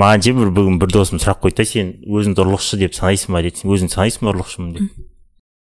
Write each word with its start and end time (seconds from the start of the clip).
маған 0.00 0.24
ше 0.26 0.32
бір 0.34 0.50
бүгін 0.54 0.78
бір 0.82 0.90
досым 0.94 1.20
сұрақ 1.22 1.42
қойды 1.44 1.62
да 1.62 1.66
сен 1.70 1.92
өзіңді 2.08 2.42
ұрлықшы 2.44 2.78
деп 2.80 2.96
санайсың 2.96 3.36
ба 3.36 3.42
деді. 3.46 3.60
Сен 3.62 3.70
өзің 3.70 3.92
санайсың 3.94 4.26
ба 4.26 4.32
ұрлықшымын 4.34 4.72
деп? 4.74 4.98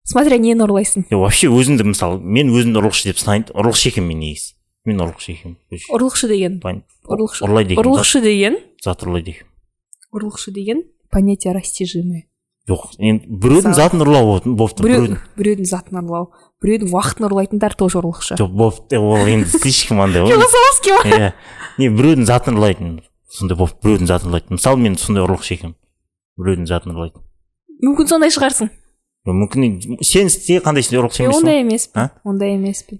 Смотря 0.09 0.37
нені 0.41 0.65
ұрлайсың. 0.65 1.05
Е, 1.07 1.15
вообще 1.15 1.47
өзіңді 1.53 1.85
мысалы 1.87 2.19
мен 2.19 2.49
өзімді 2.51 2.81
ұрлықшы 2.81 3.11
деп 3.11 3.21
санаймын 3.21 3.53
ұрлықшы 3.53 3.93
екенмін 3.93 4.09
мен 4.09 4.23
негізі. 4.25 4.49
Мен 4.89 4.99
ұрлықшы 5.05 5.31
екенмін 5.37 5.55
ұрлықшы 5.95 6.27
деген. 6.33 6.59
ұрлықшы. 7.07 7.45
ұрлайды 7.45 7.77
екен 7.77 7.83
ұрлықшы 7.85 8.21
деген. 8.25 8.57
зат 8.83 9.05
ұрлайды 9.05 9.37
екен 9.37 9.47
ұрлықшы 10.13 10.51
деген 10.51 10.83
понятие 11.11 11.53
растяжимое. 11.53 12.25
Жоқ 12.67 12.93
енді 12.99 13.27
біреудің 13.43 13.73
затын 13.75 14.03
ұрлау 14.05 14.27
болып 14.27 14.45
болып 14.59 14.75
тұр 14.77 14.87
біреу 14.87 15.01
біреудің. 15.03 15.23
біреудің 15.39 15.67
затын 15.67 15.99
ұрлау. 15.99 16.27
Біреудің 16.63 16.93
уақытын 16.95 17.27
ұрлайтындар 17.27 17.75
тоже 17.75 17.99
ұрлықшы. 17.99 18.37
Жоқ 18.39 18.53
болып 18.55 18.93
ол 18.99 19.27
енді 19.27 19.49
слишком 19.51 19.99
андай 20.03 20.23
ғой. 20.23 20.31
Философский 20.31 20.95
ма 20.95 21.17
иә 21.17 21.31
не 21.81 21.89
біреудің 21.91 22.29
затын 22.29 22.55
ұрлайтын 22.59 22.93
сондай 23.33 23.57
болып 23.59 23.79
біреудің 23.83 24.09
затын 24.09 24.31
ұрлайтын 24.31 24.57
мысалы 24.59 24.83
мен 24.83 24.97
сондай 25.01 25.25
ұрлықшы 25.25 25.57
екенмін 25.57 25.77
біреудің 26.39 26.69
затын 26.69 26.93
ұрлайтын 26.93 27.23
мүмкін 27.83 28.09
сондай 28.09 28.31
шығарсың. 28.33 28.69
Мүмкін 29.27 29.99
сен 30.03 30.29
істе 30.29 30.59
қандай 30.63 30.85
сен 30.85 30.99
ұрлықшы 31.01 31.23
емессің 31.25 31.41
ондай 31.41 31.61
емеспін 31.63 32.09
ондай 32.27 32.55
емеспін 32.57 32.99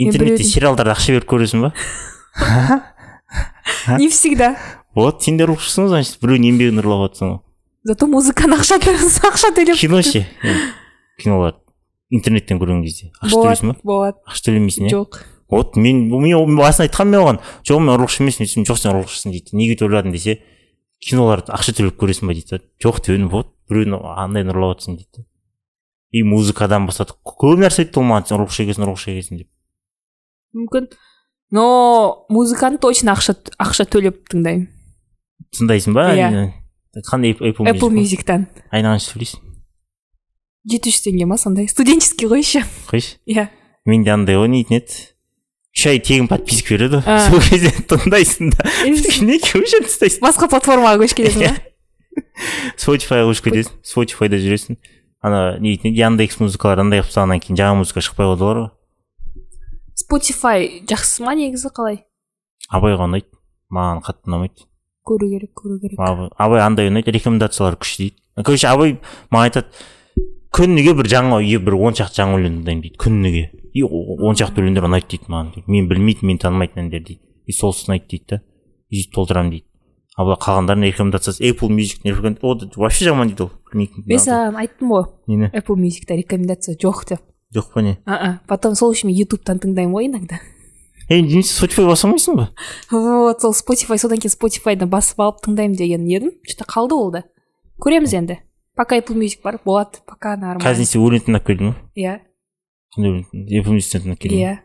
интернетте 0.00 0.46
сериалдарда 0.46 0.94
ақша 0.96 1.14
беріп 1.16 1.28
көресің 1.30 1.66
ба? 1.66 1.72
Не 3.98 4.08
всегда. 4.08 4.56
Вот 4.94 5.22
сен 5.22 5.38
де 5.38 5.46
ұрлықшысың 5.46 5.88
значит 5.90 6.18
біреудің 6.22 6.48
еңбегін 6.50 6.82
ұрлап 6.82 7.06
жатрсың 7.06 7.32
ғой. 7.32 7.40
Зато 7.90 8.08
музыканы 8.10 8.58
ақша 8.58 8.80
ақша 9.30 9.52
төлеп 9.56 9.78
кино 9.80 10.02
ше? 10.04 10.24
Енді 10.42 10.70
кинолар. 11.22 11.58
Интернеттен 12.10 12.58
көрген 12.60 12.82
кезде. 12.84 13.12
Ақша 13.22 13.36
төлейсің 13.38 13.70
ба? 13.70 13.76
болады. 13.86 14.18
Ақша 14.26 14.48
төлемейсің 14.48 14.88
иә 14.88 14.94
жоқ. 14.96 15.20
Вот 15.50 15.76
мен 15.76 16.08
мен 16.08 16.56
басында 16.56 16.86
айтқанмын 16.86 17.10
мен 17.10 17.20
оған. 17.24 17.40
Жоқ 17.66 17.82
мен 17.82 17.94
ұрлықшы 17.96 18.22
емеспін 18.24 18.46
десем 18.46 18.66
жоқ 18.68 18.80
сен 18.80 18.92
ұрлықшысың 18.94 19.34
дейді. 19.34 19.56
Неге 19.58 19.76
төледің 19.80 20.14
десе 20.14 20.38
киноларды 21.02 21.52
ақша 21.54 21.74
төлеп 21.76 21.98
көресің 22.00 22.30
ба 22.30 22.36
дейді. 22.36 22.60
Жоқ 22.82 23.02
дедім 23.06 23.28
вот 23.32 23.52
біреудің 23.70 24.06
андайын 24.24 24.54
ұрлап 24.54 24.78
жатрсың 24.78 25.00
дейді. 25.00 25.26
И 26.10 26.22
музыкадан 26.26 26.86
бастады 26.86 27.14
көп 27.24 27.60
нәрсе 27.62 27.84
айтты 27.84 28.00
ол 28.00 28.08
маған. 28.08 28.28
Сен 28.30 28.38
ұрлықшы 28.38 28.64
екенсің 28.66 28.86
ұрлықшы 28.86 29.14
екенсің 29.14 29.42
деп. 29.42 29.50
Мүмкін. 30.56 30.88
Но 31.50 32.26
музыканы 32.30 32.78
точно 32.82 33.14
ақша 33.14 33.36
ақша 33.58 33.86
төлеп 33.90 34.24
тыңдаймын. 34.30 34.66
Тыңдайсың 35.56 35.94
ба? 35.94 36.10
Иә. 36.14 36.50
қандай 37.06 37.36
Apple, 37.38 37.90
мюзиктан 37.94 38.48
айына 38.74 38.96
қанша 38.96 39.14
төлейсің 39.14 39.50
жеті 40.68 40.92
жүз 40.92 41.04
теңге 41.06 41.26
ма 41.28 41.38
сондай? 41.40 41.68
Студенческий 41.70 42.28
ғой 42.28 42.42
еще. 42.42 42.62
Қойшы. 42.90 43.16
Иә. 43.26 43.48
Менде 43.88 44.12
андай 44.12 44.36
ғой 44.36 44.50
нейтін 44.52 44.80
еді. 44.80 44.98
Үш 45.80 45.86
ай 45.88 46.00
тегін 46.04 46.28
подписка 46.28 46.74
береді. 46.76 47.00
Ғой 47.00 47.20
сол 47.24 47.40
кезде 47.40 47.70
тыңдайсың 47.88 48.50
да 48.52 48.66
неге 48.84 49.60
өшіріп 49.64 49.86
тастайсың 49.88 50.20
басқа 50.20 50.48
платформаға 50.52 51.00
көшіп 51.00 51.22
кетесің 51.22 51.46
ба? 51.46 51.54
Spotifyға 52.82 53.24
көшіп 53.30 53.46
кетесің. 53.48 53.78
Spotifyда 53.86 54.40
жүресің. 54.42 54.76
Ана 55.24 55.40
не 55.56 55.72
дейтін 55.72 55.96
яндекс 55.96 56.40
музыкалар 56.40 56.82
андай 56.84 57.00
қылып 57.00 57.08
тастағаннан 57.08 57.40
кейін 57.44 57.60
жаңа 57.60 57.78
музыка 57.80 58.04
шықпай 58.04 58.28
қалды 58.28 58.44
ғой. 58.44 58.66
Spotify 60.00 60.68
жақсы 60.88 61.24
ма 61.24 61.34
негізі 61.38 61.72
қалай? 61.76 62.02
Абайға 62.68 63.08
ұнайды. 63.08 63.28
Маған 63.72 64.02
қатты 64.04 64.28
ұнамайды. 64.28 64.66
Көру 65.06 65.30
керек 65.32 65.52
көру 65.56 65.78
керек. 65.80 66.00
Абай, 66.00 66.60
андай 66.64 66.88
ұнайды. 66.92 67.12
Рекомендациялар 67.16 67.76
күшті 67.80 68.08
дейді. 68.08 68.20
Короче 68.44 68.68
абай 68.68 68.96
маған 69.32 69.48
айтады 69.48 69.88
күніге 70.56 70.96
бір 70.98 71.08
жаңа 71.12 71.40
бір 71.40 71.76
он 71.76 71.96
шақты 71.96 72.22
жаңа 72.22 72.40
өлең 72.40 72.60
тыңдаймын 72.60 72.86
дейді. 72.86 73.00
Күніге. 73.00 73.44
И 73.72 73.82
он 73.82 74.36
шақты 74.36 74.62
өлеңдер 74.62 74.86
ұнайды 74.88 75.08
дейді 75.14 75.30
маған 75.30 75.54
дейді. 75.54 75.66
мен 75.68 75.88
білмейтін 75.88 76.26
мен 76.26 76.38
танымайтын 76.38 76.86
әндер 76.86 77.04
дейді 77.06 77.20
и 77.46 77.52
солсыз 77.52 77.88
ұнайды 77.88 78.08
дейді 78.10 78.26
да 78.30 78.42
и 78.90 79.00
сөйтіп 79.00 79.14
толтырамын 79.14 79.50
дейді 79.50 79.70
ал 80.20 80.26
былай 80.26 80.40
қалғандарын 80.42 80.84
рекомендациясы 80.90 81.44
apple 81.48 81.70
music 81.72 82.02
вообще 82.76 83.04
жаман 83.04 83.28
дейді 83.28 83.46
ол. 83.46 83.50
Білмейтін 83.70 84.04
мен 84.06 84.18
саған 84.20 84.56
айттым 84.60 84.92
ғой. 84.92 85.04
Нені? 85.26 85.50
Apple 85.54 85.76
мюзикта 85.78 86.16
рекомендация 86.18 86.76
жоқ 86.76 87.08
деп. 87.08 87.20
Жоқ 87.54 87.72
па 87.74 87.82
не? 87.82 87.98
А 88.06 88.40
потом 88.48 88.74
сол 88.74 88.92
үшін 88.92 89.08
мен 89.10 89.16
ютубтан 89.16 89.58
тыңдаймын 89.62 89.94
ғой 89.94 90.10
иногда. 90.10 90.40
Ей 91.08 91.22
немесе 91.22 91.54
spotify 91.56 91.86
баса 91.88 92.06
алмайсың 92.08 92.36
ба? 92.36 92.50
Вот 92.90 93.40
сол 93.40 93.54
spotify 93.56 93.98
содан 93.98 94.20
кейін 94.20 94.34
spotifyдан 94.34 94.90
басып 94.90 95.20
алып 95.20 95.40
тыңдаймын 95.46 95.76
деген 95.78 96.06
едім. 96.06 96.34
Че 96.46 96.58
то 96.58 96.68
қалды 96.68 96.94
ол 96.94 97.10
да. 97.10 97.24
Көреміз 97.80 98.14
енді. 98.14 98.38
Пока 98.76 98.98
apple 98.98 99.16
music 99.16 99.42
бар 99.42 99.58
болады. 99.64 100.02
Пока 100.06 100.36
қазір 100.36 100.40
нормально 100.40 100.78
несе 100.78 100.98
өлең 100.98 101.24
тыңдап 101.26 101.46
келдің 101.48 101.72
ба 101.72 101.76
иә. 101.96 102.18
Apple 102.96 104.40
иә 104.40 104.56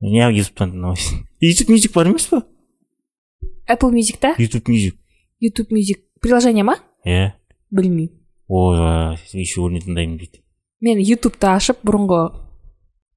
неғып 0.00 0.38
ютубтан 0.38 0.74
тыңдамайсың 0.74 1.22
youtube 1.42 1.74
music 1.74 1.94
бар 1.94 2.10
емес 2.10 2.28
па 2.30 2.42
apple 3.68 3.90
musicта 3.94 4.34
youtube 4.38 4.70
music 4.70 4.94
youtube 5.42 5.74
music 5.74 6.04
приложение 6.22 6.64
ма 6.64 6.78
иә 7.04 7.32
білмеймін 7.70 8.12
ой 8.48 9.16
еще 9.34 9.64
өлең 9.66 9.88
тыңдаймын 9.88 10.20
дейді 10.22 10.44
мен 10.86 11.02
ютубты 11.02 11.50
ашып 11.50 11.82
бұрынғы 11.82 12.22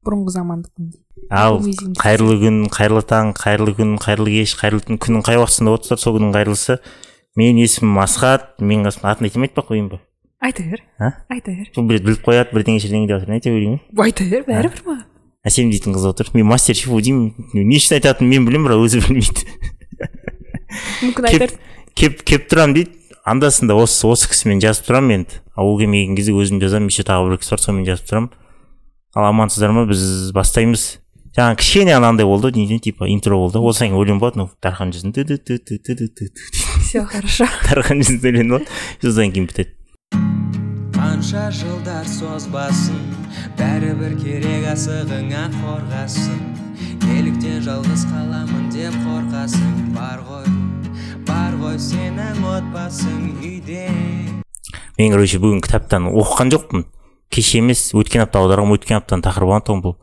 бұрынғы 0.06 0.34
замандықтың 0.36 0.90
ал 1.30 1.62
қайырлы 2.02 2.40
күн 2.42 2.60
қайырлы 2.74 3.06
таң 3.06 3.36
қайырлы 3.38 3.76
күн 3.78 3.98
қайырлы 4.02 4.34
кеш 4.40 4.56
қайырлы 4.60 4.82
түн 4.88 4.98
күннің 5.02 5.26
қай 5.28 5.38
уақытысында 5.38 5.76
отырсыздар 5.78 6.02
сол 6.02 6.18
күннің 6.18 6.34
қайырлысы 6.36 6.80
менің 7.38 7.62
есімім 7.62 8.00
асхат 8.02 8.56
менің 8.60 8.90
қасымда 8.90 9.14
атын 9.14 9.30
айтпай 9.30 9.52
ақ 9.62 9.70
қояйын 9.70 9.92
ба 9.94 10.02
айта 10.42 10.64
бер 10.66 10.84
айта 11.00 11.54
бер 11.54 11.72
сол 11.76 11.88
біліп 11.88 12.26
қояды 12.26 12.56
бірдеңе 12.56 12.82
бірдеңе 12.82 13.08
деп 13.08 13.16
жатыр 13.20 13.30
не 13.30 13.40
айта 13.40 13.54
берейін 13.54 13.80
ба 13.94 14.10
айта 14.10 14.28
бер 14.28 14.46
бәрібір 14.50 14.86
ма? 14.88 15.00
Әсем 15.42 15.72
дейтін 15.74 15.96
қыз 15.96 16.04
отыр. 16.06 16.28
Мен 16.38 16.46
мастер 16.46 16.78
шефу 16.78 17.00
деймін. 17.02 17.32
Не 17.56 17.78
үшін 17.80 17.98
айтатынын 17.98 18.30
мен 18.30 18.44
білемін 18.46 18.68
бірақ 18.68 18.84
өзі 18.86 19.00
білмейді. 19.02 19.48
Мүмкін 21.02 21.28
айтар 21.32 21.56
кеп 21.98 22.22
кеп 22.22 22.46
тұрамын 22.52 22.76
дейді. 22.78 22.94
Анда 23.26 23.50
санда 23.54 23.74
осы 23.78 24.06
осы 24.10 24.30
кісімен 24.30 24.62
жазып 24.62 24.86
тұрамын 24.86 25.16
енді 25.18 25.42
ал 25.58 25.72
ол 25.72 25.80
келмеген 25.82 26.14
кезде 26.18 26.36
өзім 26.38 26.62
жазамын 26.62 26.94
еще 26.94 27.06
тағы 27.10 27.32
бір 27.32 27.42
кісі 27.42 27.56
бар 27.56 27.64
сонымен 27.66 27.90
жазып 27.90 28.12
тұрамын. 28.12 28.30
Ал 29.18 29.30
амансыздар 29.32 29.74
ма? 29.74 29.88
Біз 29.90 30.30
бастаймыз. 30.38 30.86
Жаңағы 31.34 31.58
кішкене 31.64 31.98
анандай 31.98 32.26
болды 32.30 32.54
не 32.54 32.80
типа 32.80 33.10
интро 33.10 33.42
болды. 33.42 33.58
Одан 33.58 33.90
кейін 33.90 33.98
өлең 33.98 34.22
болады 34.22 34.44
ну 34.44 34.50
дархан 34.62 34.94
жүзін 34.94 35.14
все 36.86 37.06
хорошо 37.06 37.48
дархан 37.70 38.02
жүзін 38.04 38.26
өлең 38.30 38.58
болады 38.58 38.68
содан 39.02 39.32
кейін 39.32 39.48
бітеді 39.48 39.81
қанша 41.22 41.52
жылдар 41.54 42.08
созбасын 42.10 43.02
бәрібір 43.54 44.16
керек 44.18 44.64
асығыңа 44.72 45.44
қорғасын. 45.54 46.40
Неліктен 47.04 47.60
жалғыз 47.62 48.08
қаламын 48.10 48.72
деп 48.74 48.96
қорқасың 49.04 49.92
бар 49.94 50.24
ғой 50.26 50.48
бар 51.28 51.60
ғой 51.62 51.78
сенің 51.78 52.42
отбасың 52.42 53.20
үйде. 53.38 53.84
Мен 54.98 55.14
короче 55.14 55.38
бүгін 55.38 55.62
кітаптан 55.62 56.08
оқыған 56.10 56.56
жоқпын. 56.56 56.88
Кеше 57.30 57.62
емес 57.62 57.92
өткен 57.94 58.26
апта 58.26 58.42
аударғанмын 58.42 58.80
өткен 58.80 58.98
аптаның 58.98 59.22
тақырыбы 59.28 59.54
антон 59.60 59.84
бұл. 59.86 60.00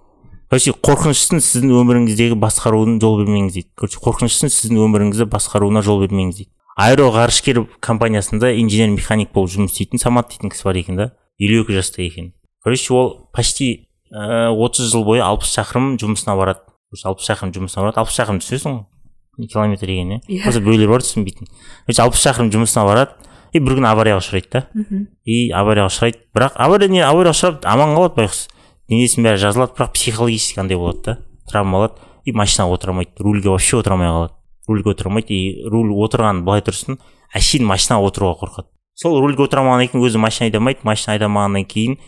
Короче 0.47 0.71
қорқыныштың 0.71 1.43
сіздің 1.43 1.75
өміріңіздегі 1.81 2.39
басқаруын 2.39 3.01
жол 3.03 3.19
бермеңіз 3.25 3.59
дейді. 3.59 3.73
Короче 3.75 3.99
қорқыныштың 4.07 4.55
сіздің 4.55 4.87
өміріңізді 4.87 5.27
басқаруына 5.35 5.83
жол 5.83 5.99
бермеңіз 6.07 6.45
дейді. 6.45 6.53
Аэроғарышкер 6.79 7.65
компаниясында 7.83 8.53
инженер 8.61 8.95
механик 8.95 9.33
болып 9.35 9.51
жұмыс 9.51 9.75
істейтін 9.75 10.03
самат 10.03 10.31
дейтін 10.31 10.53
кісі 10.53 10.69
бар 10.69 10.79
екен 10.79 10.97
да. 10.97 11.11
елу 11.39 11.63
екі 11.63 11.75
жаста 11.75 12.03
екен. 12.03 12.33
Короче 12.63 12.95
ол 12.95 13.29
почти 13.35 13.89
отыз 14.11 14.93
жыл 14.93 15.05
бойы 15.05 15.23
алпыс 15.23 15.51
шақырым 15.55 15.97
жұмысына 15.99 16.37
барады. 16.39 16.63
Алпыс 17.05 17.27
шақырым 17.27 17.53
жұмысына 17.55 17.85
барады. 17.85 18.01
Алпыс 18.01 18.15
шақырым 18.19 18.41
түсінесің 18.43 18.79
ғой? 18.79 19.49
Километр 19.49 19.87
деген 19.87 20.13
иә? 20.17 20.21
Иә. 20.29 20.43
просто 20.43 20.61
біреулер 20.61 20.89
бар 20.89 21.03
түсінбейтін. 21.03 21.51
Короче 21.87 22.03
алпыс 22.03 22.23
шақырым 22.25 22.53
жұмысына 22.55 22.87
барады. 22.87 23.13
И 23.53 23.61
бір 23.61 23.79
күні 23.79 23.89
аварияға 23.89 24.23
ұшырайды 24.23 24.51
да. 24.53 24.65
Мхм. 24.75 25.07
И 25.25 25.51
аварияға 25.51 25.93
ұшырайды. 25.93 26.25
Бірақ 26.35 26.57
авария 26.57 26.89
не? 26.89 27.03
Аварияға 27.05 27.37
ұшырап 27.37 27.69
аман 27.69 27.95
қалады 27.97 28.19
байғұс. 28.19 28.43
Денесінің 28.91 29.29
бәрі 29.29 29.43
жазылады 29.45 29.77
бірақ 29.79 29.95
психологически 29.95 30.61
андай 30.61 30.77
болады 30.77 31.05
да. 31.05 31.17
Травма 31.49 31.79
алады 31.79 32.03
и 32.25 32.33
машинаға 32.33 32.77
отыра 32.77 32.93
алмайды. 32.93 33.15
Рульге 33.19 33.49
вообще 33.49 33.79
отыра 33.79 33.97
алмай 33.97 34.11
қалады. 34.11 34.38
Рульге 34.69 34.93
отыра 34.93 35.11
алмайды. 35.11 35.35
И 35.35 35.65
руль 35.65 35.91
отырған 35.97 36.45
былай 36.45 36.63
тұрсын 36.63 37.01
әшейін 37.35 37.67
машинаға 37.69 38.11
отыруға 38.11 38.39
қорқады. 38.43 38.69
Сол 38.95 39.19
рульге 39.23 39.45
отыра 39.47 39.63
алмағаннан 39.63 39.91
кейін 39.93 40.05
өзі 40.07 40.21
машина 40.23 40.49
айдамайды. 40.49 40.85
Машина 40.85 41.17
айдамағаннан 41.17 41.67
кейін 41.69 41.99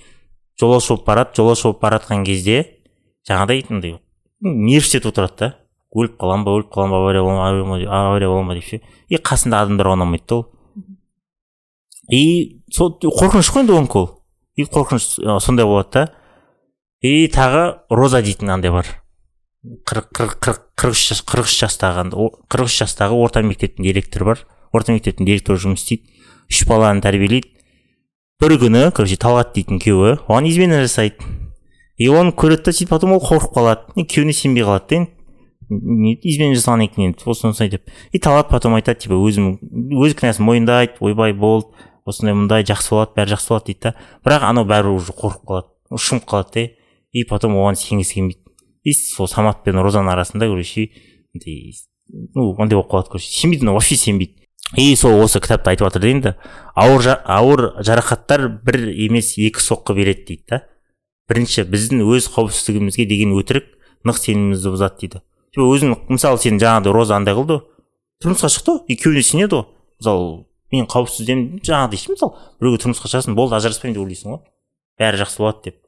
жолаушы 0.60 0.94
болып 0.94 1.06
барады. 1.06 1.34
Жолаушы 1.36 1.68
болып 1.68 1.82
бара 1.82 1.98
жатқан 2.00 2.24
кезде 2.26 2.62
жаңағыдай 3.28 3.66
андай 3.70 3.98
нервтетіп 4.40 5.10
отырады 5.12 5.36
да? 5.38 5.50
Өліп 5.90 6.16
қаламын 6.20 6.46
ба 6.46 6.54
өліп 6.56 6.70
қаламын 6.72 6.94
ба 6.94 7.00
авария 7.02 7.22
бола 7.22 7.66
ма 7.66 7.78
авария 7.84 8.28
бола 8.28 8.42
ма 8.46 8.54
деп 8.54 8.64
ше. 8.64 8.80
И 9.08 9.16
қасында 9.16 9.64
адамдарға 9.64 9.96
ұнамайды 9.98 10.24
да 10.28 10.36
ол. 10.36 10.46
И 12.10 12.62
сол 12.72 12.94
қорқыныш 13.02 13.50
қой 13.52 13.64
енді 13.64 13.76
онікі 13.76 13.98
ол. 13.98 14.08
И 14.56 14.64
қорқыныш 14.64 15.40
сондай 15.42 15.66
болады 15.66 15.90
да. 15.92 16.06
И 17.02 17.26
тағы 17.28 17.80
роза 17.90 18.22
дейтін 18.22 18.50
андай 18.54 18.70
бар. 18.70 18.86
Қырық 19.60 20.06
қырық 20.16 20.60
қырық 20.80 20.94
үш 20.94 21.00
жас 21.10 21.20
қырық 21.28 21.48
үш 21.50 21.54
жастағы 21.60 22.04
қырық 22.48 22.70
үш 22.70 22.76
жастағы 22.80 23.16
орта 23.20 23.42
мектептің 23.44 23.84
директоры 23.84 24.24
бар. 24.24 24.44
Орта 24.72 24.94
мектептің 24.96 25.28
директоры 25.28 25.60
жұмыс 25.60 25.84
істейді 25.84 26.08
үш 26.48 26.62
баланы 26.64 27.04
тәрбиелейді. 27.04 27.50
Бір 28.40 28.56
күні 28.62 28.86
короче 28.96 29.18
талғат 29.20 29.52
дейтін 29.52 29.82
күйеуі 29.82 30.16
оған 30.24 30.48
измена 30.48 30.80
жасайды. 30.80 31.20
И 32.00 32.08
оны 32.08 32.32
көреді 32.32 32.70
да 32.70 32.72
сөйтіп 32.72 32.94
потом 32.94 33.12
ол 33.18 33.20
қорқып 33.20 33.52
қалады. 33.52 34.00
Күйеуіне 34.00 34.32
сенбей 34.32 34.64
қалады 34.64 35.04
да 35.04 35.06
измена 36.24 36.56
жасаған 36.56 36.86
екен 36.86 37.10
енді 37.10 37.28
осындай 37.28 37.52
осындай 37.52 37.76
деп. 37.76 37.90
И 38.12 38.18
талғат 38.18 38.48
потом 38.48 38.80
айтады 38.80 39.04
типа 39.04 39.20
өзім 39.20 39.58
өз 40.00 40.16
кінәсін 40.16 40.48
мойындайды 40.48 40.96
ойбай 41.04 41.36
болды 41.36 41.68
осындай 42.08 42.34
мындай 42.34 42.64
жақсы 42.64 42.96
болады 42.96 43.12
бәрі 43.14 43.36
жақсы 43.36 43.52
болады 43.52 43.68
дейді 43.68 43.84
да. 43.84 43.94
Бірақ 44.24 44.48
анау 44.48 44.64
бәрібір 44.64 44.96
уже 44.96 45.12
қорқып 45.12 45.44
қалады 45.44 45.68
ұшынып 45.92 46.24
қалады 46.24 46.54
да. 46.56 46.70
И 47.12 47.24
потом 47.28 47.60
оған 47.60 47.76
сенгісі 47.76 48.14
келмейді. 48.14 48.49
И 48.84 48.94
сол 48.94 49.28
самат 49.28 49.64
пен 49.64 49.80
розаның 49.80 50.12
арасында 50.14 50.48
короче 50.48 50.88
ну 52.34 52.54
андай 52.58 52.76
болып 52.76 52.90
қалады 52.90 53.10
короче 53.12 53.30
сенбейді 53.30 53.64
ну 53.64 53.74
вообще 53.74 53.96
сенбейді 53.96 54.48
и 54.76 54.94
сол 54.96 55.20
осы 55.22 55.40
кітапта 55.40 55.70
айтып 55.70 55.88
жатыр 55.88 56.20
да 56.22 56.36
ауыр, 56.74 57.18
ауыр 57.24 57.82
жарақаттар 57.82 58.48
бір 58.64 58.90
емес 58.90 59.34
екі 59.38 59.60
соққы 59.60 59.94
береді 59.94 60.24
дейді 60.26 60.44
да 60.48 60.62
бірінші 61.28 61.64
біздің 61.70 62.04
өз 62.06 62.30
қауіпсіздігімізге 62.34 63.06
деген 63.06 63.34
өтірік 63.38 63.66
нық 64.06 64.18
сенімімізді 64.18 64.72
бұзады 64.74 65.00
дейді 65.00 65.22
өзің 65.58 65.96
мысалы 66.08 66.38
сен 66.38 66.58
жаңағыдай 66.62 66.94
роза 66.94 67.16
андай 67.18 67.34
қылды 67.34 67.58
ғой 67.58 67.66
тұрмысқа 68.22 68.50
шықты 68.54 68.76
ғой 68.76 68.80
и 68.88 68.96
күйеуіне 69.00 69.26
сенеді 69.26 69.58
ғой 69.58 69.66
мысалы 70.00 70.30
мен 70.70 70.86
қауіпсіздемін 70.90 71.60
жаңағыдай 71.66 72.00
ше 72.00 72.14
мысалы 72.14 72.32
біреуге 72.60 72.82
тұрмысқа 72.84 73.10
шығасың 73.10 73.38
болды 73.38 73.58
ажыраспаймын 73.58 73.96
деп 73.96 74.04
ойлайсың 74.04 74.34
ғой 74.34 74.42
бәрі 75.02 75.22
жақсы 75.24 75.42
болады 75.42 75.70
деп 75.70 75.79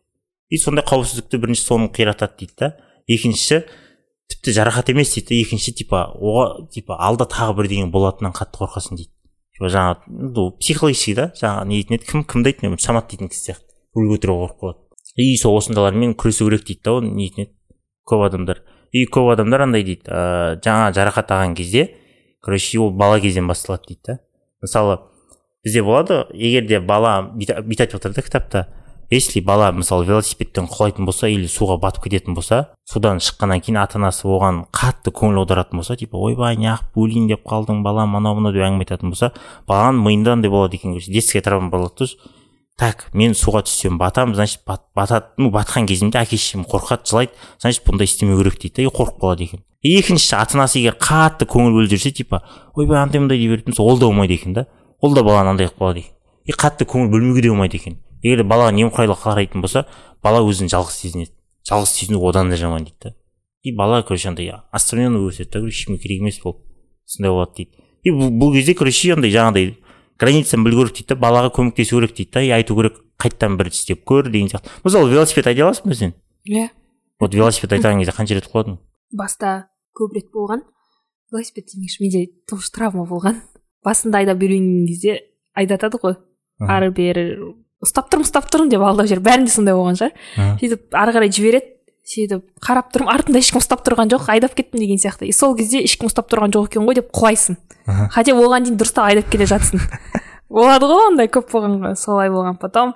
и 0.53 0.59
сондай 0.61 0.85
қауіпсіздікті 0.85 1.39
бірінші 1.41 1.65
соны 1.65 1.89
қиратады 1.89 2.43
дейді 2.43 2.55
да. 2.61 2.69
Екіншісі 3.09 3.63
тіпті 4.29 4.53
жарақат 4.53 4.91
емес 4.93 5.15
дейді 5.15 5.33
да. 5.33 5.41
Екінші 5.41 5.73
типа 5.73 6.03
оға 6.13 6.69
типа 6.75 6.99
алда 7.01 7.25
тағы 7.25 7.57
бірдеңе 7.57 7.89
болатынынан 7.93 8.37
қатты 8.37 8.61
қорқасың 8.61 9.01
дейді. 9.01 9.09
Типа 9.57 9.71
жаңағы 9.73 10.45
психологический 10.61 11.17
да. 11.17 11.31
Жаңағы 11.41 11.71
не 11.71 11.81
дейтін 11.81 11.97
еді? 11.97 12.11
Кім 12.11 12.25
кімді 12.29 12.53
айтты 12.53 12.69
мен 12.69 12.77
самат 12.77 13.09
дейтін 13.09 13.33
кісі 13.33 13.49
сияқты. 13.49 13.73
Рөл 13.97 14.13
көтеруге 14.13 14.45
қорқып 14.45 14.61
қалады. 14.61 14.79
И 15.17 15.37
сол 15.41 15.57
осындайлармен 15.57 16.13
күресу 16.21 16.51
керек 16.51 16.69
дейді 16.69 16.85
да 16.85 16.99
не 17.01 17.31
дейтін 17.31 17.47
еді? 17.47 17.57
Көп 18.05 18.27
адамдар. 18.29 18.61
И 18.93 19.07
көп 19.09 19.33
адамдар 19.33 19.65
андай 19.65 19.87
дейді 19.89 20.05
ыыы 20.13 20.61
жаңа 20.61 20.93
жарақат 20.93 21.33
алған 21.33 21.57
кезде 21.57 21.89
короче 22.45 22.79
ол 22.79 22.91
бала 22.93 23.21
кезден 23.21 23.49
басталады 23.49 23.89
дейді 23.89 24.01
да. 24.05 24.19
Мысалы 24.61 25.01
бізде 25.65 25.83
болады 25.83 26.27
егер 26.35 26.67
де 26.69 26.81
бала 26.81 27.23
бүйтіп 27.33 27.73
айтып 27.73 27.97
жатыр 27.97 28.13
да 28.13 28.23
кітапта 28.23 28.67
если 29.13 29.41
бала 29.41 29.71
мысалы 29.73 30.07
велосипедтен 30.09 30.67
құлайтын 30.73 31.07
болса 31.07 31.29
или 31.29 31.47
суға 31.47 31.79
батып 31.81 32.09
кететін 32.09 32.35
болса 32.35 32.75
судан 32.89 33.21
шыққаннан 33.21 33.61
кейін 33.63 33.79
ата 33.83 34.01
анасы 34.01 34.27
оған 34.27 34.65
қатты 34.73 35.13
көңіл 35.13 35.43
аударатын 35.43 35.83
болса 35.83 35.97
типа 36.01 36.17
ойбай 36.17 36.57
неғып 36.57 36.97
өлейін 36.97 37.29
деп 37.31 37.45
қалдың 37.47 37.83
балам 37.85 38.17
анау 38.17 38.39
мынау 38.41 38.57
деп 38.57 38.67
әңгіме 38.67 38.87
айтатын 38.87 39.13
болса 39.13 39.33
баланың 39.69 40.03
миында 40.07 40.37
андай 40.39 40.51
болады 40.51 40.81
екен 40.81 40.97
короче 40.97 41.13
детская 41.13 41.43
травма 41.43 41.71
болады 41.71 42.09
так 42.79 43.11
мен 43.13 43.35
суға 43.37 43.67
түссем 43.69 43.99
батамын 44.01 44.35
значит 44.35 44.63
бат, 44.67 44.87
батады 44.97 45.27
ну 45.37 45.51
батқан 45.51 45.87
кезімде 45.87 46.19
әке 46.19 46.39
шешем 46.41 46.65
қорқады 46.65 47.05
жылайды 47.05 47.33
значит 47.61 47.85
бұндай 47.85 48.09
істемеу 48.09 48.39
керек 48.41 48.57
дейді 48.59 48.81
да 48.81 48.83
и 48.83 48.95
қорқып 48.97 49.21
қалады 49.21 49.45
екен 49.45 49.61
екіншісі 49.83 50.37
ата 50.39 50.57
анасы 50.57 50.79
егер 50.79 50.97
қатты 50.97 51.47
көңіл 51.51 51.75
бөліп 51.75 51.93
жүрсе 51.93 52.13
типа 52.15 52.43
ойбай 52.79 53.03
андай 53.03 53.21
мындай 53.21 53.39
дей 53.39 53.51
беретін 53.51 53.75
болса 53.75 53.83
ол 53.83 53.99
да 53.99 54.07
болмайды 54.07 54.35
екен 54.35 54.55
да. 54.55 54.67
Ол 55.01 55.15
да 55.15 55.25
баланы 55.27 55.51
андай 55.51 55.67
қылып 55.67 55.81
қалады 55.81 55.99
екен. 55.99 56.15
И 56.47 56.53
қатты 56.53 56.87
көңіл 56.87 57.11
бөлмеуге 57.11 57.43
де 57.43 57.51
болмайды 57.51 57.77
екен. 57.81 57.99
Егер 58.23 58.43
де 58.43 58.49
балаға 58.49 58.73
немқұрайлы 58.77 59.17
қарайтын 59.19 59.65
болса 59.65 59.87
бала 60.23 60.43
өзін 60.47 60.71
жалғыз 60.73 60.99
сезінеді. 61.03 61.33
Жалғыз 61.69 61.95
сезіну 61.95 62.23
одан 62.27 62.51
да 62.51 62.57
жаман 62.57 62.85
дейді 62.85 63.15
и 63.63 63.73
бала 63.73 64.03
короче 64.03 64.29
андай 64.29 64.53
отстраненно 64.73 65.19
өседі 65.29 65.51
да 65.51 65.61
короче 65.61 65.83
ешкімге 65.83 66.03
керек 66.03 66.21
емес 66.21 66.41
болып 66.43 66.63
сондай 67.07 67.31
болады 67.31 67.53
дейді. 67.57 67.71
И 68.03 68.11
бұл, 68.11 68.31
бұл 68.31 68.55
кезде 68.55 68.75
короче 68.75 69.15
андай 69.15 69.31
жаңағыдай 69.31 69.77
границаны 70.19 70.65
білу 70.65 70.83
керек 70.83 70.97
дейді 70.97 71.15
да 71.15 71.21
балаға 71.23 71.53
көмектесу 71.55 72.01
керек 72.01 72.17
дейді 72.17 72.31
да 72.33 72.43
и 72.43 72.51
айту 72.51 72.75
керек 72.75 72.99
қайтадан 73.23 73.59
бір 73.59 73.71
істеп 73.71 74.03
көр 74.05 74.31
деген 74.31 74.51
сияқты. 74.51 74.71
Мысалы 74.83 75.11
велосипед 75.11 75.47
айдай 75.47 75.63
аласың 75.69 75.91
ба 75.91 75.95
сен? 75.95 76.15
Иә. 76.49 76.71
Вот 77.21 77.35
велосипед 77.35 77.73
айдаған 77.79 78.03
кезде 78.03 78.17
қанша 78.17 78.35
рет 78.35 78.51
құладың 78.51 78.81
баста 79.13 79.69
көп 79.95 80.17
рет 80.17 80.33
болған. 80.35 80.65
Велосипед 81.33 81.71
демекші 81.73 82.03
менде 82.03 82.27
тоже 82.49 82.71
травма 82.73 83.05
болған. 83.09 83.43
Басында 83.85 84.23
айдап 84.23 84.43
үйренген 84.43 84.87
кезде 84.89 85.19
айдатады 85.55 86.01
ғой. 86.03 86.17
Ары 86.61 86.91
бері 86.91 87.25
ұстап 87.83 88.11
тұрмын 88.13 88.27
ұстап 88.27 88.49
тұрмын 88.53 88.71
деп 88.73 88.83
алдап 88.87 89.09
жіберіп 89.11 89.27
бәрінде 89.27 89.53
сондай 89.53 89.75
болған 89.77 89.99
шығар. 89.99 90.13
Сөйтіп 90.61 90.97
ары 90.99 91.15
қарай 91.17 91.33
жібереді 91.35 91.71
сөйтіп 92.13 92.45
қарап 92.63 92.91
тұрмын 92.95 93.13
артымда 93.15 93.43
ешкім 93.43 93.61
ұстап 93.63 93.83
тұрған 93.87 94.11
жоқ 94.13 94.29
айдап 94.33 94.55
кеттім 94.59 94.83
деген 94.83 95.01
сияқты. 95.03 95.27
И 95.27 95.35
сол 95.35 95.57
кезде 95.59 95.83
ешкім 95.83 96.11
ұстап 96.11 96.31
тұрған 96.31 96.55
жоқ 96.55 96.71
екен 96.71 96.87
ғой 96.87 96.99
деп 96.99 97.11
құлайсың 97.15 97.59
хотя 98.15 98.35
оған 98.35 98.67
дейін 98.67 98.79
дұрыстап 98.79 99.11
айдап 99.11 99.31
келе 99.31 99.47
жатсың. 99.51 99.83
Болады 100.53 100.91
ғой 100.91 101.09
ондай 101.11 101.31
көп 101.33 101.51
болған 101.53 101.79
ғой 101.83 101.97
солай 101.99 102.31
болған. 102.31 102.59
Потом 102.63 102.95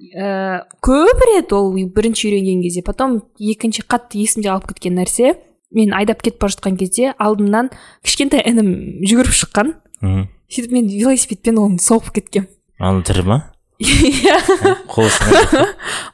ә, 0.00 0.64
көп 0.84 1.24
рет 1.32 1.52
ол 1.52 1.72
бірінші 1.74 2.28
үйренген 2.30 2.62
кезде 2.64 2.84
потом 2.86 3.22
екінші 3.38 3.84
қатты 3.88 4.22
есімде 4.22 4.52
қалып 4.52 4.72
кеткен 4.72 4.96
нәрсе 5.00 5.36
мен 5.74 5.92
айдап 5.96 6.22
кетіп 6.22 6.40
бара 6.44 6.54
жатқан 6.54 6.78
кезде 6.78 7.14
алдымнан 7.18 7.72
кішкентай 8.04 8.44
інім 8.46 9.02
жүгіріп 9.04 9.36
шыққан. 9.40 9.74
Мхм. 10.04 10.28
Сөйтіп 10.52 10.76
мен 10.76 10.88
велосипедпен 10.92 11.58
оны 11.58 11.82
соғып 11.82 12.14
кеткенмін 12.20 12.52
ана 12.78 13.02
тірі 13.06 13.24
ма? 13.26 13.38
Иә 13.84 14.38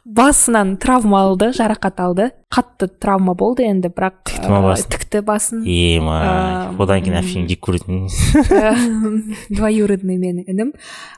басынан 0.04 0.76
травма 0.80 1.22
алды 1.28 1.50
жарақат 1.56 2.00
алды. 2.02 2.30
Қатты 2.50 2.88
травма 2.90 3.34
болды 3.38 3.62
енді 3.68 3.92
бірақ 3.94 4.16
Тікті 4.26 4.50
ма 4.50 4.60
басын? 4.64 4.90
тікті 4.90 5.20
басын. 5.26 5.62
Ема 5.64 6.16
одан 6.78 7.04
кейін 7.04 7.18
әпшейін 7.20 7.46
жек 7.50 7.62
көретін. 7.62 8.08
Ә, 8.50 8.74
двоюродный 9.54 10.18
менің 10.18 10.50
інім. 10.50 10.72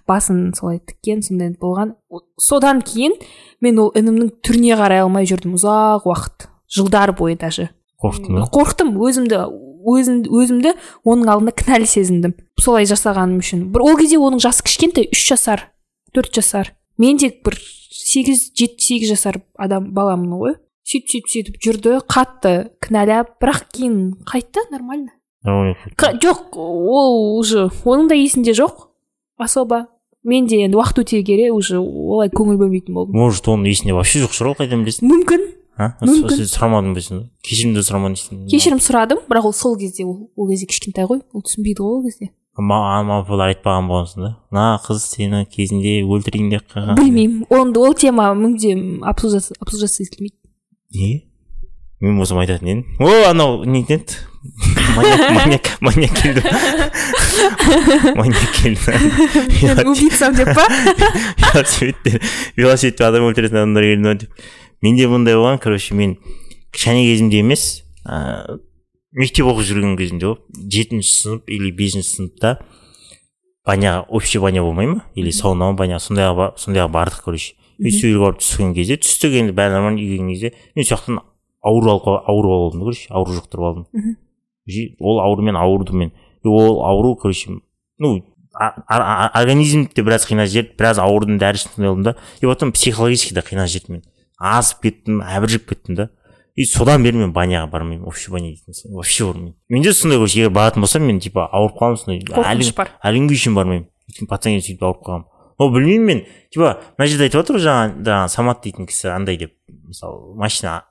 Басын 0.09 0.53
солай 0.59 0.83
тіккен 0.85 1.25
сондай 1.25 1.55
болған. 1.57 1.95
Содан 2.37 2.83
кейін 2.85 3.17
мен 3.65 3.81
ол 3.81 3.93
інімнің 3.97 4.35
түріне 4.45 4.77
қарай 4.77 5.03
алмай 5.07 5.25
жүрдім 5.29 5.57
ұзақ 5.57 6.05
уақыт. 6.09 6.49
Жылдар 6.73 7.17
бойы 7.17 7.37
даже. 7.41 7.71
Қорықтың 8.03 8.37
ба? 8.37 8.47
Қорықтым. 8.53 8.95
Өзімді 9.01 9.41
өзім, 9.89 10.23
өзімді 10.29 10.77
оның 11.09 11.33
алдында 11.33 11.53
кінәлі 11.59 11.89
сезіндім. 11.89 12.37
Солай 12.61 12.87
жасағаным 12.89 13.41
үшін. 13.43 13.69
Бір 13.73 13.85
ол 13.89 13.97
кезде 13.99 14.19
оның 14.21 14.43
жасы 14.43 14.65
кішкентай 14.67 15.09
үш 15.13 15.25
жасар. 15.33 15.69
Төрт 16.15 16.35
жасар. 16.35 16.75
Мен 16.99 17.17
де 17.17 17.31
бір 17.45 17.57
сегіз 17.57 18.53
жеті 18.57 18.85
сегіз 18.85 19.15
жасар 19.15 19.41
адам 19.59 19.93
баламын 19.95 20.37
ғой. 20.39 20.55
Сөйтіп 20.83 21.09
сөйтіп 21.13 21.33
сөйтіп 21.33 21.59
жүрді 21.65 21.97
қатты 22.11 22.55
кінәлап 22.83 23.37
бірақ 23.43 23.69
кейін 23.73 23.99
қайтты 24.29 24.65
нормально. 24.73 25.15
Жоқ 25.43 26.57
ол 26.59 27.39
уже 27.39 27.69
оның 27.85 28.09
да 28.11 28.19
есінде 28.19 28.53
жоқ 28.53 28.89
особо. 29.39 29.87
Мен 30.23 30.47
де 30.47 30.61
енді 30.63 30.79
уақыт 30.79 31.03
өте 31.03 31.23
келе 31.27 31.51
уже 31.51 31.79
олай 31.79 32.31
көңіл 32.31 32.59
бөлмейтін 32.61 32.95
болдым. 32.95 33.17
Может 33.17 33.49
оның 33.51 33.67
есінде 33.71 33.97
вообще 33.97 34.23
жоқ 34.23 34.37
шығар 34.37 34.53
ол 34.53 34.59
қайдан 34.61 34.85
білесің? 34.85 35.09
Мүмкін. 35.11 35.49
А? 35.79 35.89
Мүмкін. 36.03 36.45
сұрамадың 36.47 36.95
ба 36.95 37.03
сен? 37.03 37.25
Кешірім 37.43 37.75
де 37.75 37.83
сұрамадың 37.83 38.47
кешірім 38.53 38.79
сұрадым 38.83 39.25
бірақ 39.27 39.49
ол 39.49 39.55
сол 39.57 39.75
кезде 39.81 40.05
ол, 40.05 40.31
ол 40.37 40.51
кезде 40.51 40.69
кішкентай 40.71 41.09
ғой 41.09 41.25
ол 41.33 41.43
түсінбейді 41.43 41.83
ғой 41.83 41.97
ол 41.97 42.05
кезде. 42.07 42.31
Мама 42.59 43.23
папалар 43.23 43.55
айтпаған 43.55 43.89
болғансың 43.89 44.27
да. 44.27 44.31
Мына 44.53 44.67
қыз 44.85 45.07
сені 45.09 45.47
кезінде 45.49 46.03
өлтірейін 46.05 46.51
деп 46.53 46.67
қалған 46.75 46.99
білмеймін. 47.01 47.47
оны 47.49 47.79
ол 47.81 47.95
тема 47.95 48.33
мүлдем 48.37 49.03
обсуждаться 49.09 50.03
етілмейді 50.05 50.37
неге 50.93 51.23
мен 52.01 52.19
болсам 52.19 52.39
айтатын 52.43 52.69
едім. 52.69 52.85
О 53.01 53.31
анау 53.31 53.65
не 53.65 53.85
еді 53.87 54.19
маньяк 54.97 55.31
маньяк 55.31 55.79
маньяк 55.81 56.13
келді. 56.19 56.43
Маньяк 58.17 58.51
келді. 58.53 59.87
Убийцам 59.87 60.35
деп 60.35 60.51
па? 60.55 60.67
Велосипедте 61.55 62.21
велосипедте 62.57 63.07
адам 63.07 63.29
өлтіретін 63.31 63.63
адамдар 63.63 63.87
келді 63.87 64.03
ма 64.09 64.15
деп. 64.19 64.35
Менде 64.83 65.07
мындай 65.07 65.39
болған. 65.39 65.63
Короче 65.63 65.95
мен 65.95 66.17
кішкене 66.73 67.07
кезімде 67.07 67.39
емес 67.39 67.85
ыыы 68.05 68.59
мектеп 69.13 69.47
оқып 69.47 69.67
жүрген 69.69 69.97
кезімде 69.99 70.27
ғой 70.31 70.69
жетінші 70.73 71.13
сынып 71.23 71.51
или 71.53 71.71
бесінші 71.77 72.09
сыныпта 72.17 72.57
баняға 73.67 74.07
общий 74.09 74.41
баня 74.41 74.63
болмай 74.63 74.87
ма? 74.87 75.03
Или 75.15 75.31
сауна 75.33 75.71
ма 75.71 75.77
баня 75.79 75.99
сондайға 76.01 76.35
ба- 76.37 76.55
сондайға 76.57 76.89
бардық 76.93 77.25
короче. 77.25 77.55
И 77.79 77.91
сол 77.91 78.09
жерге 78.09 78.23
барып 78.25 78.41
түскен 78.41 78.75
кезде 78.75 78.97
түстік 78.97 79.37
енді 79.39 79.53
бәрі 79.57 79.77
нормально 79.77 80.01
үйге 80.01 80.17
келген 80.17 80.33
кезде 80.33 80.53
мен 80.75 80.85
сол 80.85 80.97
жақтан 80.97 81.21
ауру 81.63 81.91
алып 81.91 82.07
ауру 82.09 82.53
алып 82.53 82.67
алдым 82.67 82.81
да 82.81 82.85
короче 82.85 83.07
ауру 83.11 83.37
жұқтырып 83.39 83.67
алдым. 83.69 84.17
Ол 85.01 85.21
аурумен 85.21 85.57
ауырдым 85.57 85.99
мен. 85.99 86.13
И 86.45 86.49
ол 86.49 86.83
ауру 86.85 87.15
короче 87.17 87.51
ну 87.99 88.25
организмді 88.55 90.03
біраз 90.03 90.27
қинап 90.29 90.47
жіберді 90.51 90.77
біраз 90.79 90.99
ауырдым 90.99 91.39
дәрі 91.41 91.57
ішіп 91.61 91.77
болдым 91.79 92.03
да. 92.03 92.17
И 92.41 92.47
потом 92.47 92.73
психологически 92.73 93.35
да 93.35 93.41
қинап 93.41 93.67
жіберді 93.69 93.93
мен. 93.93 94.03
Азып 94.39 94.83
кеттім 94.83 95.23
әбіржіп 95.23 95.69
кеттім 95.71 95.95
да. 95.97 96.09
И 96.55 96.65
содан 96.69 97.03
бері 97.03 97.17
мен 97.17 97.33
баняға 97.33 97.71
бармаймын 97.73 98.07
общий 98.07 98.33
баня 98.33 98.51
дейтін 98.53 98.95
вообще 98.95 99.25
бармаймын 99.25 99.55
менде 99.69 99.93
сондай 99.93 100.19
короче 100.19 100.41
егер 100.41 100.51
баратын 100.51 100.83
болсам 100.83 101.03
мен 101.03 101.21
типа 101.21 101.49
ауырып 101.49 101.79
қаламын 101.79 102.01
сондай 102.01 102.21
қорқыныш 102.29 102.75
бар 102.77 102.93
әлі 103.03 103.23
күнге 103.23 103.39
шейін 103.41 103.57
бармаймын 103.57 103.87
өйткені 104.11 104.29
пацан 104.29 104.59
сөйтіп 104.61 104.85
ауырып 104.85 105.07
қалғанмын 105.07 105.29
ол 105.59 105.73
білмеймін 105.73 106.07
мен 106.07 106.25
типа 106.53 106.75
мына 106.99 107.09
жерде 107.09 107.29
айтып 107.29 107.41
жатыр 107.41 107.57
ғой 107.57 107.65
жаңа 107.65 107.87
жаңағы 108.05 108.33
самат 108.35 108.63
дейтін 108.65 108.89
кісі 108.91 109.09
андай 109.15 109.39
деп 109.41 109.55
мысалы 109.89 110.37
машина 110.37 110.83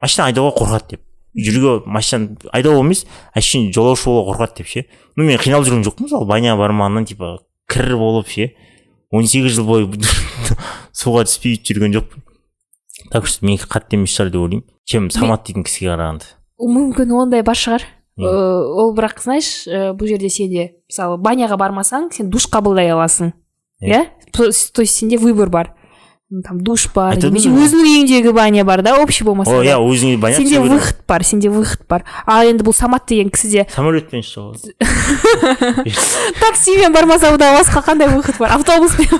машина 0.00 0.28
айдауға 0.30 0.54
қорқады 0.60 0.94
деп 0.94 1.02
жүрге 1.34 1.82
машина 1.86 2.36
айдау 2.52 2.82
емес 2.84 3.06
әшейін 3.34 3.72
жолаушы 3.74 4.06
болуға 4.06 4.36
қорқады 4.36 4.62
деп 4.62 4.70
ше 4.70 4.84
ну 5.16 5.24
мен 5.24 5.40
қиналып 5.40 5.66
жүрген 5.66 5.86
жоқпын 5.86 6.08
мысалы 6.08 6.28
баняға 6.28 6.60
бармағаннан 6.60 7.08
типа 7.08 7.38
кір 7.72 7.96
болып 7.96 8.28
ше 8.28 8.52
он 9.10 9.26
сегіз 9.26 9.56
жыл 9.56 9.66
бойы 9.66 9.88
суға 10.92 11.24
түспей 11.28 11.56
жүрген 11.58 11.96
жоқпын 11.96 12.26
так 13.12 13.26
что 13.28 13.44
менікі 13.44 13.68
қатты 13.68 13.98
емес 14.00 14.14
шығар 14.16 14.30
деп 14.32 14.40
ойлаймын. 14.40 14.64
Чем 14.88 15.10
самат 15.12 15.44
дейтін 15.44 15.66
кісіге 15.68 15.92
қарағанда. 15.92 16.30
Мүмкін 16.62 17.12
ондай 17.12 17.44
бар 17.44 17.58
шығар? 17.58 17.84
Э, 18.16 18.24
ол 18.24 18.94
бірақ 18.96 19.20
знаешь 19.24 19.68
э, 19.68 19.92
бұл 19.92 20.08
жерде 20.08 20.30
сенде 20.32 20.64
мысалы 20.88 21.18
баняға 21.20 21.58
бармасаң 21.60 22.10
сен 22.12 22.32
душ 22.32 22.48
қабылдай 22.48 22.88
аласың. 22.92 23.32
Иә. 23.82 24.06
то 24.32 24.44
есть 24.48 24.96
сенде 24.96 25.18
выбор 25.18 25.50
бар. 25.50 25.74
Там 26.46 26.62
душ 26.64 26.86
бар 26.94 27.18
немесе 27.20 27.50
өзіңнің 27.52 27.88
үйіңдегі 27.88 28.32
баня 28.32 28.64
бар 28.64 28.80
да 28.80 28.94
общий 29.02 29.24
болмаса 29.24 29.58
иә 29.60 29.76
өзіңе 29.76 30.16
баня 30.16 30.36
сенде 30.36 30.60
выход 30.60 31.02
бар 31.06 31.24
сенде 31.24 31.50
выход 31.52 31.84
бар. 31.88 32.06
Ал 32.24 32.48
енді 32.48 32.64
бұл 32.64 32.72
самат 32.72 33.04
деген 33.08 33.28
кісіде 33.28 33.66
самолетпен 33.74 34.24
шығу 34.24 34.56
таксимен 36.40 36.92
бармаса 36.92 37.34
одан 37.34 37.58
басқа 37.58 37.84
қандай 37.84 38.08
выход 38.08 38.38
бар? 38.40 38.56
Автобуспен. 38.56 39.12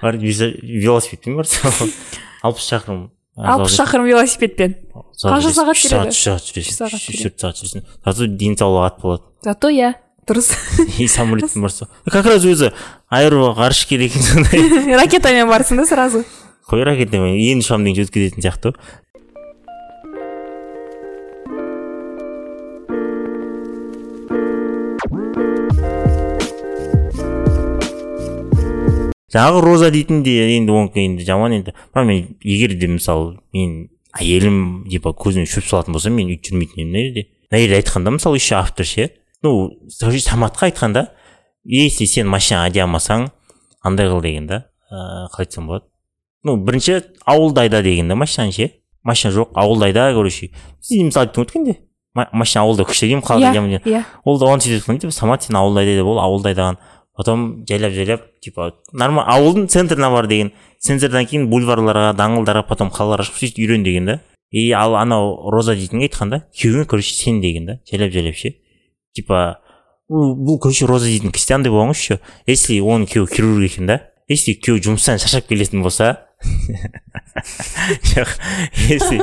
Бар 0.00 0.16
велосипедпен 0.16 1.36
барсың 1.36 1.92
алпыс 2.44 2.64
шақырым 2.72 3.10
алпыс 3.36 3.74
шақырым 3.74 4.06
велосипедпен. 4.06 4.76
қанша 5.18 5.50
сағат 5.54 5.78
жүреді? 5.78 5.90
сағат 5.90 6.14
үш 6.14 6.22
сағат 6.22 6.48
жүресің. 6.48 6.70
Үш 6.70 6.78
сағат 6.78 6.94
үш 6.94 7.22
төрт 7.24 7.44
сағат 7.44 7.60
жүресің. 7.60 7.84
Зато 8.06 8.28
денсаулығы 8.40 8.86
ат 8.86 9.00
болады. 9.02 9.22
Зато 9.42 9.70
иә. 9.74 9.92
Дұрыс. 10.28 10.52
И 10.98 11.08
самолетпен 11.08 11.62
барса. 11.62 11.88
Как 12.08 12.24
раз 12.26 12.46
өзі 12.48 12.70
аэроғарышкер 13.12 14.06
екен 14.06 14.22
сондай. 14.28 14.94
Ракетамен 14.96 15.50
барсың 15.50 15.82
да 15.82 15.86
сразу. 15.86 16.24
Қой 16.70 16.84
ракетамен. 16.86 17.34
Енді 17.36 17.66
ұшамын 17.66 17.90
дегенше 17.90 18.08
өткізетін 18.08 18.40
сияқты. 18.46 18.72
ғой 18.72 19.03
жаңағы 29.34 29.60
роза 29.64 29.90
дейтін 29.90 30.22
де 30.22 30.34
енді 30.56 30.72
онікі 30.72 31.04
енді 31.04 31.24
жаман 31.26 31.52
енді. 31.52 31.74
Бірақ 31.94 32.06
мен 32.06 32.36
егер 32.42 32.74
де 32.78 32.86
мысалы 32.86 33.38
мен 33.52 33.88
әйелім 34.14 34.86
типа 34.88 35.10
көзіне 35.10 35.46
шөп 35.50 35.66
салатын 35.66 35.96
болса 35.96 36.10
мен 36.14 36.30
өйтіп 36.30 36.52
жүрмейтін 36.54 36.78
едім 36.78 36.92
мына 36.92 37.02
жерде 37.02 37.26
мына 37.50 37.60
жерде 37.60 37.80
айтқанда 37.80 38.14
мысалы 38.14 38.38
еще 38.38 38.54
автор 38.56 38.86
ше. 38.86 39.10
Ну 39.42 39.72
саматқа 39.90 40.70
айтқанда 40.70 41.08
если 41.64 42.04
сен 42.04 42.28
машина 42.28 42.64
айдай 42.64 42.84
алмасаң 42.84 43.30
андай 43.82 44.06
қыл 44.06 44.22
деген 44.22 44.46
да 44.46 44.66
ыыы 44.90 45.28
қалай 45.32 45.46
айтсам 45.48 45.66
болады. 45.66 45.84
Ну 46.44 46.56
бірінші 46.56 47.02
ауылда 47.26 47.62
айда 47.66 47.82
деген 47.82 48.08
да 48.08 48.14
машинаны 48.14 48.52
ше. 48.52 48.70
Машина 49.02 49.34
жоқ 49.34 49.50
ауылда 49.54 49.86
айда 49.86 50.12
короче. 50.14 50.50
Сіз 50.80 51.02
мысалы 51.10 51.26
айттың 51.26 51.44
өткенде. 51.44 51.76
Ма- 52.14 52.28
машина 52.32 52.62
ауылда 52.64 52.84
күшті 52.86 53.08
деймін 53.08 53.24
қалада 53.26 53.50
иә 53.58 53.80
иә. 53.82 54.04
Ол 54.24 54.38
да 54.38 54.46
оны 54.46 54.62
сөйтіп 54.62 54.84
айтқан 54.84 55.00
типа 55.00 55.12
самат 55.12 55.42
сен 55.42 55.56
ауылда 55.56 55.80
айда 55.80 55.96
деп 55.98 56.06
ол 56.06 56.20
ауылда 56.22 56.52
айдаған 56.52 56.78
потом 57.16 57.64
жайлап 57.68 57.92
жайлап 57.94 58.22
типа 58.42 58.72
нормально 58.92 59.30
ауылдың 59.34 59.68
центріне 59.72 60.10
бар 60.10 60.26
деген 60.30 60.52
центрдан 60.82 61.26
кейін 61.30 61.48
бульварларға 61.50 62.12
даңғылдарға 62.18 62.66
потом 62.68 62.90
қалаларға 62.94 63.28
шығып 63.30 63.42
сөйтіп 63.42 63.64
үйрен 63.64 63.84
деген 63.86 64.06
да. 64.06 64.20
И 64.54 64.70
ал 64.70 64.94
анау 64.94 65.50
роза 65.50 65.74
дейтінге 65.74 66.06
айтқан 66.10 66.30
да? 66.30 66.42
Күйеуіңе 66.54 66.86
короче 66.86 67.14
сен 67.14 67.40
деген 67.40 67.66
да. 67.66 67.78
Жайлап 67.90 68.12
жайлап 68.12 68.36
ше. 68.38 68.54
Типа 69.14 69.58
бұл 70.10 70.58
короче 70.60 70.86
роза 70.86 71.06
дейтін 71.08 71.32
кісіде 71.32 71.54
андай 71.56 71.72
болған 71.72 72.18
если 72.46 72.80
оның 72.80 73.08
күйеуі 73.08 73.30
хирург 73.32 73.64
екен 73.64 73.86
да 73.88 74.00
если 74.28 74.52
күйеуі 74.52 74.82
жұмыстан 74.84 75.18
шаршап 75.22 75.48
келетін 75.48 75.82
болса 75.82 76.26
жоқ 78.12 78.30
если 78.90 79.18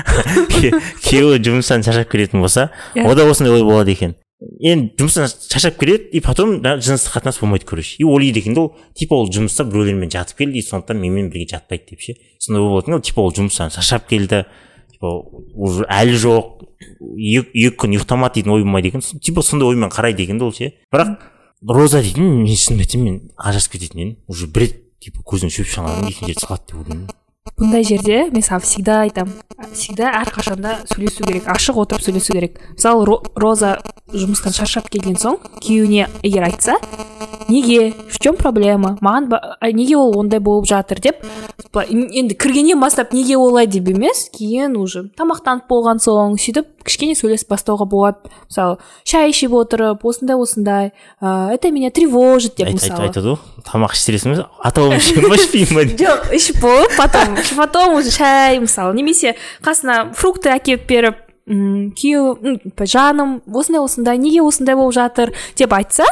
күйе- 0.54 0.80
күйеуі 1.04 1.42
жұмыстан 1.44 1.84
шаршап 1.84 2.08
келетін 2.12 2.40
болса 2.40 2.70
ода 2.96 3.28
осындай 3.28 3.52
ой 3.52 3.62
болады 3.62 3.92
екен. 3.92 4.16
Енді 4.62 4.92
жұмыстан 4.98 5.28
шаршап 5.28 5.78
келеді 5.80 6.10
и 6.12 6.20
потом 6.24 6.56
жыныстық 6.62 7.16
қатынас 7.18 7.40
болмайды 7.40 7.66
короче. 7.66 7.96
И 7.98 8.04
ойлайды 8.04 8.40
екен 8.40 8.58
ол 8.58 8.72
типа 8.94 9.16
ол 9.16 9.30
жұмыста 9.30 9.64
біреулермен 9.68 10.10
жатып 10.10 10.42
келді 10.42 10.58
и 10.58 10.66
сондықтан 10.66 10.98
менімен 10.98 11.30
бірге 11.30 11.46
жатпайды 11.54 11.92
деп 11.92 12.00
ше. 12.00 12.16
Сондай 12.38 12.62
ол 12.62 13.00
типа 13.00 13.22
ол 13.22 13.32
жұмыстан 13.32 13.70
шаршап 13.74 14.08
келді 14.10 14.44
типа 14.92 15.14
уже 15.54 15.86
әлі 15.88 16.18
жоқ 16.18 16.66
екі 16.90 17.72
күн 17.78 17.96
ұйықтамады 17.96 18.40
дейтін 18.40 18.56
ой 18.56 18.66
болмайды 18.66 18.92
екен. 18.92 19.02
Типа 19.02 19.42
сондай 19.42 19.68
оймен 19.68 19.90
қарайды 19.94 20.26
екен 20.26 20.38
да 20.38 20.50
ол 20.50 20.54
ше. 20.56 20.72
Бірақ 20.92 21.18
роза 21.62 22.02
дейтін 22.02 22.42
мен 22.42 22.56
шынымды 22.56 22.86
айтсам 22.86 23.06
мен 23.06 23.20
ажырасып 23.36 23.78
кететін 23.78 24.00
едім. 24.00 24.16
Уже 24.26 24.46
бір 24.46 24.66
рет 24.66 24.78
типа 25.02 25.22
көзіне 25.22 25.54
шөп 25.54 25.70
шалған 25.70 26.08
екінші 26.10 26.32
рет 26.32 26.42
салады 26.42 26.66
деп 26.70 26.82
ойлаймын 26.82 27.21
бұндай 27.58 27.82
жерде 27.82 28.18
мен 28.30 28.42
саған 28.46 28.62
всегда 28.62 28.98
айтамын 29.02 29.72
всегда 29.74 30.12
әрқашанда 30.20 30.74
сөйлесу 30.92 31.24
керек 31.26 31.48
ашық 31.50 31.80
отырып 31.82 32.04
сөйлесу 32.04 32.36
керек. 32.36 32.60
Мысалы 32.76 33.06
Ро- 33.08 33.18
роза 33.34 33.72
жұмыстан 34.14 34.54
шаршап 34.54 34.86
келген 34.92 35.18
соң 35.18 35.40
күйеуіне 35.58 36.06
егер 36.22 36.46
айтса 36.46 36.76
неге 37.48 37.94
в 38.10 38.18
чем 38.18 38.36
проблема? 38.36 38.98
Маған 39.00 39.28
ба- 39.28 39.56
а, 39.60 39.70
неге 39.72 39.96
ол 39.96 40.18
ондай 40.18 40.40
болып 40.40 40.66
жатыр 40.66 41.00
деп 41.00 41.16
былай, 41.72 41.86
ен- 41.90 42.10
енді 42.12 42.34
кіргеннен 42.34 42.80
бастап 42.80 43.12
неге 43.12 43.36
олай 43.36 43.66
деп 43.66 43.88
емес 43.88 44.28
кейін 44.32 44.76
уже 44.76 45.08
тамақтанып 45.16 45.66
болған 45.70 45.98
соң 46.02 46.36
сөйтіп 46.36 46.66
кішкене 46.84 47.14
сөйлесіп 47.14 47.48
бастауға 47.54 47.86
болады. 47.86 48.18
Мысалы 48.50 48.78
шай 49.04 49.30
ішіп 49.30 49.52
отырып 49.54 50.04
осындай 50.04 50.36
осындай 50.36 50.92
ә, 51.22 51.54
это 51.54 51.70
меня 51.70 51.90
тревожит 51.90 52.56
деп 52.56 52.68
мысалы. 52.74 53.08
айтады 53.08 53.34
ғой. 53.34 53.38
Тамақ 53.64 53.94
іштересің 53.94 54.34
бе 54.36 54.46
атауым 54.62 54.98
ішемін 54.98 55.28
ба 55.30 55.36
ішпеймін 55.40 55.74
ба? 55.74 56.04
жоқ 56.04 56.32
ішіп 56.34 56.60
болып 56.60 56.96
потом 56.98 57.36
потом 57.56 57.94
уже 57.94 58.10
шай 58.10 58.58
мысалы 58.58 58.94
немесе 58.94 59.36
қасына 59.62 60.12
фрукты 60.14 60.50
әкеліп 60.50 60.86
беріп 60.88 61.21
м 61.46 61.92
күйеу 61.98 62.36
м, 62.38 62.58
жаным 62.78 63.40
осындай 63.52 63.82
осындай 63.82 64.18
неге 64.18 64.42
осындай 64.42 64.76
болып 64.76 64.94
жатыр 64.94 65.34
деп 65.58 65.72
айтса 65.72 66.06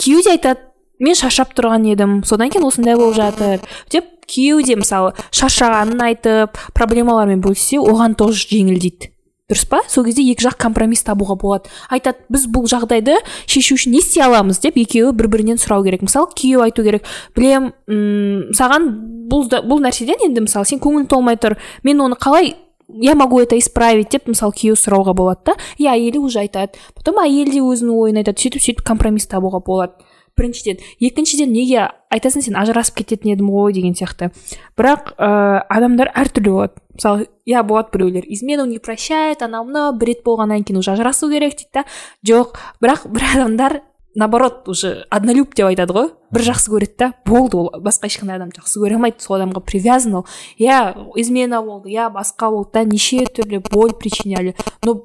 күйеу 0.00 0.24
де 0.24 0.34
айтады 0.36 0.60
мен 0.98 1.14
шаршап 1.18 1.54
тұрған 1.54 1.86
едім 1.92 2.22
содан 2.24 2.50
кейін 2.50 2.66
осындай 2.68 2.96
болып 2.96 3.16
жатыр 3.18 3.64
деп 3.92 4.10
күйеу 4.30 4.62
де 4.64 4.76
мысалы 4.80 5.14
шаршағанын 5.34 6.00
айтып 6.10 6.60
проблемалармен 6.74 7.42
бөліссе 7.44 7.80
оған 7.82 8.16
тоже 8.18 8.46
жеңілдейді. 8.48 9.10
Дұрыс 9.44 9.66
па? 9.68 9.82
Сол 9.92 10.06
кезде 10.06 10.24
екі 10.24 10.46
жақ 10.46 10.56
компромисс 10.56 11.04
табуға 11.04 11.34
болады. 11.36 11.68
Айтады 11.92 12.24
біз 12.32 12.46
бұл 12.48 12.64
жағдайды 12.70 13.18
шешу 13.44 13.76
үшін 13.76 13.92
не 13.92 14.00
істей 14.00 14.24
аламыз? 14.24 14.62
деп 14.64 14.78
екеуі 14.80 15.12
бір 15.12 15.28
бірінен 15.28 15.60
сұрау 15.60 15.84
керек. 15.84 16.00
Мысалы 16.00 16.32
күйеу 16.32 16.62
айту 16.64 16.80
керек. 16.82 17.04
Білем 17.36 17.74
м 17.84 18.54
саған 18.56 18.88
бұл, 19.28 19.44
бұл 19.52 19.84
нәрседен 19.84 20.24
енді 20.24 20.46
мысалы 20.46 20.64
сен 20.64 20.80
көңілің 20.80 21.10
толмай 21.12 21.36
тұр. 21.36 21.58
Мен 21.84 22.00
оны 22.00 22.16
қалай 22.16 22.54
я 22.88 23.14
могу 23.14 23.40
это 23.40 23.58
исправить. 23.58 24.10
Деп 24.10 24.28
мысалы 24.28 24.54
күйеу 24.56 24.78
сұрауға 24.78 25.14
болады 25.14 25.52
да? 25.52 25.54
И 25.78 25.86
әйелі 25.88 26.24
уже 26.24 26.40
айтады 26.44 26.78
потом 26.94 27.22
әйел 27.24 27.50
де 27.52 27.62
өзінің 27.62 27.94
ойын 27.94 28.20
айтады 28.22 28.40
сөйтіп 28.40 28.62
сөйтіп 28.62 28.84
компромисс 28.86 29.28
табуға 29.30 29.62
болады 29.64 30.04
біріншіден 30.36 30.80
екіншіден 31.00 31.52
неге 31.54 31.88
айтасың 32.10 32.42
сен? 32.42 32.56
Ажырасып 32.58 32.98
кететін 33.02 33.34
едім 33.34 33.50
ғой 33.54 33.74
деген 33.74 33.94
сияқты. 33.94 34.32
Бірақ 34.78 35.14
ә, 35.14 35.62
адамдар 35.70 36.10
әртүрлі 36.10 36.50
болады 36.50 36.82
мысалы 36.94 37.28
иә 37.46 37.62
болады 37.62 37.94
біреулер. 37.94 38.24
Измену 38.26 38.66
не 38.66 38.78
прощает 38.78 39.42
анау 39.42 39.64
мынау 39.68 39.94
бір 39.98 40.12
рет 40.12 40.24
болғаннан 40.26 40.64
кейін 40.64 40.82
уже 40.82 40.92
ажырасу 40.92 41.30
керек 41.30 41.56
дейді 41.56 41.70
да? 41.72 41.84
Жоқ. 42.26 42.58
Бірақ 42.82 43.06
бір 43.14 43.28
адамдар 43.34 43.80
наоборот 44.14 44.68
уже 44.68 45.06
однолюб 45.10 45.54
деп 45.54 45.66
айтады 45.66 45.94
ғой. 45.94 46.08
Бір 46.32 46.46
жақсы 46.48 46.70
көреді 46.72 46.96
да. 46.98 47.12
Болды 47.26 47.56
ол. 47.56 47.70
Басқа 47.82 48.08
ешқандай 48.08 48.36
адам 48.36 48.50
жақсы 48.54 48.80
көре 48.82 48.96
алмайды. 48.96 49.22
Сол 49.22 49.38
адамға 49.38 49.62
привязан 49.64 50.14
ол. 50.20 50.26
Иә 50.58 50.94
измена 51.16 51.62
болды. 51.62 51.90
Иә 51.90 52.10
басқа 52.12 52.50
болды 52.50 52.70
да. 52.74 52.84
Неше 52.84 53.24
түрлі 53.26 53.62
боль 53.70 53.94
причиняли. 53.94 54.54
Но 54.84 55.02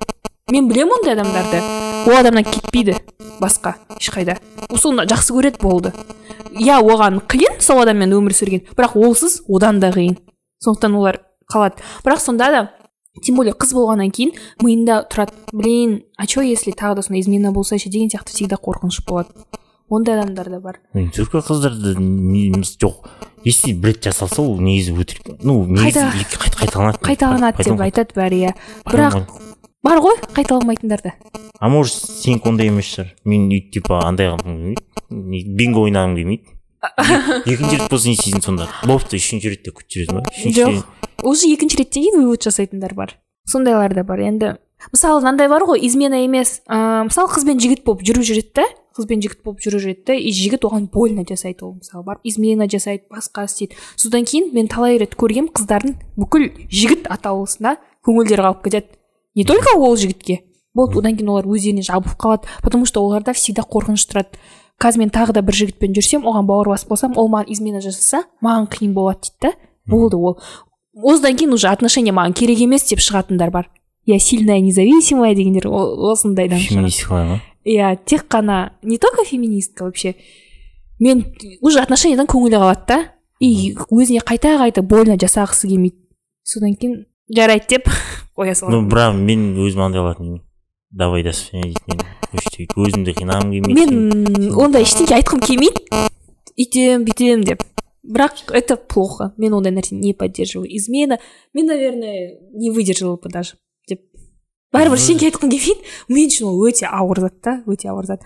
мен 0.49 0.67
білемін 0.69 0.99
ондай 0.99 1.13
адамдарды. 1.13 1.61
Ол 2.09 2.17
адамнан 2.17 2.43
кетпейді 2.43 2.97
басқа 3.39 3.75
ешқайда. 3.99 4.39
Соны 4.75 5.05
жақсы 5.09 5.33
көреді 5.33 5.61
болды. 5.61 5.93
Иә 6.57 6.81
оған 6.81 7.21
қиын 7.29 7.59
сол 7.61 7.83
адаммен 7.83 8.13
өмір 8.13 8.33
сүрген. 8.33 8.65
Бірақ 8.75 8.97
олсыз 8.97 9.41
одан 9.47 9.79
да 9.79 9.91
қиын. 9.93 10.17
Сондықтан 10.63 10.95
олар 10.95 11.21
қалады. 11.51 11.81
Бірақ 12.03 12.19
сонда 12.19 12.51
да 12.51 12.69
тем 13.21 13.35
более 13.35 13.53
қыз 13.53 13.73
болғаннан 13.73 14.11
кейін 14.11 14.33
миында 14.63 15.03
тұрады. 15.09 15.33
Блин 15.51 16.03
а 16.17 16.25
че 16.25 16.41
если 16.41 16.71
тағы 16.71 16.95
да 16.95 17.01
сондай 17.01 17.21
измена 17.21 17.51
болса 17.51 17.77
ше 17.77 17.89
деген 17.89 18.09
сияқты 18.09 18.33
всегда 18.33 18.55
қорқыныш 18.55 19.03
болады. 19.07 19.29
Ондай 19.89 20.19
адамдар 20.19 20.49
да 20.49 20.59
бар. 20.59 20.79
Қыздарды 20.93 21.97
неміз 21.97 22.77
жоқ. 22.77 23.09
Если 23.43 23.73
бір 23.73 23.95
рет 23.95 24.03
жасалса 24.03 24.41
ол 24.41 24.59
негізі 24.59 24.93
өтірік. 24.93 25.39
Ну 25.41 25.65
негізі 25.65 26.05
қайталанады. 26.59 26.99
Қайталанады. 27.01 27.63
деп 27.63 27.81
айтады 27.81 28.13
бәрі 28.13 28.41
иә. 28.43 28.53
Бірақ 28.85 29.25
бар 29.83 29.97
ғой 30.03 30.19
қайталамайтындар 30.35 31.01
да. 31.01 31.13
А 31.59 31.69
может 31.69 31.95
сенікі 31.95 32.49
ондай 32.49 32.67
емес 32.67 32.85
шығар. 32.85 33.15
Мен 33.25 33.49
типа 33.71 34.03
андай 34.05 34.29
қылғым 34.29 34.75
келмейді. 34.75 34.83
Не- 35.09 35.43
бинго 35.57 35.88
ойнағым 35.88 36.15
келмейді. 36.15 36.58
Екінші 36.79 37.77
рет 37.77 37.89
болса 37.91 38.07
не 38.07 38.15
істейсің 38.15 38.43
сонда 38.43 38.69
болыпты 38.88 39.19
үшінші 39.19 39.51
ретте 39.51 39.74
ба 39.74 40.24
үшінші 40.31 40.55
жоқ 40.55 40.83
уже 41.27 41.51
екінші 41.51 41.81
реттен 41.81 42.03
кейін 42.03 42.24
вывод 42.24 42.43
жасайтындар 42.48 42.93
бар 42.95 43.15
сондайлар 43.50 43.93
да 43.93 44.03
бар 44.03 44.24
енді 44.24 44.55
мысалы 44.93 45.19
мынандай 45.21 45.50
бар 45.51 45.65
ғой 45.67 45.83
измена 45.86 46.21
емес 46.24 46.62
ыыы 46.69 47.09
мысалы 47.09 47.31
қыз 47.33 47.45
бен 47.48 47.59
жігіт 47.59 47.83
болып 47.83 48.03
жүріп 48.07 48.24
жүреді 48.24 48.53
да 48.55 48.67
қыз 48.95 49.07
бен 49.09 49.24
жігіт 49.24 49.43
болып 49.43 49.59
жүріп 49.63 49.83
жүреді 49.83 50.05
да 50.07 50.15
и 50.15 50.31
жігіт 50.31 50.63
оған 50.67 50.88
больно 50.93 51.25
жасайды 51.27 51.65
ол 51.67 51.75
мысалы 51.79 52.05
барып 52.07 52.24
измена 52.24 52.69
жасайды 52.71 53.09
басқа 53.12 53.43
істейді 53.50 53.75
содан 53.95 54.24
кейін 54.24 54.53
мен 54.55 54.71
талай 54.71 54.98
рет 55.01 55.17
көргем 55.19 55.51
қыздардың 55.51 55.98
бүкіл 56.15 56.48
жігіт 56.71 57.12
атаулысына 57.12 57.75
көңілдері 58.07 58.48
қалып 58.48 58.63
кетеді 58.69 58.95
не 59.36 59.43
только 59.43 59.75
ол 59.75 59.98
жігітке 60.00 60.43
болды 60.74 61.00
одан 61.00 61.17
кейін 61.17 61.33
олар 61.36 61.48
өздеріне 61.50 61.83
жабылып 61.83 62.15
қалады 62.15 62.48
потому 62.63 62.86
что 62.86 63.03
оларда 63.03 63.33
всегда 63.33 63.63
қорқыныш 63.67 64.07
тұрады 64.07 64.39
қазір 64.79 65.03
мен 65.03 65.12
тағы 65.13 65.36
да 65.36 65.43
бір 65.45 65.57
жігітпен 65.59 65.93
жүрсем 65.98 66.25
оған 66.27 66.48
бауыр 66.48 66.71
басып 66.74 66.93
қалсам 66.93 67.17
ол 67.19 67.29
маған 67.31 67.51
измена 67.51 67.81
жасаса 67.83 68.24
маған 68.43 68.69
қиын 68.71 68.93
болады 68.95 69.27
дейді 69.27 69.50
да. 69.50 69.51
Болды 69.89 70.17
ол. 70.17 70.39
Осыдан 70.95 71.36
кейін 71.36 71.53
уже 71.53 71.67
отношения 71.67 72.13
маған 72.13 72.33
керек 72.33 72.62
емес 72.63 72.88
деп 72.89 73.00
шығатындар 73.03 73.51
бар. 73.51 73.69
Я 74.05 74.19
сильная 74.19 74.59
независимая 74.59 75.36
дегендер 75.36 75.67
осындайдан. 75.67 76.59
Шығады 76.59 76.75
феминистикалар 76.75 77.25
ма? 77.27 77.39
Иә 77.65 77.98
тек 78.05 78.27
қана 78.29 78.71
не 78.81 78.98
только 78.98 79.25
феминистка 79.25 79.83
вообще. 79.83 80.15
Мен 81.00 81.25
уже 81.62 81.79
отношениядан 81.79 82.27
көңілі 82.27 82.62
қалады 82.62 82.88
да. 82.88 83.00
И 83.39 83.75
өзіне 83.91 84.24
қайта 84.24 84.57
қайта 84.59 84.81
больно 84.81 85.15
жасағысы 85.19 85.67
келмейді. 85.67 85.98
Содан 86.43 86.75
кейін 86.75 87.05
жарайды 87.36 87.75
деп 87.75 87.89
қоя 88.38 88.55
ну 88.55 88.62
саламын 88.62 88.89
бірақ 88.91 89.19
мен 89.19 89.51
өзім 89.59 89.86
андай 89.86 90.01
қылатын 90.01 90.41
давай 90.91 91.24
до 91.24 91.33
свидания 91.33 91.74
дейтін 91.74 92.18
едім 92.33 92.86
өзімді 92.86 93.15
қинағым 93.17 93.51
келмейді. 93.53 93.75
Мен 93.79 94.53
ондай 94.59 94.86
ештеңе 94.86 95.17
айтқым 95.19 95.41
келмейді. 95.43 95.83
Үйтем 96.59 97.05
бүйтем 97.07 97.43
деп. 97.48 97.63
Бірақ 98.03 98.53
это 98.55 98.77
плохо. 98.77 99.33
Мен 99.38 99.53
ондай 99.57 99.74
нәрсені 99.75 100.00
не 100.01 100.13
поддерживаю. 100.13 100.69
Измена. 100.75 101.19
Мен 101.53 101.65
наверное 101.67 102.38
не 102.53 102.71
выдержала 102.71 103.17
бы 103.17 103.29
даже 103.29 103.57
деп. 103.88 104.01
Бәрібір 104.74 104.98
ештеңе 104.98 105.29
айтқым 105.29 105.51
келмейді. 105.51 105.77
Мен 106.09 106.31
үшін 106.31 106.50
ол 106.50 106.65
өте 106.69 106.88
ауыр 106.89 107.25
зат 107.25 107.41
та 107.41 107.59
өте 107.67 107.89
ауыр 107.89 108.05
зат. 108.05 108.25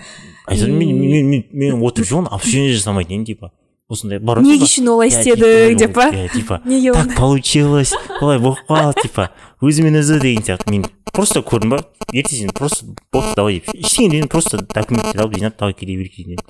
Мен 0.49 0.95
мен 0.99 1.29
мен 1.29 1.43
мен 1.51 1.83
отырып 1.83 2.09
жүрмін 2.09 2.31
обсуждение 2.31 2.73
жасамайтын 2.77 3.21
едім 3.21 3.27
типа. 3.31 3.53
Осындай 3.91 4.19
бар 4.23 4.39
неге 4.41 4.63
үшін 4.63 4.87
олай 4.93 5.11
«Я, 5.11 5.19
істедің 5.19 5.75
деп 5.77 5.91
па 5.97 6.07
типа 6.31 6.61
неге 6.65 6.93
так 6.95 7.15
получилось 7.17 7.91
былай 8.21 8.39
болып 8.39 8.61
қалды 8.69 9.03
типа 9.03 9.27
өзімен 9.61 9.99
өзі 9.99 10.21
деген 10.23 10.45
сияқты. 10.47 10.71
Мен 10.71 10.85
просто 11.13 11.43
көрдім 11.45 11.75
ба 11.75 11.79
ертесіне 12.11 12.53
просто 12.53 12.85
болды 13.13 13.35
давай 13.37 13.59
деп. 13.59 13.69
Ештеңе 13.73 14.27
просто 14.27 14.61
документтер 14.61 15.21
алып 15.23 15.37
жинап 15.37 15.59
давай 15.59 15.73
кете 15.73 15.95
берейік 15.95 16.17
дедім 16.17 16.41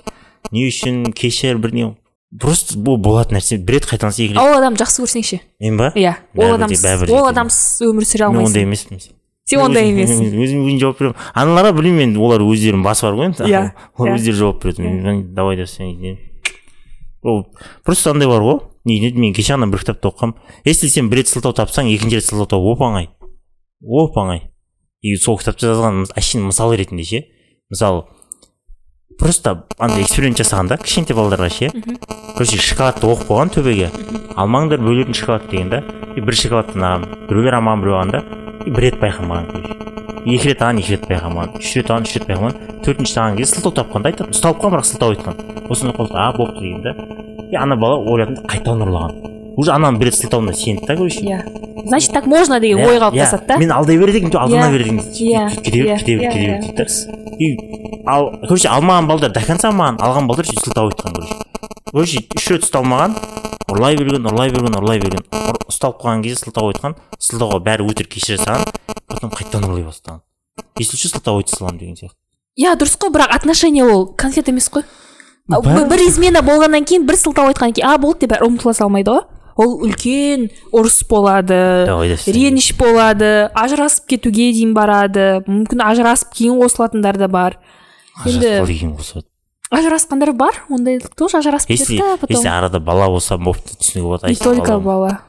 не 0.52 0.66
үшін 0.68 1.12
кешір 1.16 1.58
бірдеңе 1.62 1.94
просто 2.40 2.78
бұл 2.78 2.98
болатын 2.98 3.38
нәрсе 3.38 3.58
бір 3.58 3.78
рет 3.78 3.88
қайталанса 3.88 4.24
екі 4.24 4.34
рет 4.34 4.42
ол 4.42 4.56
адамды 4.58 4.82
жақсы 4.82 5.04
көрсең 5.04 5.26
ше 5.26 5.40
мен 5.60 5.78
ба? 5.78 5.92
Иә 5.94 6.16
ол 6.36 6.56
адамсыз 6.56 7.10
ол 7.10 7.28
адамсыз 7.30 7.84
өмір 7.88 8.08
сүре 8.08 8.28
мен 8.32 8.44
ондай 8.44 8.64
алмайсың 8.64 8.96
емеспін 8.96 9.02
сен 9.44 9.60
ондай 9.60 9.90
емессің 9.92 10.28
өзім 10.32 10.62
өзім 10.64 10.78
жауап 10.80 11.00
беремін. 11.00 11.18
Аналарға 11.36 11.74
білмеймін 11.76 12.06
енді 12.08 12.22
олар 12.24 12.44
өздерінің 12.44 12.84
басы 12.84 13.04
бар 13.04 13.18
ғой 13.18 13.28
енді. 13.28 13.44
Иә, 13.44 13.64
олар 13.98 14.14
иә. 14.14 14.16
өздері 14.16 14.38
жауап 14.40 14.62
береді. 14.64 14.82
Мен 14.88 15.34
давай 15.34 15.66
свидания 15.66 16.16
ол 17.22 17.46
просто 17.84 18.10
андай 18.10 18.28
бар 18.28 18.40
ғой. 18.40 18.62
Не 18.84 19.12
мен 19.12 19.32
кеше 19.36 19.54
ғана 19.54 19.68
бір 19.72 19.84
кітапта 19.84 20.10
оқығанмын 20.10 20.34
если 20.64 20.88
сен 20.92 21.08
бір 21.08 21.22
рет 21.22 21.28
сылтау 21.28 21.54
тапсаң 21.56 21.88
екінші 21.92 22.18
рет 22.18 22.26
сылтау 22.26 22.46
табу 22.56 22.72
оп 22.74 22.82
оңай 22.84 23.08
оп 23.80 24.16
оңай 24.20 24.42
и 25.04 25.16
сол 25.20 25.36
кітапта 25.36 25.68
жазған 25.68 26.06
әшейін 26.16 26.46
мысал 26.48 26.72
ретінде 26.72 27.04
ше 27.04 27.18
мысалы 27.68 28.06
просто 29.20 29.66
андай 29.76 30.02
эксперимент 30.06 30.40
жасағанда 30.40 30.78
кішкентай 30.80 31.16
балаларға 31.18 31.50
ше 31.52 31.68
короче 32.32 32.56
шоколадты 32.56 33.10
оқып 33.10 33.28
қойған 33.28 33.52
төбеге 33.52 33.90
алмаңдар 34.40 34.80
бөлетін 34.80 35.14
шоколад 35.18 35.44
деген 35.50 35.68
да 35.74 35.82
и 36.16 36.24
бір 36.24 36.38
шоколадты 36.40 36.80
алған 36.80 37.04
біреулер 37.28 37.58
алмаған 37.60 37.84
біреу 37.84 37.98
алған 37.98 38.14
да 38.16 38.22
и 38.64 38.72
бір 38.72 38.88
рет 38.88 38.98
байқамаған 39.04 39.52
екі 40.24 40.48
рет 40.48 40.64
алған 40.64 40.80
екі 40.80 40.96
рет 40.96 41.06
байқамаған 41.10 41.60
үш 41.60 41.74
рет 41.76 41.92
алған 41.92 42.08
үш 42.08 42.16
рет 42.16 42.26
байқамаған 42.30 42.80
төртінші 42.88 43.20
алған 43.20 43.38
кезде 43.42 43.60
сылтау 43.60 43.76
тапқанда 43.82 44.14
айтады 44.14 44.32
ұсталып 44.32 44.64
қалған 44.64 44.78
бірақ 44.78 44.88
сылтау 44.88 45.12
айтқан 45.12 45.68
осыны 45.68 45.92
а 46.16 46.32
болыпты 46.32 46.64
деген 46.64 46.82
да 46.82 46.96
и 47.52 47.60
ана 47.60 47.76
бала 47.76 48.00
ойлады 48.00 48.40
да 48.40 48.48
қайтадан 48.48 48.88
ұрлаған 48.88 49.43
уже 49.56 49.70
ананың 49.72 49.98
бір 50.00 50.10
рет 50.10 50.16
сылтауына 50.18 50.52
сенді 50.54 50.86
да 50.86 50.96
короче 50.96 51.20
иә 51.20 51.40
значит 51.86 52.12
так 52.12 52.26
можно 52.26 52.60
деген 52.60 52.78
Иә, 52.78 52.86
ой 52.88 52.96
иә. 52.96 53.00
қалыптасады 53.00 53.46
да 53.46 53.56
мен 53.58 53.72
алдай 53.72 53.98
береді 53.98 54.18
екенмін 54.18 54.36
алдана 54.40 54.66
Иә, 54.66 54.72
береді 54.72 54.90
иә, 54.90 55.00
екенмін 55.00 55.62
кете 55.62 55.82
бер 55.82 55.86
иә, 55.86 55.98
кете 55.98 56.16
бер 56.16 56.24
иә, 56.24 56.30
кете 56.32 56.44
иә, 56.44 56.48
бер 56.48 56.60
дейді 56.60 56.76
да 56.76 56.86
и 57.38 58.04
ал 58.06 58.30
короче 58.42 58.68
алмаған 58.68 59.06
балдар 59.06 59.32
до 59.32 59.40
конца 59.40 59.68
алмаған 59.70 59.98
алған 60.00 60.26
балдар 60.28 60.46
сөйтіп 60.46 60.64
сылтау 60.64 60.90
айтқан 60.90 61.14
короче. 61.14 61.34
Короче 61.90 62.20
үш 62.36 62.48
рет 62.50 62.64
ұсталмаған 62.66 63.14
ұрлай 63.70 63.96
берген 63.96 64.26
ұрлай 64.26 64.50
берген 64.50 64.74
ұрлай 64.78 65.00
берген. 65.00 65.22
Ұсталып 65.70 66.00
қалған 66.02 66.22
кезде 66.24 66.44
сылтау 66.44 66.72
айтқан 66.72 66.96
сылтауға 67.18 67.60
бәрі 67.64 67.86
өтірік 67.90 68.10
кешіре 68.14 68.38
салған 68.42 68.66
потом 69.08 69.30
қайтадан 69.30 69.68
ұрлай 69.68 69.84
бастаған. 69.86 70.20
Если 70.78 70.96
что 70.96 71.08
сылтау 71.16 71.38
айта 71.38 71.56
саламын 71.56 71.78
деген 71.78 71.96
сияқты. 71.96 72.18
Иә 72.58 72.74
дұрыс 72.78 72.96
қой 72.98 73.10
бірақ 73.14 73.30
отношения 73.34 73.84
ол 73.84 74.06
конфет 74.14 74.48
емес 74.48 74.68
қой. 74.70 74.84
Бір 75.48 76.00
измена 76.08 76.42
болғаннан 76.42 76.84
кейін 76.84 77.06
бір 77.06 77.16
сылтау 77.18 77.50
айтқаннан 77.50 77.74
кейін 77.74 77.88
а 77.90 77.98
болды 77.98 78.24
деп 78.26 78.34
бәрі 78.34 78.48
ұмытыла 78.50 78.74
салмайды 78.74 79.10
ғой. 79.10 79.24
Ол 79.56 79.76
үлкен 79.86 80.48
ұрыс 80.72 81.02
болады 81.08 81.58
реніш 82.26 82.72
болады 82.78 83.50
ажырасып 83.54 84.06
кетуге 84.14 84.50
дейін 84.52 84.74
барады 84.74 85.42
мүмкін 85.46 85.84
ажырасып 85.84 86.32
кейін 86.34 86.58
қосылатындар 86.62 87.18
да 87.18 87.28
бар. 87.28 87.58
Ажырасып 88.24 88.70
енді- 88.70 89.24
ажырасқандар 89.74 90.32
бар 90.32 90.62
ондай 90.70 91.00
тоже 91.16 91.38
ажырасып 91.38 91.70
если 91.70 91.98
да 91.98 92.16
потом. 92.20 92.36
если 92.36 92.48
арада 92.48 92.80
бала 92.80 93.08
болса 93.08 93.36
болыпты 93.36 93.76
түсінуге 93.78 94.02
болады 94.02 94.28
не 94.28 94.36
только 94.36 94.78
бала. 94.78 95.20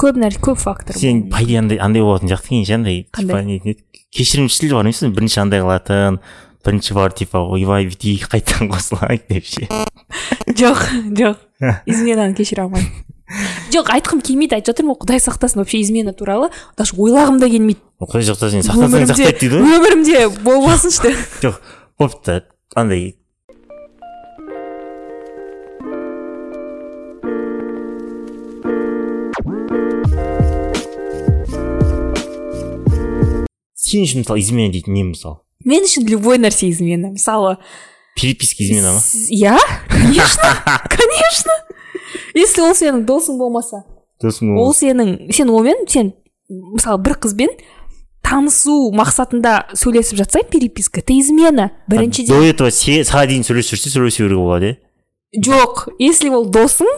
Көп 0.00 0.16
нәрсе 0.16 0.40
көп 0.40 0.56
фактор 0.58 0.96
сен 0.96 1.28
по 1.30 1.42
идее 1.42 1.58
андай 1.60 1.78
андай 1.78 2.02
болатын 2.02 2.28
сияқты 2.28 2.54
екен 2.56 2.64
ше 2.66 2.74
андай 2.74 3.06
Қандай? 3.12 3.76
кешірімшіл 4.10 4.72
бар 4.74 4.84
емеспін 4.86 5.12
бірінші 5.14 5.40
андай 5.40 5.60
қылатын 5.60 6.18
бірінші 6.64 6.94
бар 6.94 7.12
типа 7.12 7.38
ойбай 7.44 7.86
бүйтейік 7.86 8.26
қайтадан 8.32 8.70
қосылайық 8.72 9.28
деп 9.28 9.44
ше. 9.44 9.68
Жоқ 10.58 10.80
жоқ. 11.12 11.36
Изменаны 11.86 12.34
кешіре 12.34 12.62
алмаймын. 12.62 12.90
Жоқ 13.72 13.88
айтқым 13.96 14.20
келмейді 14.24 14.58
айтып 14.58 14.72
жатырмын 14.74 14.96
ғой 14.96 15.06
құдай 15.06 15.22
сақтасын 15.24 15.62
вообще 15.62 15.80
измена 15.80 16.12
туралы. 16.12 16.50
Даже 16.76 16.96
ойлағым 16.96 17.40
да 17.40 17.48
келмейді. 17.48 17.80
Құдай 18.02 18.26
сақтасын 18.28 18.66
сақтансаң 18.66 18.90
өмірімде 18.90 19.14
сақтайды 19.14 19.40
дейді 19.40 19.62
ғой. 19.62 19.76
өмірімде 19.78 20.28
болмасыншы 20.44 21.14
жоқ 21.44 21.60
болыпты 21.98 22.42
андай. 22.74 23.14
Сен 33.76 34.06
үшін 34.06 34.22
мысалы 34.22 34.40
измена 34.40 34.72
дейтін 34.72 34.94
не 34.96 35.02
мысалы 35.04 35.42
мен 35.64 35.84
үшін 35.86 36.08
любой 36.10 36.38
нәрсе 36.42 36.68
измена. 36.70 37.12
Мысалы 37.14 37.56
переписка 38.16 38.64
измена 38.64 38.92
ма? 38.94 39.00
иә 39.30 39.56
конечно 39.88 40.48
конечно. 40.88 41.52
Если 42.34 42.62
ол 42.62 42.74
сенің 42.78 43.04
досың 43.08 43.38
болмаса 43.38 43.84
досың 44.22 44.56
ол 44.58 44.74
сенің 44.76 45.32
сен 45.32 45.50
онымен 45.50 45.86
сен 45.88 46.12
мысалы 46.48 47.02
бір 47.02 47.18
қызбен 47.26 47.54
танысу 48.22 48.92
мақсатында 48.96 49.74
сөйлесіп 49.76 50.22
жатсаң 50.22 50.48
переписка 50.52 51.00
это 51.00 51.12
измена. 51.18 51.70
Біріншіден 51.90 52.30
до 52.30 52.42
этого 52.46 52.70
сағат 52.70 53.32
дейін 53.32 53.46
сөйлесіп 53.46 53.76
жүрсе 53.76 53.94
сөйлесе 53.96 54.26
беруге 54.26 54.42
болады 54.42 54.70
иә 54.70 55.42
жоқ 55.42 55.88
если 55.98 56.30
ол 56.30 56.46
досың 56.46 56.88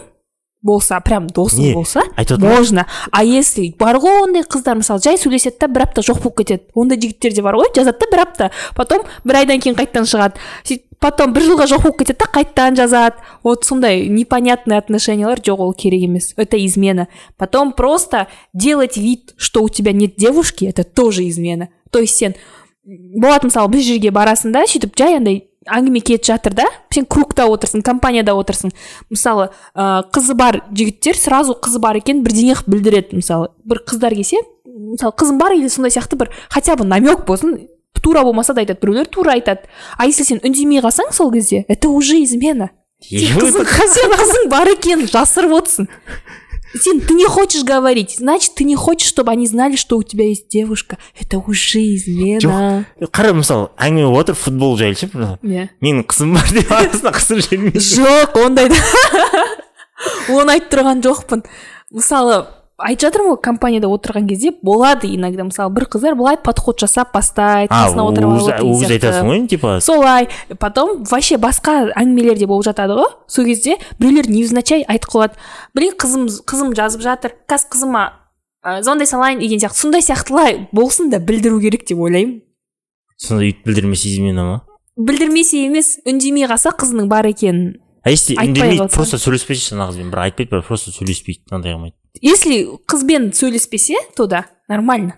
болса 0.64 0.98
прям 1.00 1.26
досың 1.28 1.74
болса 1.74 2.02
можно. 2.38 2.86
А 3.10 3.24
если 3.24 3.74
бар 3.78 3.98
ғой 4.00 4.24
ондай 4.24 4.42
қыздар 4.42 4.78
мысалы 4.80 5.00
жай 5.04 5.18
сөйлеседі 5.20 5.60
да 5.60 5.68
бір 5.68 5.84
апта 5.84 6.02
жоқ 6.02 6.22
болып 6.22 6.38
кетеді. 6.40 6.64
Ондай 6.74 6.98
жігіттер 6.98 7.34
де 7.36 7.42
бар 7.42 7.58
ғой 7.60 7.68
жазады 7.76 8.00
да 8.00 8.10
бір 8.10 8.22
апта. 8.24 8.50
Потом 8.74 9.04
бір 9.24 9.42
айдан 9.42 9.60
кейін 9.60 9.76
қайтадан 9.76 10.08
шығады. 10.08 10.40
Сөйтіп 10.64 10.93
потом 11.04 11.34
бір 11.36 11.44
жылға 11.44 11.66
жоқ 11.68 11.82
болып 11.84 11.98
кетеді 12.00 12.22
да 12.22 12.30
қайтадан 12.32 12.76
жазады. 12.78 13.20
Вот 13.44 13.64
сондай 13.68 14.06
непонятный 14.08 14.78
отношениялар 14.78 15.38
жоқ 15.38 15.60
ол 15.60 15.74
керек 15.74 16.00
емес. 16.00 16.32
Это 16.36 16.56
измена. 16.64 17.08
Потом 17.36 17.72
просто 17.72 18.28
делать 18.54 18.96
вид 18.96 19.34
что 19.36 19.62
у 19.62 19.68
тебя 19.68 19.92
нет 19.92 20.16
девушки 20.16 20.64
это 20.64 20.84
тоже 20.84 21.28
измена. 21.28 21.68
То 21.90 21.98
есть 21.98 22.16
сен 22.16 22.34
болады 22.84 23.48
мысалы 23.48 23.68
бір 23.68 23.84
жерге 23.84 24.10
барасың 24.10 24.52
да 24.52 24.64
сөйтіп 24.64 24.96
жай 24.96 25.18
андай 25.18 25.44
әңгіме 25.68 26.00
кетіп 26.00 26.24
жатыр 26.24 26.56
да 26.56 26.66
сен 26.92 27.04
кругта 27.04 27.44
отырсың 27.52 27.84
компанияда 27.84 28.32
отырсың. 28.32 28.72
Мысалы 29.10 29.50
ә, 29.74 30.04
қызы 30.08 30.34
бар 30.34 30.62
жігіттер 30.72 31.20
сразу 31.20 31.52
қызы 31.52 31.80
бар 31.84 32.00
екенін 32.00 32.24
бірдеңе 32.24 32.56
қылып 32.56 32.72
білдіреді 32.78 33.20
мысалы. 33.20 33.52
Бір 33.64 33.84
қыздар 33.84 34.16
келсе 34.16 34.40
мысалы 34.64 35.12
қызым 35.12 35.38
бар 35.38 35.52
или 35.52 35.68
сондай 35.68 35.92
сияқты 35.92 36.16
бір 36.16 36.32
хотя 36.48 36.76
бы 36.76 36.84
намек 36.84 37.26
болсын 37.26 37.58
тура 38.04 38.22
болмаса 38.24 38.54
да 38.54 38.62
айтады 38.62 38.80
біреулер 38.82 39.08
тура 39.08 39.34
айтады. 39.34 39.66
А 39.96 40.06
если 40.06 40.24
сен 40.28 40.40
үндемей 40.44 40.84
қалсаң 40.84 41.12
сол 41.12 41.32
кезде 41.32 41.64
это 41.68 41.88
уже 41.88 42.20
измена. 42.22 42.70
Сен 43.00 43.40
қызың, 43.40 44.48
бар 44.52 44.70
екенін 44.76 45.08
жасырып 45.08 45.56
отырсың. 45.58 45.88
Сен 46.80 47.00
ты 47.00 47.14
не 47.14 47.26
хочешь 47.26 47.62
говорить 47.62 48.16
значит 48.18 48.56
ты 48.56 48.64
не 48.64 48.74
хочешь 48.74 49.08
чтобы 49.08 49.30
они 49.30 49.46
знали 49.46 49.76
что 49.76 49.96
у 49.96 50.02
тебя 50.02 50.26
есть 50.26 50.48
девушка. 50.48 50.98
Это 51.18 51.38
уже 51.38 51.80
измена. 51.94 52.84
Қара 53.00 53.32
мысалы 53.32 53.70
әңгіме 53.78 54.08
болып 54.08 54.26
жатыр 54.26 54.40
футбол 54.40 54.76
жайлы 54.76 54.98
ше 54.98 55.06
иә. 55.06 55.68
Менің 55.80 56.02
қызым 56.10 56.34
бар 56.34 56.50
деп 56.50 56.72
арасына 56.72 57.14
қысып 57.14 57.44
жібермейді 57.46 57.78
жоқ 57.78 58.40
ондайды 58.42 58.80
оны 60.34 60.56
айтып 60.56 60.74
тұрған 60.74 61.04
жоқпын. 61.06 61.44
Мысалы 61.94 62.42
айтып 62.78 63.06
жатырмын 63.06 63.34
ғой 63.34 63.40
компанияда 63.42 63.88
отырған 63.92 64.26
кезде 64.28 64.50
болады 64.62 65.08
иногда. 65.14 65.44
Мысалы 65.46 65.72
бір 65.74 65.86
қыздар 65.92 66.16
былай 66.18 66.36
подход 66.36 66.80
жасап 66.80 67.12
бастайды 67.14 67.70
қасына 67.72 68.06
отырып 68.08 68.34
айтасың 68.90 69.30
ғой 69.30 69.46
типа? 69.48 69.78
Солай. 69.80 70.28
Потом 70.58 71.04
вообще 71.04 71.38
басқа 71.38 71.92
әңгімелер 71.94 72.38
де 72.38 72.46
болып 72.50 72.66
жатады 72.66 72.98
ғой. 72.98 73.10
Сол 73.28 73.46
кезде 73.46 73.78
біреулер 74.00 74.28
невзначай 74.28 74.82
айтып 74.82 75.14
қояды 75.14 75.38
блин 75.74 75.94
қызым 75.94 76.26
қызым 76.26 76.74
жазып 76.74 77.04
жатыр. 77.06 77.36
Қазір 77.46 77.70
қызыма 77.76 78.04
ә, 78.64 78.82
звондай 78.82 79.06
салайын 79.06 79.38
деген 79.38 79.62
сияқты. 79.62 79.78
Сондай 79.86 80.02
сияқтылай 80.02 80.66
болсын 80.72 81.10
да 81.10 81.18
білдіру 81.18 81.60
керек 81.60 81.86
деп 81.86 81.98
ойлаймын. 81.98 82.42
Сонда 83.16 83.46
өйтіп 83.46 83.68
білдірмесе 83.68 84.10
измена 84.10 84.44
ма 84.44 84.62
білдірмесе 84.96 85.64
емес 85.66 85.98
үндемей 86.06 86.46
қалса 86.46 86.70
қызының 86.74 87.08
бар 87.10 87.26
екенін. 87.26 87.80
А 88.04 88.10
если 88.10 88.36
үндемейді 88.36 88.88
просто 88.92 89.18
сөйлеспейді 89.18 89.74
ана 89.74 89.88
қызбен 89.90 90.10
бір 90.12 90.24
айтпайды 90.28 90.50
бір 90.50 90.64
просто 90.66 90.92
сөйлеспейді 90.92 91.48
андай 91.50 91.74
қылмайды 91.74 91.96
если 92.20 92.66
қызбен 92.86 93.32
сөйлеспесе 93.34 93.96
то 94.16 94.26
да 94.26 94.46
нормально. 94.68 95.16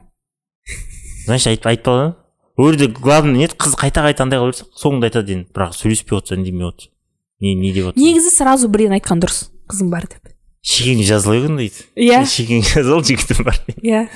Значит 1.26 1.52
айтып 1.52 1.66
айтпаған 1.66 2.14
ол 2.56 2.70
жерде 2.70 2.86
главный 2.88 3.38
не 3.38 3.44
еді, 3.44 3.56
қыз 3.58 3.76
қайта 3.76 4.06
қайта 4.06 4.24
андай 4.24 4.40
қыла 4.40 4.52
берсе 4.52 4.64
соңында 4.78 5.10
айтады 5.10 5.34
енді 5.34 5.50
бірақ 5.52 5.74
сөйлеспей 5.76 6.16
отырса 6.18 6.38
үндемей 6.38 6.68
отырса. 6.70 6.90
Не 7.40 7.54
не 7.54 7.72
деп 7.74 7.90
отырсың 7.90 8.06
негізі 8.06 8.32
сразу 8.32 8.70
бірден 8.72 8.96
айтқан 8.96 9.20
дұрыс 9.20 9.50
қызым 9.68 9.90
бар 9.92 10.06
деп. 10.08 10.32
Шегеңе 10.66 11.04
жазыла 11.06 11.36
берген 11.36 11.58
дейді. 11.60 11.84
Иә. 11.94 12.22
Шегеңе 12.26 12.64
жаза 12.66 12.96
ал 12.96 13.04
жігітім 13.04 13.44
бар 13.44 13.60
иә. 13.76 14.06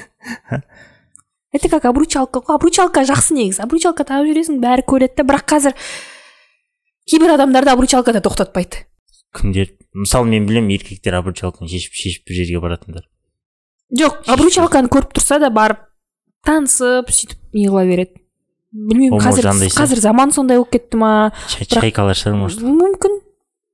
Это 1.52 1.68
как 1.68 1.84
обручалка. 1.84 2.40
Ғой 2.40 2.56
обручалка 2.56 3.02
жақсы 3.06 3.34
негізі. 3.34 3.62
Обручалка 3.66 4.06
тағып 4.06 4.30
жүресің 4.30 4.60
бәрі 4.62 4.86
көреді 4.86 5.18
да 5.18 5.26
бірақ 5.26 5.46
қазір 5.50 5.74
кейбір 7.10 7.34
адамдарды 7.34 7.72
обручалкада 7.74 8.22
тоқтатпайды. 8.22 8.86
Кімдер 9.34 9.72
мысалы 9.94 10.30
мен 10.30 10.46
білемін 10.46 10.76
еркектер 10.76 11.16
обручалканы 11.18 11.70
шешіп 11.70 11.94
шешіп 11.98 12.28
бір 12.30 12.38
жерге 12.38 12.60
баратындар. 12.62 13.08
Жоқ 13.90 14.30
обручалканы 14.30 14.90
көріп 14.90 15.16
тұрса 15.18 15.40
да 15.42 15.50
барып 15.50 15.82
танысып 16.46 17.10
сөйтіп 17.10 17.38
не 17.54 17.66
қыла 17.66 17.84
береді. 17.88 18.22
Білмеймін 18.70 19.18
қазір 19.18 19.50
қазір 19.74 19.98
заман 19.98 20.30
сондай 20.30 20.60
болып 20.60 20.70
кетті 20.76 21.00
ма? 21.02 21.10
Чайкалар 21.50 22.14
шығар 22.14 22.38
может 22.38 22.62
мүмкін 22.62 23.18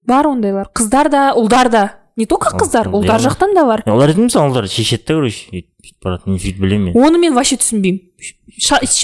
бар 0.09 0.31
ондайлар. 0.33 0.73
Қыздар 0.73 1.13
да 1.13 1.29
ұлдар 1.37 1.69
да. 1.69 1.85
Не 2.17 2.25
только 2.25 2.55
қыздар 2.57 2.89
ұлдар 2.89 3.21
жақтан 3.21 3.53
да 3.53 3.67
бар. 3.69 3.83
Олар 3.85 4.15
мысалы 4.17 4.49
олар 4.49 4.69
шешеді 4.73 5.05
да 5.05 5.19
короче 5.19 5.51
сөйтіп 5.53 5.99
барады 6.01 6.31
мен 6.31 6.41
сөйтіп 6.41 6.63
білемін 6.65 6.95
мен. 6.95 6.97
Оны 6.97 7.21
мен 7.21 7.37
вообще 7.37 7.59
түсінбеймін. 7.61 8.01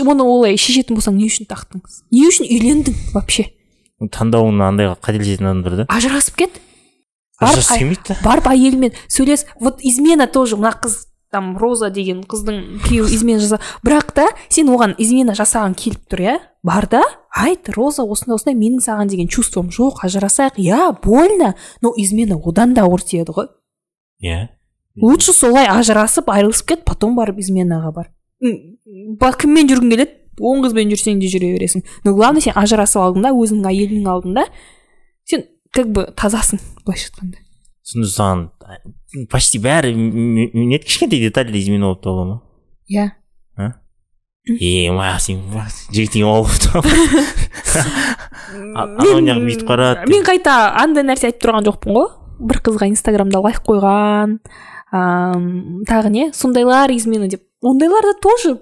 Оны 0.09 0.25
олай 0.25 0.57
шешетін 0.57 0.97
болсаң 0.97 1.21
не 1.21 1.29
үшін 1.29 1.45
тақтыңыз? 1.51 2.07
Не 2.09 2.25
үшін 2.31 2.49
үйлендің 2.49 2.97
вообще? 3.13 3.51
Таңдауын 4.11 4.63
андайға 4.67 4.99
қателесетін 5.05 5.51
адамдар 5.53 5.83
да 5.83 5.87
ажырасып 5.93 6.37
кет. 6.43 6.61
Барып, 7.43 8.11
барып 8.23 8.47
әйелімен 8.53 8.93
сөйлес 9.11 9.47
вот 9.61 9.81
измена 9.83 10.29
тоже. 10.31 10.57
Мына 10.57 10.75
қыз 10.79 11.09
там 11.33 11.57
роза 11.59 11.89
деген 11.91 12.23
қыздың 12.29 12.85
күйеуі 12.85 13.15
измена 13.17 13.41
жаса. 13.41 13.59
Бірақ 13.83 14.13
та 14.15 14.27
сен 14.53 14.69
оған 14.71 14.95
измена 15.01 15.35
жасаған 15.35 15.75
келіп 15.75 16.05
тұр 16.13 16.23
иә? 16.23 16.37
Бар 16.63 16.87
да? 16.93 17.03
Айт 17.35 17.73
роза 17.75 18.05
осындай 18.05 18.37
осындай 18.37 18.55
менің 18.59 18.85
саған 18.85 19.11
деген 19.11 19.29
чувством 19.33 19.73
жоқ 19.73 20.05
ажырасайық. 20.07 20.61
Иә 20.61 20.93
больно. 21.03 21.55
Но 21.81 21.95
измена 21.97 22.37
одан 22.37 22.75
да 22.75 22.85
ауыр 22.87 23.03
тиеді 23.03 23.33
ғой. 23.33 23.49
Иә. 24.23 24.49
Лучше 25.01 25.33
солай 25.33 25.67
ажырасып 25.67 26.29
айырылысып 26.29 26.69
кет 26.69 26.85
потом 26.85 27.17
барып 27.17 27.41
изменаға 27.41 27.93
бар. 27.97 28.11
Кіммен 29.41 29.71
жүргің 29.71 29.91
келеді? 29.91 30.22
Он 30.41 30.63
қызбен 30.65 30.91
жүрсең 30.93 31.21
де 31.21 31.29
жүре 31.33 31.53
бересің. 31.57 31.85
Но 32.05 32.15
главное 32.15 32.41
сен 32.41 32.53
ажырасып 32.57 33.03
алдың 33.03 33.23
да 33.27 33.33
өзіңнің 33.37 33.69
әйеліңнің 33.73 34.09
алдында 34.13 34.47
сен 35.29 35.45
как 35.73 35.91
бы 35.93 36.07
тазасың 36.17 36.61
былайша 36.87 37.11
айтқанда. 37.11 37.39
Сонда 37.83 38.09
саған 38.09 38.47
почти 39.31 39.59
бәрі 39.59 39.93
м- 39.93 40.13
м- 40.15 40.69
не 40.69 40.77
еді, 40.77 40.87
кішкентай 40.87 41.21
детальде 41.21 41.59
измена 41.59 41.91
болып 41.91 42.03
табыла 42.05 42.25
ма? 42.25 42.41
Иә. 42.91 43.11
Е 44.43 44.91
сен 45.23 45.39
жігітің 45.95 46.25
анау 48.75 49.21
неғып 49.23 49.45
бүйтіп 49.47 49.69
қарады? 49.69 50.09
Мен 50.11 50.25
қайта 50.27 50.55
андай 50.83 51.05
нәрсе 51.07 51.29
айтып 51.31 51.45
тұрған 51.47 51.67
жоқпын 51.69 51.95
ғой. 51.97 52.09
Бір 52.43 52.59
қызға 52.67 52.89
инстаграмда 52.91 53.39
лайк 53.45 53.61
қойған 53.67 54.39
ам, 54.91 55.45
тағы 55.89 56.11
не? 56.11 56.25
Сондайлар 56.35 56.91
измена 56.91 57.29
деп. 57.31 57.45
Ондайлар 57.63 58.03
да 58.03 58.15
тоже 58.21 58.57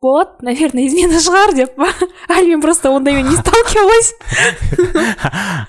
болады 0.00 0.30
наверное 0.48 0.86
измена 0.86 1.20
шығар 1.20 1.52
деп 1.54 1.76
әлі 2.28 2.46
мен 2.54 2.60
просто 2.64 2.90
ондаймен 2.90 3.28
не 3.28 3.36
сталкивалась. 3.36 4.14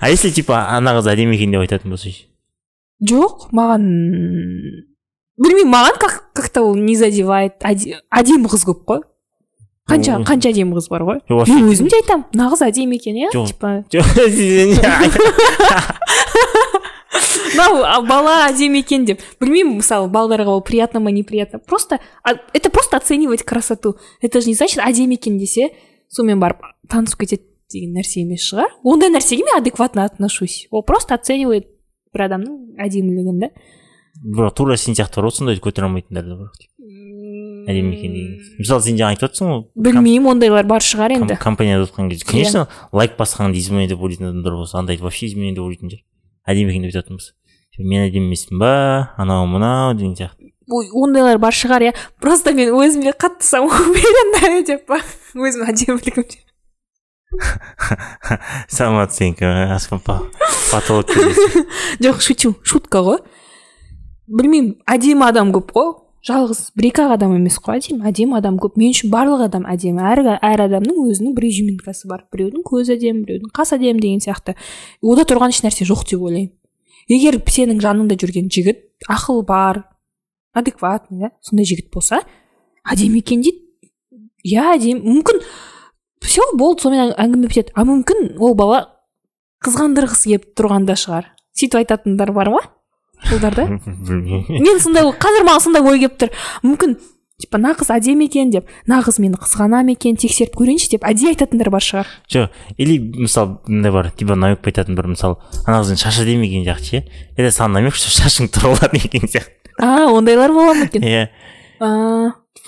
А 0.00 0.08
если 0.10 0.30
типа 0.30 0.66
ана 0.72 0.90
қыз 0.98 1.06
әдемі 1.12 1.34
екен 1.36 1.50
деп 1.52 1.60
айтатын 1.66 1.90
болса 1.92 2.08
ше 2.10 2.24
жоқ 3.02 3.50
маған 3.52 3.82
білмеймін 5.42 5.70
маған 5.72 5.98
как 6.00 6.30
как 6.34 6.48
то 6.50 6.62
ол 6.62 6.74
не 6.76 6.96
задевает. 6.96 7.52
Әде- 7.60 8.00
әдемі 8.10 8.46
қыз 8.48 8.64
көп 8.68 8.84
қой 8.88 9.00
қанша 9.90 10.20
қанша 10.24 10.48
әдемі 10.52 10.72
қыз 10.78 10.86
бар 10.88 11.02
ғой 11.02 11.18
мен 11.28 11.66
өзім 11.68 11.88
де 11.90 11.96
айтамын 11.98 12.24
мына 12.32 12.48
қыз 12.54 12.62
әдемі 12.68 12.94
екен 13.00 13.14
иә 13.18 13.30
типа. 13.34 13.82
мынау 17.52 18.06
бала 18.08 18.36
әдемі 18.48 18.82
екен 18.82 19.06
деп. 19.08 19.22
Білмеймін 19.40 19.78
мысалы 19.80 20.08
балаларға 20.12 20.56
ол 20.56 20.62
приятно 20.62 21.00
ма 21.00 21.10
неприятно. 21.10 21.58
Просто 21.58 22.00
а, 22.24 22.34
это 22.52 22.70
просто 22.70 22.96
оценивать 22.96 23.42
красоту. 23.42 23.96
Это 24.20 24.40
же 24.40 24.48
не 24.48 24.54
значит 24.54 24.78
әдемі 24.78 25.14
екен 25.20 25.38
десе 25.38 25.70
сонымен 26.08 26.40
барып 26.40 26.64
танысып 26.88 27.24
кетеді 27.24 27.44
деген 27.72 27.94
нәрсе 27.96 28.24
емес 28.24 28.44
шығар. 28.48 28.72
Ондай 28.84 29.10
нәрсеге 29.12 29.44
мен 29.44 29.58
адекватно 29.58 30.04
отношусь. 30.04 30.66
Ол 30.70 30.82
просто 30.82 31.14
оценивает 31.14 31.68
бір 32.12 32.28
адамның 32.28 32.82
әдемілігін 32.84 33.40
да. 33.40 33.50
Бірақ 34.22 34.56
тура 34.56 34.76
сен 34.76 34.94
сияқтылар 34.94 35.30
ғой 35.30 35.36
сондайды 35.38 35.62
көтере 35.64 35.88
алмайтындар 35.88 36.26
да 36.28 36.36
бар 36.36 36.50
әдемі 37.72 37.94
екен 37.96 38.12
деген 38.12 38.58
мысалы 38.58 38.82
сен 38.84 38.98
жаңа 38.98 39.14
айтып 39.14 39.28
жатрсың 39.28 39.50
ғой 39.50 39.60
білмеймін 39.86 40.32
ондайлар 40.34 40.66
бар 40.68 40.84
шығар 40.84 41.14
енді. 41.16 41.36
компанияда 41.40 41.86
отқан 41.86 42.10
кезде. 42.10 42.26
Конечно 42.26 42.68
лайк 42.92 43.16
басқанды 43.18 43.58
измене 43.58 43.88
деп 43.88 44.02
ойлайтын 44.02 44.28
адамдар 44.28 44.56
болса 44.58 44.78
андайды 44.78 45.02
вообще 45.02 45.26
измене 45.26 45.54
деп 45.54 45.64
ойлайтын 45.64 45.94
шығар 45.94 46.02
әдемі 46.52 46.74
екен 46.74 46.82
деп 46.82 46.92
айтатын 46.92 47.16
болса. 47.16 47.32
Мен 47.78 48.06
әдемі 48.06 48.28
емеспін 48.28 48.60
ба 48.60 48.72
анау 49.16 49.46
мынау 49.46 49.94
деген 49.94 50.14
сияқты 50.16 50.50
Ой, 50.72 50.88
ондайлар 50.92 51.38
бар 51.42 51.52
шығар 51.56 51.88
иә 51.88 51.92
просто 52.20 52.52
мен 52.56 52.72
өзіме 52.76 53.12
қатты 53.12 53.44
самоуверенная 53.48 54.62
деп 54.66 54.86
па 54.86 55.00
өзімнің 55.34 55.72
әдемілігімде 55.72 56.40
самооценка 58.68 59.78
потолок 59.88 61.10
жоқ 62.02 62.20
шучу 62.20 62.54
шутка 62.62 63.02
ғой 63.04 63.20
білмеймін 64.28 64.76
әдемі 64.86 65.28
адам 65.28 65.52
көп 65.56 65.72
қой 65.72 65.92
жалғыз 66.26 66.68
бір 66.78 66.88
екі 66.92 67.02
ақ 67.02 67.16
адам 67.16 67.34
емес 67.34 67.58
қой 67.58 67.80
әдемі 67.80 68.06
әдемі 68.08 68.36
адам 68.38 68.58
көп 68.62 68.76
мен 68.78 68.92
үшін 68.94 69.10
барлық 69.10 69.46
адам 69.48 69.66
әдемі 69.66 70.04
әр, 70.06 70.22
әр 70.38 70.64
адамның 70.68 71.00
өзінің 71.08 71.34
бір 71.34 71.48
изюминкасы 71.48 72.06
бар. 72.10 72.22
Біреудің 72.30 72.62
көзі 72.68 72.94
әдемі 72.94 73.24
біреудің 73.26 73.50
қасы 73.56 73.74
әдемі 73.74 74.02
деген 74.04 74.22
сияқты. 74.22 74.54
Ода 75.02 75.26
тұрған 75.26 75.50
ешнәрсе 75.50 75.86
жоқ 75.88 76.06
деп 76.12 76.22
ойлаймын. 76.22 76.52
Егер 77.12 77.38
сенің 77.46 77.80
жаныңда 77.82 78.18
жүрген 78.20 78.48
жігіт 78.52 78.82
ақыл 79.10 79.42
бар 79.46 79.84
адекватный 80.54 81.26
да 81.26 81.30
сондай 81.40 81.66
жігіт 81.68 81.90
болса 81.92 82.22
әдемі 82.88 83.22
екен 83.22 83.42
дейді. 83.44 83.60
Иә 84.42 84.74
әдемі 84.76 85.02
мүмкін 85.06 85.42
все 86.22 86.44
болды 86.58 86.82
сонымен 86.82 87.14
әңгіме 87.20 87.48
бітеді. 87.50 87.74
А 87.74 87.84
мүмкін 87.86 88.36
ол 88.42 88.56
бала 88.58 88.82
қызғандырғысы 89.64 90.32
келіп 90.32 90.48
тұрғанда 90.58 90.96
шығар. 90.98 91.30
Сөйтіп 91.54 91.82
айтатындар 91.82 92.32
бар 92.34 92.50
ма? 92.54 92.62
Ұлдарда 93.30 93.68
білмеймін 93.70 94.62
мен 94.66 94.80
сондай 94.82 95.06
қазір 95.22 95.46
маған 95.46 95.66
сондай 95.66 95.84
ой 95.86 96.00
келіп 96.02 96.18
тұр. 96.18 96.32
Мүмкін 96.66 96.96
типа 97.42 97.58
мына 97.58 97.74
қыз 97.78 97.90
әдемі 97.94 98.26
екен 98.28 98.52
деп 98.54 98.68
мына 98.86 99.00
қыз 99.04 99.18
мені 99.22 99.38
қызғана 99.40 99.82
ма 99.84 99.94
екен 99.96 100.16
тексеріп 100.20 100.54
көрейінші 100.58 100.92
деп 100.94 101.06
әдейі 101.08 101.32
айтатындар 101.34 101.70
бар 101.74 101.84
шығар. 101.84 102.12
Жоқ 102.30 102.54
или 102.78 102.98
мысалы 103.24 103.58
мындай 103.66 103.92
бар 103.92 104.10
типа 104.16 104.36
намек 104.38 104.66
айтатын 104.66 104.98
бір 104.98 105.10
мысалы 105.12 105.38
ана 105.66 105.80
қыздың 105.82 106.00
шашы 106.02 106.22
әдемі 106.24 106.46
екен? 106.48 106.64
сияқты 106.66 106.88
ше. 106.88 107.02
Это 107.36 107.50
саған 107.50 107.76
намек 107.78 107.98
что 107.98 108.12
шашың 108.14 108.52
тұрғылады 108.54 109.02
екен 109.02 109.26
сияқты. 109.26 109.74
А 109.78 110.06
ондайлар 110.12 110.52
бола 110.52 110.74
ма 110.74 110.86
екен? 110.86 111.02
Иә. 111.02 111.26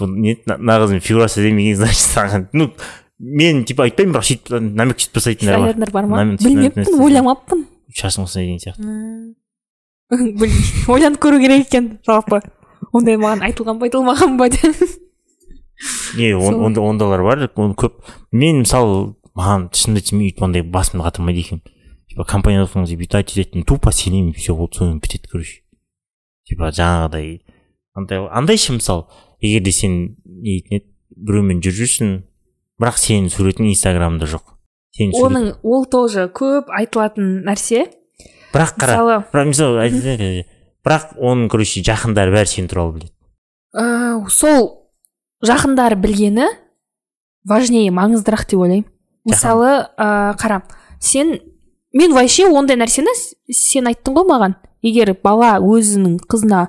Не 0.01 0.37
мына 0.47 0.81
қыздың 0.83 1.01
фигурасы 1.05 1.41
әдемі 1.43 1.69
екен 1.69 1.81
значит 1.85 2.11
саған. 2.11 2.49
Ну 2.53 2.71
мен 3.19 3.65
типа 3.65 3.87
айтпаймын 3.87 4.17
бірақ 4.17 4.29
сөйтіп 4.29 4.59
намек 4.75 4.99
сөйтіп 4.99 5.21
жасайтындар 5.23 5.95
бар 5.95 6.11
ма? 6.11 6.25
Білмеппін 6.41 7.01
ойламаппын. 7.01 7.65
Шашың 7.95 8.27
осындай 8.27 8.51
деген 8.51 8.63
сияқты. 8.65 9.35
Білмеймін. 10.15 10.61
ойланып 10.89 11.23
көру 11.23 11.41
керек 11.41 11.69
екен 11.69 11.99
жалпы. 12.07 12.43
Ондай 12.95 13.19
маған 13.21 13.45
айтылған 13.49 13.81
ба 13.81 13.89
айтылмаған 13.89 14.39
ба 14.39 14.49
деп. 14.55 14.83
Онда 16.39 16.81
ондайлар 16.81 17.23
бар 17.27 17.47
оны 17.51 17.75
көп. 17.75 18.01
Мен 18.33 18.63
мысалы 18.63 19.15
маған 19.35 19.69
шынымды 19.75 20.03
айтсам 20.03 20.23
өйтіп 20.23 20.45
ондай 20.47 20.63
басымды 20.63 21.05
қатырмайды 21.05 21.43
екенмін 21.43 21.65
типа 22.15 22.25
компанияда 22.25 22.69
отырған 22.69 22.87
кезде 22.87 22.99
бүйтіп 23.01 23.19
айтып 23.19 23.35
жүретін 23.35 23.67
тупо 23.67 23.91
сенемін 23.91 24.33
все 24.39 24.55
болды 24.55 24.79
сонымен 24.79 25.01
бітеді 25.03 25.29
короче. 25.33 25.63
Типа 26.47 26.71
жаңағыдай. 26.71 27.43
Андай 27.95 28.29
андай 28.31 28.57
ше 28.57 28.77
мысалы 28.77 29.07
егер 29.41 29.65
де 29.67 29.73
сен 29.73 30.15
не 30.25 30.61
дейтін 30.61 30.79
еді 30.79 30.87
біреумен 31.17 31.61
жүріп 31.65 31.81
жүрсің 31.81 32.15
бірақ 32.79 33.01
сенің 33.03 33.31
суретің 33.35 33.71
инстаграмда 33.73 34.31
жоқ. 34.31 34.55
Сенің 34.95 35.19
оның 35.27 35.51
ол 35.67 35.87
тоже 35.91 36.29
көп 36.31 36.71
айтылатын 36.71 37.43
нәрсе. 37.49 37.89
Бірақ 38.55 38.77
қара 38.79 39.01
мысалы 39.03 39.19
бірақ 39.33 39.51
мысалы 39.51 40.45
бірақ 40.85 41.15
оның 41.19 41.49
короче 41.53 41.83
жақындары 41.85 42.35
бәрі 42.35 42.51
сен 42.51 42.69
туралы 42.69 42.99
біледі. 42.99 43.13
Ә, 43.75 44.21
сол 44.31 44.71
жақындары 45.45 45.97
білгені 46.01 46.47
важнее 47.49 47.91
маңыздырақ 47.95 48.47
деп 48.51 48.61
ойлаймын. 48.61 48.87
Мысалы 49.25 49.89
ә, 49.97 50.37
қара 50.37 50.63
сен 51.01 51.39
мен 51.93 52.13
вообще 52.13 52.47
ондай 52.49 52.77
нәрсені 52.77 53.13
сен 53.53 53.89
айттың 53.89 54.17
ғой 54.19 54.29
маған. 54.29 54.57
Егер 54.85 55.15
бала 55.23 55.57
өзінің 55.65 56.19
қызына 56.29 56.67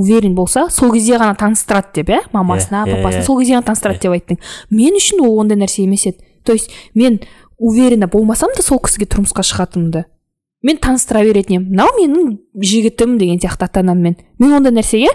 уверен 0.00 0.34
болса 0.34 0.68
сол 0.72 0.92
кезде 0.94 1.18
ғана 1.20 1.36
таныстырады 1.36 1.92
деп 2.00 2.08
иә 2.14 2.20
мамасына 2.32 2.86
Иә, 2.86 2.94
иә, 2.94 2.96
папасына 3.02 3.20
иә. 3.22 3.26
сол 3.26 3.38
кезде 3.40 3.54
ғана 3.58 3.66
таныстырады 3.68 4.00
деп 4.00 4.14
айттың. 4.16 4.38
Мен 4.70 4.96
үшін 4.96 5.20
ол 5.26 5.38
ондай 5.42 5.58
нәрсе 5.60 5.84
емес 5.84 6.06
еді. 6.06 6.24
То 6.44 6.52
есть 6.52 6.70
мен 6.94 7.20
уверена 7.58 8.06
болмасам 8.08 8.48
да 8.56 8.62
сол 8.62 8.78
кісіге 8.80 9.04
тұрмысқа 9.12 9.44
шығатынымды. 9.44 10.06
Мен 10.62 10.76
таныстыра 10.76 11.22
беретін 11.24 11.56
едім. 11.56 11.68
Мынау 11.70 11.94
менің 11.98 12.36
жігітім 12.54 13.18
деген 13.18 13.40
сияқты 13.40 13.68
ата 13.68 13.80
анаммен 13.80 14.16
мен 14.38 14.52
ондай 14.58 14.72
нәрсеге 14.72 15.10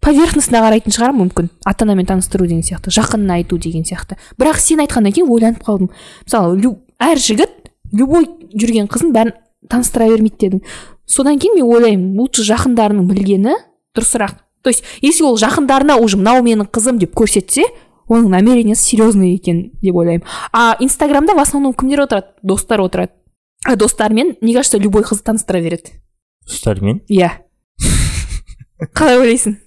поверхностно 0.00 0.62
қарайтын 0.64 0.94
шығар 0.94 1.14
мүмкін. 1.16 1.50
Ата 1.64 1.84
анамен 1.84 2.06
таныстыру 2.06 2.46
деген 2.46 2.62
сияқты 2.62 2.92
жақынына 2.94 3.40
айту 3.40 3.58
деген 3.58 3.84
сияқты. 3.84 4.16
Бірақ 4.38 4.60
сен 4.62 4.80
айтқаннан 4.80 5.12
кейін 5.12 5.30
ойланып 5.30 5.64
қалдым. 5.66 5.90
Мысалы 6.24 6.76
әр 7.00 7.18
жігіт 7.18 7.70
любой 7.92 8.28
жүрген 8.54 8.88
қызын 8.88 9.12
бәрін 9.14 9.34
таныстыра 9.68 10.08
бермейді 10.08 10.46
дедің. 10.46 10.64
Содан 11.06 11.38
кейін 11.38 11.58
мен 11.58 11.68
ойлаймын 11.74 12.16
лучше 12.18 12.44
жақындарының 12.46 13.08
білгені 13.10 13.56
дұрысырақ. 13.96 14.38
То 14.62 14.70
есть 14.70 14.84
если 15.00 15.24
ол 15.24 15.38
жақындарына 15.38 15.96
уже 16.00 16.16
мынау 16.16 16.42
менің 16.44 16.68
қызым 16.70 16.98
деп 17.00 17.14
көрсетсе 17.16 17.64
оның 18.08 18.28
намерениесі 18.30 18.82
серьезный 18.82 19.34
екен 19.34 19.70
деп 19.82 19.96
ойлаймын. 19.96 20.24
А 20.52 20.76
инстаграмда 20.80 21.34
в 21.34 21.38
основном 21.38 21.74
кімдер 21.74 22.02
отырады? 22.02 22.26
Достар 22.42 22.80
отырады. 22.80 23.12
А 23.66 23.76
достармен 23.76 24.36
мне 24.40 24.54
кажется 24.54 24.78
любой 24.78 25.02
қыз 25.02 25.22
таныстыра 25.22 25.60
береді 25.60 26.00
достармен 26.46 27.02
иә 27.08 27.30
қалай 28.94 29.18
ойлайсың? 29.20 29.58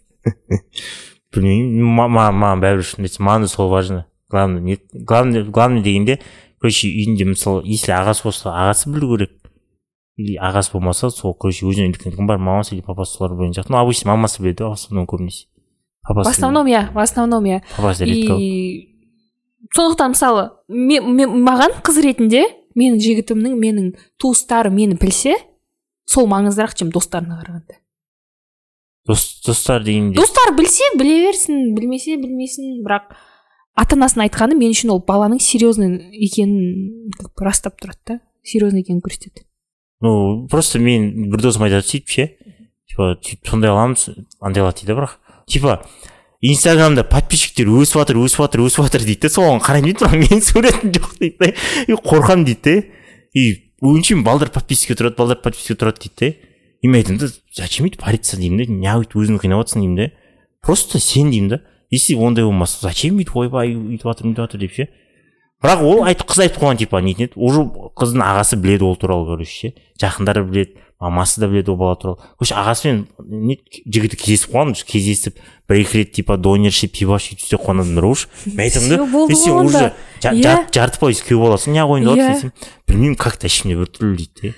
Білмеймін. 1.34 1.84
Ма- 1.86 2.10
ма- 2.10 2.32
маған 2.34 2.62
бәрібір 2.63 2.86
шын 2.88 3.06
айтсам 3.06 3.27
маған 3.27 3.45
да 3.45 3.47
сол 3.51 3.69
важно. 3.69 4.06
Главное 4.29 4.62
не 4.62 4.79
главное 4.93 5.43
главное 5.43 5.84
дегенде 5.84 6.19
короче 6.60 6.88
үйінде 6.88 7.25
мысалы 7.25 7.62
если 7.65 7.93
ағасы 7.93 8.23
болса 8.23 8.49
ағасы 8.49 8.89
білу 8.89 9.17
керек. 9.17 9.32
Или 10.17 10.38
ағасы 10.38 10.73
болмаса 10.73 11.10
сол 11.10 11.34
короче 11.34 11.65
үлкен 11.65 11.93
кім 11.93 12.27
бар 12.27 12.38
мамасы 12.38 12.75
или 12.75 12.82
папасы 12.82 13.17
солар 13.17 13.38
білетін 13.38 13.53
сияқты 13.62 13.71
ну 13.71 13.77
обычно 13.77 14.12
мамасы 14.15 14.41
біледі 14.41 14.63
в 14.63 14.71
основном 14.71 15.06
көбінесе. 15.06 15.45
В 16.03 16.08
папасы 16.08 16.32
основном 16.32 16.67
иә 16.67 16.91
в 16.93 16.97
основном 16.99 17.43
иә 17.45 17.62
папасы 17.77 18.06
редко 18.06 18.34
и 18.39 18.89
сондықтан 19.73 20.12
мысалы 20.13 20.51
маған 20.69 21.82
қыз 21.84 22.01
ретінде 22.01 22.45
менің 22.79 22.99
жігітімнің 23.03 23.55
менің 23.59 23.93
туыстары 24.21 24.71
мені 24.73 24.97
білсе 24.99 25.36
сол 26.09 26.27
маңыздырақ 26.31 26.75
чем 26.79 26.91
достарына 26.91 27.39
қарағанда. 27.41 27.79
Дос 29.07 29.41
достар 29.45 29.83
дегенде 29.83 30.15
достар 30.15 30.53
білсе 30.55 30.83
біле 30.97 31.25
берсін 31.27 31.73
білмесе 31.75 32.17
білмесін 32.17 32.83
бірақ 32.86 33.13
ата 33.75 33.97
анасының 33.97 34.27
айтқаны 34.27 34.55
мен 34.59 34.71
үшін 34.75 34.93
ол 34.93 35.01
баланың 35.03 35.41
серьезный 35.43 35.97
екенін 36.13 37.12
как 37.17 37.33
бы 37.33 37.47
растап 37.47 37.79
тұрады 37.81 37.99
да 38.07 38.19
серьезный 38.43 38.83
екенін 38.86 39.01
көрсетеді. 39.03 39.45
Ну 40.01 40.47
просто 40.51 40.79
мен 40.79 41.29
бір 41.31 41.43
досым 41.47 41.65
айтады 41.67 41.88
сөйтіп 41.88 42.15
ше 42.15 42.29
типа 42.88 43.17
сондай 43.49 43.71
қыламыз 43.71 44.09
андай 44.39 44.63
қылады 44.63 44.83
дейді 44.83 44.97
бірақ 44.99 45.17
типа 45.47 45.79
инстаграмда 46.43 47.06
подписчиктер 47.08 47.69
өсіп 47.71 48.01
жатыр 48.01 48.19
өсіп 48.19 48.41
жатыр 48.43 48.65
өсіп 48.65 48.84
жатыр 48.84 49.06
дейді 49.08 49.27
да 49.27 49.29
соған 49.32 49.62
қараймын 49.63 49.93
дейді 49.93 50.17
менің 50.19 50.41
суретім 50.43 50.91
жоқ 50.97 51.13
дейді 51.21 51.38
да 51.39 51.51
и 51.88 51.95
қорқамын 51.95 52.43
дейді 52.49 52.63
да 52.65 52.73
и 53.39 53.43
өңшеймін 53.79 54.25
балдар 54.27 54.51
подписчикке 54.51 54.97
тұрады 54.99 55.15
балдар 55.21 55.39
подписчикке 55.39 55.79
тұрады 55.79 56.03
дейді 56.03 56.19
да 56.19 56.49
и 56.84 56.91
мен 56.91 56.99
айтамын 56.99 57.21
да 57.23 57.29
зачем 57.56 57.88
өйтіп 57.88 58.03
париться 58.03 58.36
деймін 58.36 58.60
да 58.60 58.75
неғып 58.75 59.08
өйтіп 59.08 59.21
өзіңді 59.23 59.43
қинап 59.45 59.63
жатрсың 59.63 59.86
деймін 59.86 60.01
да 60.01 60.10
просто 60.67 60.99
сен 60.99 61.32
деймін 61.32 61.56
да 61.56 61.62
если 61.93 62.19
ондай 62.19 62.43
болмаса 62.43 62.84
зачем 62.89 63.15
бүйтіп 63.21 63.39
ойбай 63.39 63.71
өйтіп 63.77 64.03
жатыр 64.12 64.27
бүйтіп 64.27 64.43
жатыр 64.43 64.65
деп 64.65 64.75
ше 64.75 64.89
бірақ 65.63 65.84
ол 65.88 66.03
айтып 66.03 66.27
қыз 66.27 66.43
айтып 66.43 66.60
қойған 66.60 66.84
типа 66.84 66.99
нетін 67.06 67.29
еді 67.29 67.39
уже 67.39 67.63
қыздың 67.95 68.23
ағасы 68.25 68.60
біледі 68.60 68.84
ол 68.84 68.97
туралы 68.99 69.29
короче 69.32 69.53
ше 69.53 69.73
жақындары 70.01 70.43
біледі 70.43 70.83
мамасы 71.03 71.41
да 71.43 71.47
біледі 71.51 71.71
ол 71.73 71.77
бала 71.77 71.95
туралы 71.99 72.17
короче 72.39 72.55
ағасымен 72.55 73.03
не 73.27 73.57
жігіті 73.85 74.17
кездесіп 74.21 74.53
қалған 74.55 74.73
кездесіп 74.87 75.37
бір 75.69 75.81
екі 75.83 75.97
рет 76.01 76.11
типа 76.15 76.37
донер 76.37 76.71
ішіп 76.71 76.95
пиво 76.97 77.17
ішіп 77.19 77.39
істеп 77.43 77.61
қалған 77.65 77.83
адамдар 77.83 78.05
уже 78.09 78.27
мен 78.45 78.63
айтамын 78.65 78.89
да 78.95 79.05
болды 79.05 79.33
«Е, 79.33 79.35
сен 79.35 79.53
уже 79.53 79.63
онда». 79.67 79.93
жа- 80.23 80.33
Иә. 80.33 80.43
жар- 80.43 80.67
жарты 80.71 80.99
пайыз 81.03 81.23
күйеу 81.27 81.43
боласың 81.43 81.75
неғып 81.75 82.07
Иә. 82.07 82.29
десем 82.33 82.53
білмеймін 82.87 83.15
как 83.19 83.37
то 83.37 83.47
ішімде 83.47 83.75
біртүрлі 83.83 84.15
дейді 84.17 84.41
де 84.41 84.53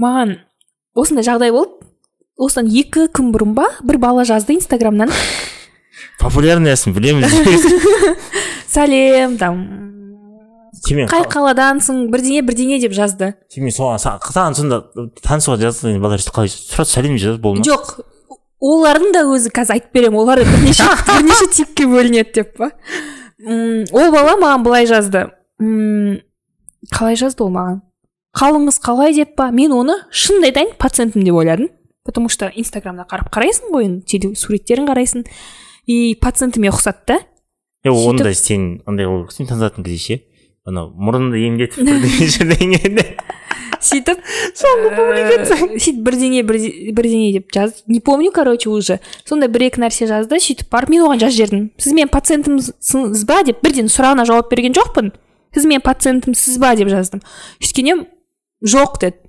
маған 0.00 0.34
осындай 0.98 1.24
жағдай 1.26 1.52
болды 1.54 1.86
осыдан 2.46 2.68
екі 2.82 3.06
күн 3.16 3.30
бұрын 3.34 3.54
ба 3.56 3.66
бір 3.86 3.98
бала 4.02 4.24
жазды 4.28 4.56
инстаграмнан 4.58 5.12
популярныйсың 6.20 6.94
білеміз 6.96 7.34
сәлем 8.76 9.36
там 9.40 9.60
сенімен 10.86 11.08
қай 11.10 11.24
қаладансың 11.32 12.06
бірдеңе 12.12 12.42
бірдеңе 12.46 12.80
деп 12.82 12.92
жазды. 12.96 13.32
Сенімен 13.52 13.74
соған 13.74 14.00
са- 14.02 14.18
саған 14.22 14.54
сонда 14.58 14.82
танысуға 15.24 15.58
жазды 15.64 15.96
балалар 15.98 16.20
қалай 16.22 16.50
сразу 16.52 16.92
сәлем 16.98 17.16
жазады 17.18 17.42
болды 17.42 17.62
ма 17.64 17.70
жоқ 17.70 17.96
олардың 18.66 19.12
да 19.14 19.24
өзі 19.28 19.50
қазір 19.54 19.76
айтып 19.78 19.92
беремін 19.98 20.20
олар 20.22 20.40
бірнеше 20.44 20.86
бірнеше 21.08 21.48
типке 21.52 21.86
бөлінеді 21.90 22.32
деп 22.40 22.54
па. 22.56 22.70
Ол 23.46 24.12
бала 24.14 24.36
маған 24.40 24.62
былай 24.64 24.86
жазды. 24.88 25.26
Қалай 26.94 27.18
жазды 27.20 27.44
ол 27.44 27.50
маған? 27.52 27.82
Қалыңыз 28.36 28.78
қалай? 28.84 29.14
деп 29.16 29.34
па. 29.36 29.50
Мен 29.50 29.72
оны 29.72 29.98
шынымды 30.10 30.50
айтайын 30.50 30.72
пациентім 30.78 31.24
деп 31.24 31.34
ойладым. 31.34 31.68
Потому 32.04 32.28
что 32.28 32.46
инстаграмда 32.54 33.02
қарап 33.10 33.28
қарайсың 33.34 33.72
ғой 33.74 33.84
енді 33.88 34.34
суреттерін 34.36 34.86
қарайсың. 34.86 35.24
И 35.86 36.14
пациентіме 36.20 36.70
ұқсады 36.72 37.06
да 37.06 37.18
онда 37.92 38.32
сен 38.34 38.82
андай 38.86 39.06
қылу 39.06 39.26
керексің 39.28 39.50
танысатын 39.52 39.84
кезде 39.86 40.18
ше 40.18 40.22
анау 40.66 40.90
мұрынды 40.98 41.38
емдетіп 41.46 41.86
бірдеңе 41.86 42.30
жердеңе 42.34 43.04
сөйтіп 43.86 44.22
соңғы 44.56 44.90
публикация 44.96 45.56
сөйтіп 45.76 46.00
бірдеңе 46.06 46.42
бірде- 46.48 46.92
бірдеңе 46.96 47.32
деп 47.36 47.52
жазды 47.54 47.82
не 47.86 48.00
помню 48.00 48.32
короче 48.32 48.70
уже. 48.70 48.98
Сондай 49.24 49.48
бір 49.52 49.68
екі 49.68 49.82
нәрсе 49.84 50.08
жазды 50.10 50.40
сөйтіп 50.42 50.70
барып 50.72 50.90
мен 50.90 51.04
оған 51.06 51.20
жазып 51.22 51.36
жібердім. 51.36 51.70
Сіз 51.78 51.92
менің 51.92 52.10
пациентімсіз 52.10 53.24
ба? 53.28 53.42
деп 53.46 53.62
бірден 53.62 53.86
сұрағына 53.92 54.24
жауап 54.26 54.50
берген 54.50 54.74
жоқпын. 54.74 55.12
Сіз 55.54 55.68
менің 55.68 55.84
пациентімсіз 55.86 56.58
ба? 56.58 56.74
деп 56.74 56.88
жаздым. 56.90 57.22
Сөйткеннен 57.60 58.06
жоқ 58.64 58.98
деді. 59.04 59.20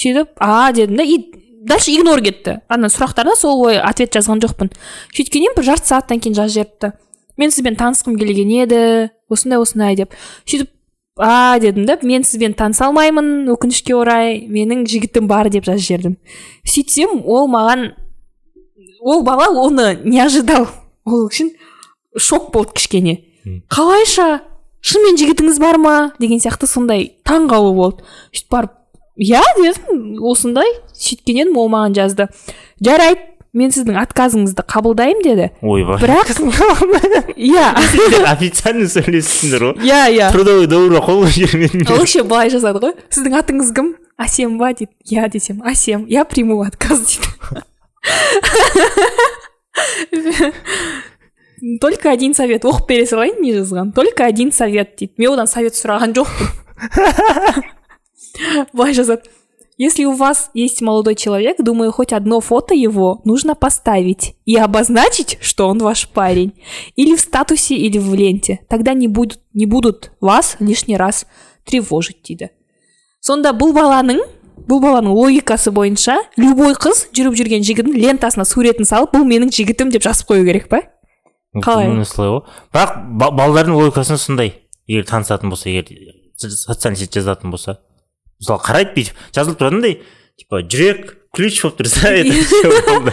Сөйтіп 0.00 0.38
а 0.38 0.72
дедім 0.72 0.96
да 0.96 1.02
и 1.04 1.18
дальше 1.60 1.92
игнор 1.92 2.22
кетті. 2.24 2.58
Ана 2.68 2.88
сұрақтарына 2.88 3.36
сол 3.36 3.60
ой 3.68 3.78
ответ 3.78 4.14
жазған 4.16 4.40
жоқпын. 4.44 4.72
Сөйткеннен 5.12 5.54
бір 5.56 5.66
жарты 5.68 5.90
сағаттан 5.92 6.20
кейін 6.24 6.36
жазып 6.38 6.56
жіберіпті. 6.56 6.92
Мен 7.40 7.52
сізбен 7.52 7.76
танысқым 7.80 8.16
келген 8.20 8.50
еді 8.64 8.82
осындай 9.30 9.60
осындай 9.60 9.96
деп. 10.00 10.16
Сөйтіп 10.48 10.72
а 11.20 11.58
дедім 11.60 11.84
да 11.86 11.98
мен 12.02 12.24
сізбен 12.24 12.54
таныса 12.56 12.86
алмаймын 12.88 13.48
өкінішке 13.52 13.94
орай 13.96 14.46
менің 14.48 14.86
жігітім 14.88 15.28
бар 15.28 15.50
деп 15.52 15.68
жазып 15.68 15.84
жібердім. 15.86 16.16
Сөйтсем 16.64 17.20
ол 17.28 17.48
маған 17.52 17.90
ол 19.00 19.22
бала 19.22 19.50
оны 19.52 19.98
не 20.04 20.20
ожидал? 20.24 20.68
Ол 21.04 21.28
үшін 21.28 21.52
шок 22.16 22.50
болды 22.54 22.76
кішкене. 22.80 23.20
Қалайша? 23.68 24.40
Шынымен 24.80 25.20
жігітіңіз 25.20 25.60
бар 25.60 25.76
ма? 25.76 25.96
деген 26.18 26.40
сияқты 26.40 26.66
сондай 26.66 27.10
таңғалу 27.28 27.74
болды. 27.76 28.04
Сөйтіп 28.32 28.54
барып 28.56 28.79
иә 29.20 29.42
дедім 29.58 30.16
осындай 30.24 30.70
сөйткеннен 30.96 31.52
ол 31.56 31.68
маған 31.72 31.96
жазды 31.98 32.28
жарайды 32.80 33.30
мен 33.52 33.72
сіздің 33.74 33.96
отказыңызды 33.98 34.62
қабылдаймын 34.70 35.24
деді. 35.24 35.48
Ойбай 35.62 35.98
бірақ 35.98 36.30
иә. 37.34 37.72
Официально 38.30 38.86
сөйлесіңдер 38.86 39.64
ғой. 39.64 39.74
Иә 39.82 40.04
иә. 40.14 40.28
Трудовой 40.30 40.68
договорға 40.70 41.02
қол 41.08 41.24
қойып 41.24 41.34
жібермедіңдер 41.34 41.90
ол 41.90 41.98
вообще 42.04 42.22
былай 42.22 42.52
жазады 42.52 42.78
ғой. 42.84 42.94
Сіздің 43.10 43.34
атыңыз 43.40 43.72
кім? 43.74 43.96
Әсем 44.22 44.54
ба? 44.60 44.70
дейді. 44.70 44.92
Иә 45.10 45.26
десем. 45.32 45.62
Әсем 45.66 46.06
я 46.08 46.24
приму 46.24 46.62
отказ 46.62 47.02
дейді. 47.10 47.26
Только 51.80 52.10
один 52.10 52.34
совет 52.34 52.64
оқып 52.64 52.86
бере 52.86 53.06
салайын 53.06 53.42
не 53.42 53.52
жазған? 53.52 53.92
Только 53.92 54.24
один 54.24 54.52
совет 54.52 54.94
дейді. 54.96 55.12
Мен 55.18 55.34
одан 55.34 55.50
совет 55.50 55.74
сұраған 55.74 56.14
жоқпын 56.14 57.66
былай 58.72 58.94
жазады 58.94 59.22
если 59.76 60.04
у 60.04 60.12
вас 60.12 60.50
есть 60.52 60.82
молодой 60.82 61.14
человек 61.14 61.56
думаю 61.58 61.90
хоть 61.90 62.12
одно 62.12 62.40
фото 62.40 62.74
его 62.74 63.22
нужно 63.24 63.54
поставить 63.54 64.34
и 64.44 64.56
обозначить 64.56 65.38
что 65.40 65.68
он 65.68 65.78
ваш 65.78 66.06
парень. 66.08 66.52
Или 66.96 67.16
в 67.16 67.20
статусе 67.20 67.76
или 67.76 67.96
в 67.96 68.12
ленте. 68.14 68.60
Тогда 68.68 68.92
не 68.92 69.08
будут 69.08 69.40
не 69.54 69.64
будут 69.64 70.12
вас 70.20 70.56
лишний 70.60 70.98
раз 70.98 71.26
тревожить 71.64 72.22
дейді 72.22 72.50
сонда 73.20 73.52
бұл 73.52 73.74
баланың 73.76 74.20
бұл 74.68 74.80
баланың 74.80 75.12
логикасы 75.12 75.72
бойынша 75.74 76.16
любой 76.40 76.72
қыз 76.78 77.06
жүріп 77.16 77.36
жүрген 77.36 77.64
жігітінің 77.66 78.00
лентасына 78.00 78.46
суретін 78.48 78.88
салып 78.88 79.12
бұл 79.16 79.26
менің 79.28 79.52
жігітім 79.52 79.92
деп 79.92 80.04
жазып 80.04 80.30
қою 80.30 80.46
керек 80.48 80.68
па? 80.72 80.82
Қалай? 81.60 81.90
осылай 82.00 82.30
ғой. 82.32 82.42
Бірақ 82.72 82.96
ба- 83.20 83.30
балалардың 83.34 83.76
логикасы 83.76 84.16
сондай 84.16 84.54
егер 84.86 85.04
танысатын 85.08 85.50
болса 85.50 85.68
егер 85.68 85.90
социальный 86.36 86.96
сеть 86.96 87.14
жазатын 87.14 87.50
болса. 87.50 87.80
Мысалы 88.40 88.60
қарайды 88.64 88.94
бүйтіп 88.96 89.24
жазылып 89.36 89.60
тұратындай 89.60 89.98
типа 90.40 90.62
жүрек 90.64 91.16
ключ 91.36 91.60
болып 91.62 91.80
тұрса 91.80 92.10
это 92.10 93.12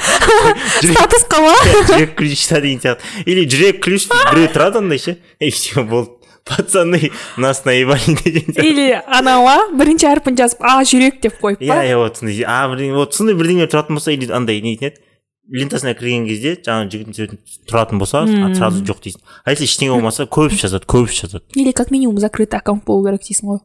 статусқа 0.82 1.42
ма? 1.44 1.56
Жүрек 1.92 2.16
ключта 2.18 2.62
деген 2.62 2.82
сияқты. 2.82 3.04
Или 3.26 3.46
жүрек 3.50 3.82
ключ 3.84 4.08
біреу 4.10 4.50
тұрады 4.54 4.82
андай 4.82 5.02
ше? 5.02 5.18
И 5.40 5.52
все 5.52 5.84
болды. 5.84 6.16
Пацаны 6.48 7.12
нас 7.36 7.66
наебали 7.66 8.16
деген 8.24 8.54
сияқты. 8.54 8.66
Или 8.66 8.88
анауа 9.06 9.68
бірінші 9.76 10.08
әрпін 10.13 10.40
жазып 10.40 10.63
а 10.63 10.80
жүрек 10.88 11.20
деп 11.22 11.38
қойып 11.44 11.62
иә 11.62 11.70
па? 11.70 11.84
Иә 11.84 12.00
вот 12.00 12.18
сондай 12.18 12.42
а 12.48 12.62
бірдеңе 12.72 12.96
вот 12.96 13.13
сондай 13.13 13.36
бірдеңе 13.38 13.68
тұратын 13.68 14.00
болса 14.00 14.16
или 14.16 14.32
андай 14.32 14.62
не 14.62 14.78
дейтін 14.78 14.96
еді 14.96 15.04
лентасына 15.48 15.94
кірген 15.96 16.26
кезде 16.28 16.56
жаңағы 16.60 16.90
жігіттің 16.92 17.16
суретін 17.16 17.40
тұратын 17.70 18.02
болса 18.02 18.24
сразу 18.58 18.82
жоқ 18.84 19.04
дейсің. 19.06 19.22
А 19.46 19.54
если 19.54 19.68
ештеңе 19.68 19.94
болмаса 19.94 20.26
көбісі 20.28 20.66
жазады 20.66 20.88
көбісі 20.90 21.22
жазады. 21.28 21.46
Или 21.56 21.72
как 21.72 21.92
минимум 21.92 22.18
закрытый 22.20 22.60
аккаунт 22.60 22.84
болу 22.88 23.06
керек 23.08 23.24
дейсің 23.24 23.54
ғой. 23.54 23.62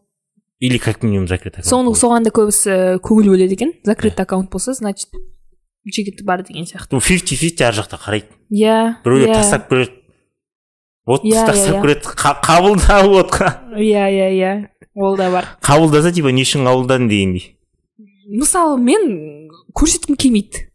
Или 0.62 0.78
как 0.78 1.02
минимум 1.02 1.26
закрытый 1.26 1.58
аккаунт 1.58 1.66
соны 1.66 1.90
соған 1.98 2.22
да 2.22 2.30
көбісі 2.30 2.74
көңіл 3.02 3.32
бөледі 3.34 3.56
екен. 3.58 3.72
Закрытый 3.82 4.22
аккаунт 4.22 4.48
болса 4.52 4.74
значит 4.78 5.10
жігіті 5.84 6.22
бар 6.22 6.44
деген 6.46 6.62
сияқты. 6.70 7.00
Фифти 7.02 7.34
фифти 7.34 7.66
ар 7.66 7.74
жақта 7.74 7.98
қарайды 7.98 8.30
иә 8.46 9.02
біреулер 9.02 9.32
иә. 9.32 9.34
тастап 9.34 9.66
көреді. 9.66 9.98
Вот 11.04 11.24
Иә, 11.26 11.46
тастап 11.46 11.74
иә, 11.74 11.82
көреді. 11.82 12.14
Қа- 12.14 12.38
қабылда 12.46 13.02
вот 13.10 13.34
иә 13.74 14.06
иә 14.06 14.28
иә. 14.38 14.52
Ол 14.94 15.16
да 15.16 15.32
бар. 15.32 15.48
Қабылдаса 15.60 16.12
типа 16.12 16.30
не 16.30 16.46
үшін 16.46 16.62
қабылдадың 16.62 17.08
дегендей 17.10 17.58
мысалы 18.30 18.78
мен 18.78 19.50
көрсеткім 19.74 20.14
келмейді. 20.14 20.68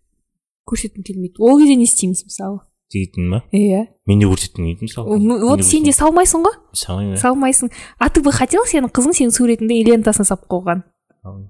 Көрсеткім 0.67 1.03
келмейді. 1.07 1.39
Ол 1.39 1.59
кезде 1.61 1.75
не 1.79 1.87
істейміз 1.87 2.25
мысалы. 2.27 2.59
Жігітің 2.93 3.29
ба 3.31 3.39
иә. 3.51 3.85
Мен 4.07 4.19
де 4.21 4.27
көрсеткім 4.29 4.65
келді 4.69 4.87
мысалы 4.87 5.17
вот 5.43 5.63
сен 5.65 5.83
де 5.83 5.91
салмайсың 5.91 6.43
ғой. 6.45 6.55
Салмаймын 6.73 7.15
иә. 7.15 7.21
салмайсың 7.21 7.71
а 7.99 8.09
ты 8.09 8.21
бы 8.21 8.31
хотел 8.31 8.63
сенің 8.65 8.91
қызың 8.91 9.13
сенің 9.17 9.33
суретіңді 9.35 9.81
лентасына 9.91 10.25
салып 10.25 10.45
қойған? 10.47 10.83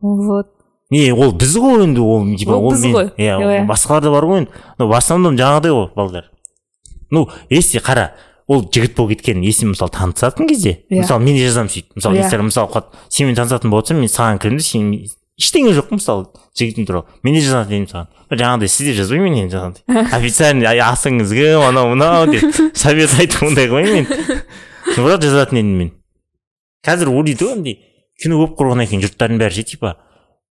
Вот. 0.02 0.47
Не 0.89 1.12
ол 1.13 1.34
біз 1.36 1.58
ғой 1.60 1.84
енді 1.84 2.00
ол 2.02 2.26
типа 2.38 2.56
Ол 2.58 2.71
біз 2.71 2.86
ғой. 2.86 3.12
иә 3.17 3.38
Иә. 3.38 3.65
басқалар 3.67 4.02
да 4.02 4.12
бар 4.12 4.23
ғой 4.26 4.38
енді. 4.45 4.52
Но 4.80 4.88
в 4.88 4.93
основном 4.97 5.36
жаңағыдай 5.38 5.71
ғой 5.76 5.89
балдар. 5.95 6.32
Ну 7.12 7.28
если 7.50 7.80
қара 7.80 8.12
ол 8.47 8.63
жігіт 8.63 8.95
болып 8.95 9.17
кеткен 9.19 9.41
если 9.43 9.65
мысалы 9.67 9.91
танысатын 9.91 10.47
кезде 10.47 10.86
Иә. 10.89 11.02
мысалы 11.04 11.19
мен 11.23 11.36
де 11.36 11.45
жазамын 11.45 11.69
сөйтіп. 11.69 11.95
Мысалы 11.95 12.43
мысалы 12.50 12.84
сенімен 13.10 13.36
танысатын 13.36 13.69
болсам 13.69 13.97
мен 14.00 14.08
саған 14.10 14.39
кіремін 14.39 14.58
да 14.58 14.63
сен 14.63 14.91
ештеңе 15.38 15.73
жоқ 15.78 15.91
мысалы 15.93 16.28
жігітің 16.58 16.88
туралы 16.89 17.06
мен 17.23 17.36
де 17.38 17.41
жазатын 17.45 17.76
едім 17.78 17.88
саған 17.91 18.08
жаңағыдай 18.41 18.71
сіз 18.73 18.88
деп 18.89 18.97
жазбаймын 19.02 19.36
мен 19.38 19.52
жаңағыдай 19.54 20.08
официально 20.17 20.69
«Ай, 20.71 20.80
асыңыз 20.82 21.34
кім 21.38 21.67
анау 21.67 21.91
мынау 21.93 22.26
деп 22.32 22.43
совет 22.78 23.13
айтып 23.19 23.43
ондай 23.47 23.69
қылмаймын 23.69 24.08
мен 24.08 24.97
бірақ 24.97 25.21
жазатын 25.21 25.60
едім 25.62 25.78
мен. 25.84 25.91
Қазір 26.88 27.10
ойлайды 27.12 27.45
ғой 27.45 27.54
андай 27.58 27.78
кино 28.17 28.38
болып 28.41 28.58
құрғаннан 28.58 28.88
кейін 28.89 29.04
жұрттардың 29.06 29.41
бәрі 29.41 29.58
ше 29.60 29.63
типа 29.73 29.93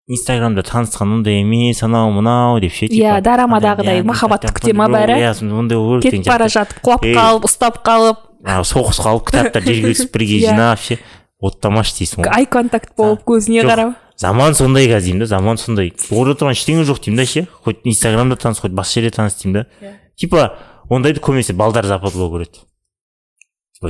инстаграмда 0.08 0.62
танысқан 0.62 1.10
ондай 1.18 1.40
емес 1.42 1.82
анау 1.82 2.12
мынау 2.14 2.60
деп 2.62 2.72
ше 2.76 2.86
Иә, 2.86 3.18
дорамадағыдай 3.24 4.02
махаббаттық 4.06 4.60
тема 4.62 4.86
бәрі. 4.92 5.18
иә 5.20 5.32
ондай 5.52 5.78
кетіп 6.06 6.26
бара 6.28 6.48
жатып 6.48 6.78
құлап 6.84 7.04
қалып 7.04 7.48
ұстап 7.48 7.80
қалып. 7.84 8.22
Соғысқа 8.46 9.10
алып 9.12 9.26
кітаптар 9.28 9.64
жерге 9.66 9.92
түсіп 9.96 10.12
бірге 10.14 10.38
Иә. 10.42 10.52
жинап 10.52 10.80
ше 10.80 10.98
оттамашы 11.42 11.96
дейсің 11.98 12.24
ғой 12.24 12.32
ай 12.38 12.46
контакт 12.46 12.94
болып 12.96 13.24
көзіне 13.26 13.64
қарап. 13.66 13.96
Заман 14.18 14.54
сондай 14.54 14.88
қазір 14.90 15.12
деймін 15.12 15.24
да 15.24 15.30
заман 15.30 15.58
сондай. 15.58 15.92
Орда 16.10 16.34
тұрған 16.38 16.56
ештеңе 16.56 16.84
жоқ 16.88 17.04
деймін 17.04 17.22
да 17.22 17.26
ше. 17.26 17.46
Хоть 17.64 17.84
инстаграмда 17.84 18.36
таныс 18.36 18.60
хоть 18.60 18.72
басқа 18.72 19.00
жерде 19.00 19.16
таныс 19.16 19.38
деймін 19.42 19.62
да. 19.62 19.66
Иә. 19.80 19.94
типа 20.18 20.58
ондайды 20.90 21.20
көбінесе 21.20 21.54
балдар 21.54 21.86
западлау 21.86 22.32
көреді 22.32 22.64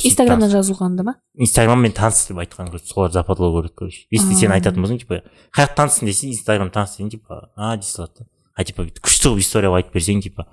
инстаграмнан 0.04 0.50
жазылғанда 0.52 1.04
ма? 1.06 1.14
Инстаграммен 1.38 1.92
таныс 1.96 2.26
деп 2.28 2.40
айтқан 2.42 2.68
короче 2.68 2.86
солар 2.86 3.12
западлау 3.12 3.54
көреді 3.56 3.74
короче. 3.74 4.04
Если 4.10 4.34
сен 4.34 4.52
айтатын 4.52 4.84
болсаң 4.84 5.00
типа 5.00 5.22
қай 5.54 5.64
жақта 5.64 5.78
таныстың 5.80 6.10
десе 6.10 6.28
инстаграм 6.28 6.70
таныс 6.70 6.98
десең 6.98 7.10
типа 7.14 7.48
а 7.56 7.76
дей 7.76 7.88
салады 7.88 8.20
да 8.20 8.26
а 8.54 8.64
типа 8.64 8.84
бүйтіп 8.84 9.00
күшті 9.06 9.30
қылып 9.30 9.40
история 9.40 9.72
қылып 9.72 9.80
айтып 9.80 9.96
берсең 9.96 10.20
типа 10.26 10.44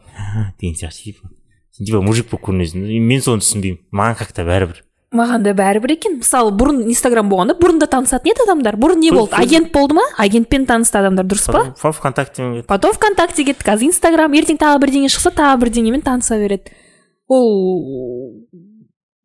деген 0.61 0.79
сияқты 0.79 1.11
типа 1.11 1.29
сен 1.75 1.89
типа 1.89 2.01
мужик 2.01 2.29
болып 2.31 2.47
көрінесің 2.47 2.85
да. 2.85 2.99
мен 3.11 3.21
соны 3.25 3.43
түсінбеймін. 3.43 3.81
Маған 3.91 4.19
как 4.21 4.31
то 4.31 4.47
бәрібір. 4.47 4.84
Маған 5.15 5.45
да 5.45 5.53
бәрібір 5.57 5.95
екен. 5.95 6.17
Мысалы 6.21 6.51
бұрын 6.55 6.83
инстаграм 6.89 7.29
болғанда 7.31 7.55
бұрын 7.59 7.79
да 7.81 7.87
танысатын 7.91 8.31
еді 8.33 8.45
адамдар. 8.45 8.77
Бұрын 8.79 9.01
не 9.01 9.11
болды? 9.15 9.35
агент 9.35 9.71
болды 9.73 9.97
ма? 9.97 10.03
Агентпен 10.17 10.65
танысты 10.69 10.99
адамдар 10.99 11.25
дұрыс 11.25 11.47
па? 11.51 11.63
Потом 11.73 11.93
вконтакте 11.93 12.63
потом 12.67 12.93
вконтакте 12.93 13.45
кетті 13.47 13.65
қазір 13.65 13.89
инстаграм 13.89 14.33
ертең 14.35 14.59
тағы 14.61 14.81
бірдеңе 14.83 15.09
шықса 15.09 15.31
тағы 15.35 15.63
бірдеңемен 15.63 16.03
таныса 16.05 16.37
береді. 16.37 16.75
Ол 17.27 18.45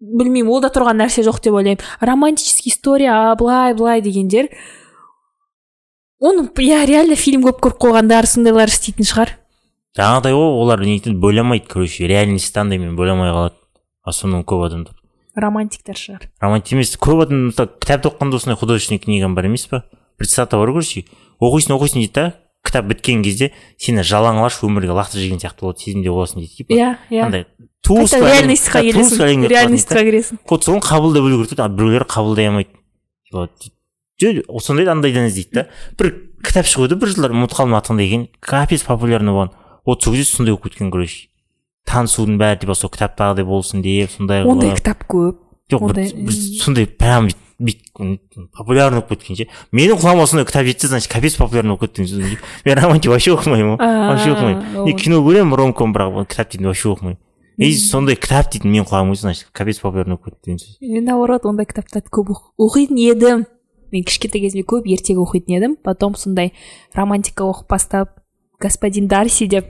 білмеймін 0.01 0.49
ол 0.49 0.63
да 0.65 0.71
тұрған 0.73 1.03
нәрсе 1.03 1.25
жоқ 1.27 1.43
деп 1.45 1.59
ойлаймын. 1.59 1.85
Романтический 2.01 2.73
история 2.73 3.13
а 3.13 3.35
былай 3.37 3.75
былай 3.75 4.01
дегендер. 4.01 4.49
Оны 6.21 6.49
иә 6.49 6.85
реально 6.87 7.17
фильм 7.17 7.45
көп 7.45 7.61
көріп 7.65 7.81
қойғандар 7.81 8.29
сондайлар 8.29 8.69
істейтін 8.69 9.09
шығар. 9.09 9.37
Жаңағыдай 9.97 10.37
ғой 10.37 10.51
олар 10.63 10.85
нетін 10.85 11.17
бойламайды 11.21 11.67
короче. 11.67 12.07
Реальностьті 12.07 12.61
андаймен 12.61 12.97
бойламай 12.97 13.33
қалады. 13.33 13.57
В 14.05 14.09
основном 14.09 14.45
көп 14.45 14.67
адамдар. 14.67 15.00
Романтиктер 15.37 15.97
шығар. 15.99 16.29
Романтик 16.43 16.73
емес. 16.77 16.97
Көп 16.97 17.25
адам 17.25 17.49
мысалы 17.51 17.71
кітапты 17.81 18.11
оқығанда 18.11 18.37
осындай 18.41 18.57
художественный 18.61 19.01
книгам 19.03 19.35
бар 19.35 19.47
емес 19.47 19.67
па 19.71 19.85
цитата 20.23 20.59
бар 20.59 20.73
короче 20.73 21.05
оқисың 21.41 21.77
оқисың 21.77 22.01
дейді 22.03 22.15
да 22.15 22.25
кітап 22.67 22.85
біткен 22.91 23.23
кезде 23.25 23.53
сені 23.81 24.05
жалаңалаш 24.05 24.61
өмірге 24.67 24.93
лақтырып 24.93 25.25
жеген 25.25 25.41
сияқты 25.41 25.65
болады 25.65 25.81
сезімде 25.81 26.11
боласың 26.13 26.43
дейді 26.43 26.57
типа. 26.61 26.75
Иә 26.75 26.97
иә. 27.11 27.25
Андай 27.25 27.47
реальностьқа 27.89 28.83
келесің 28.85 29.47
реальностьқа 29.49 30.03
кіресің 30.05 30.43
вот 30.51 30.65
соны 30.69 30.83
қабылдай 30.85 31.25
білу 31.25 31.41
керек 31.41 31.55
дейді 31.55 31.65
а 31.65 31.69
біреулер 31.73 32.05
қабылдай 32.05 32.51
алмайды. 32.51 32.71
Сондайды 34.61 34.91
андайдан 34.93 35.31
іздейді 35.31 35.55
да. 35.57 35.67
Бір 35.97 36.13
кітап 36.45 36.69
шығып 36.69 36.91
еді 36.91 37.01
бір 37.01 37.15
жылдар 37.15 37.33
ұмытып 37.33 37.57
қалдым 37.57 37.79
аты 37.79 37.95
қандай 37.95 38.11
екенін 38.11 38.29
капец 38.45 38.85
популярный 38.85 39.33
болған. 39.33 39.55
Вот 39.87 40.05
сол 40.05 40.13
кезде 40.13 40.37
сондай 40.37 40.53
болып 40.53 40.69
кеткен 40.69 40.91
короче 40.93 41.31
танысудың 41.89 42.39
бәрі 42.41 42.61
типа 42.65 42.75
сол 42.75 42.91
кітаптағыдай 42.91 43.45
болсын 43.47 43.83
деп 43.83 44.11
сондай 44.11 44.45
ондай 44.45 44.75
кітап 44.77 45.05
көп. 45.11 45.39
Жоқ 45.71 45.93
бір 45.95 46.35
сондай 46.61 46.87
прям 46.87 47.29
бүйтіп 47.61 48.51
популярный 48.57 49.03
болып 49.03 49.21
кеткен 49.21 49.37
ше. 49.37 49.47
Менің 49.73 49.99
құлағыма 50.01 50.27
сондай 50.27 50.47
кітап 50.49 50.65
жетсе 50.67 50.89
значит 50.89 51.13
капец 51.13 51.37
популярный 51.37 51.77
болып 51.77 51.91
кетті 51.93 52.05
деген 52.07 52.37
сөз. 52.37 52.39
мен 52.65 52.79
романтик 52.79 53.11
вообще 53.11 53.35
оқымаймын 53.35 53.77
ғой 53.77 54.09
вообще 54.11 54.31
оқымаймын. 54.33 54.85
мен 54.87 54.97
кино 54.97 55.21
көремін 55.21 55.57
ромком 55.61 55.93
бірақ 55.93 56.27
кітап 56.27 56.51
дейтін 56.51 56.67
вообще 56.67 56.89
оқымаймын. 56.89 57.19
И 57.59 57.75
сондай 57.77 58.17
кітап 58.17 58.51
дейтін 58.51 58.73
менің 58.73 58.89
құлағыма 58.89 59.13
келсе 59.13 59.21
значит 59.29 59.49
капец 59.53 59.79
популярный 59.79 60.17
болып 60.17 60.41
кетті 60.41 60.45
деген 60.47 60.59
сөз. 60.59 60.77
Мен 60.81 61.05
наоборот 61.05 61.45
ондай 61.45 61.67
кітаптарды 61.67 62.09
көп 62.09 62.33
оқ- 62.33 62.51
оқитын 62.59 62.97
едім. 62.97 63.45
Мен 63.93 64.05
кішкентай 64.05 64.41
кезімде 64.41 64.65
көп 64.65 64.89
ертегі 64.89 65.21
оқитын 65.21 65.59
едім. 65.61 65.77
Потом 65.85 66.17
сондай 66.17 66.53
романтика 66.95 67.45
оқып 67.45 67.69
бастап 67.69 68.17
господин 68.59 69.07
дарси 69.09 69.47
деп 69.47 69.67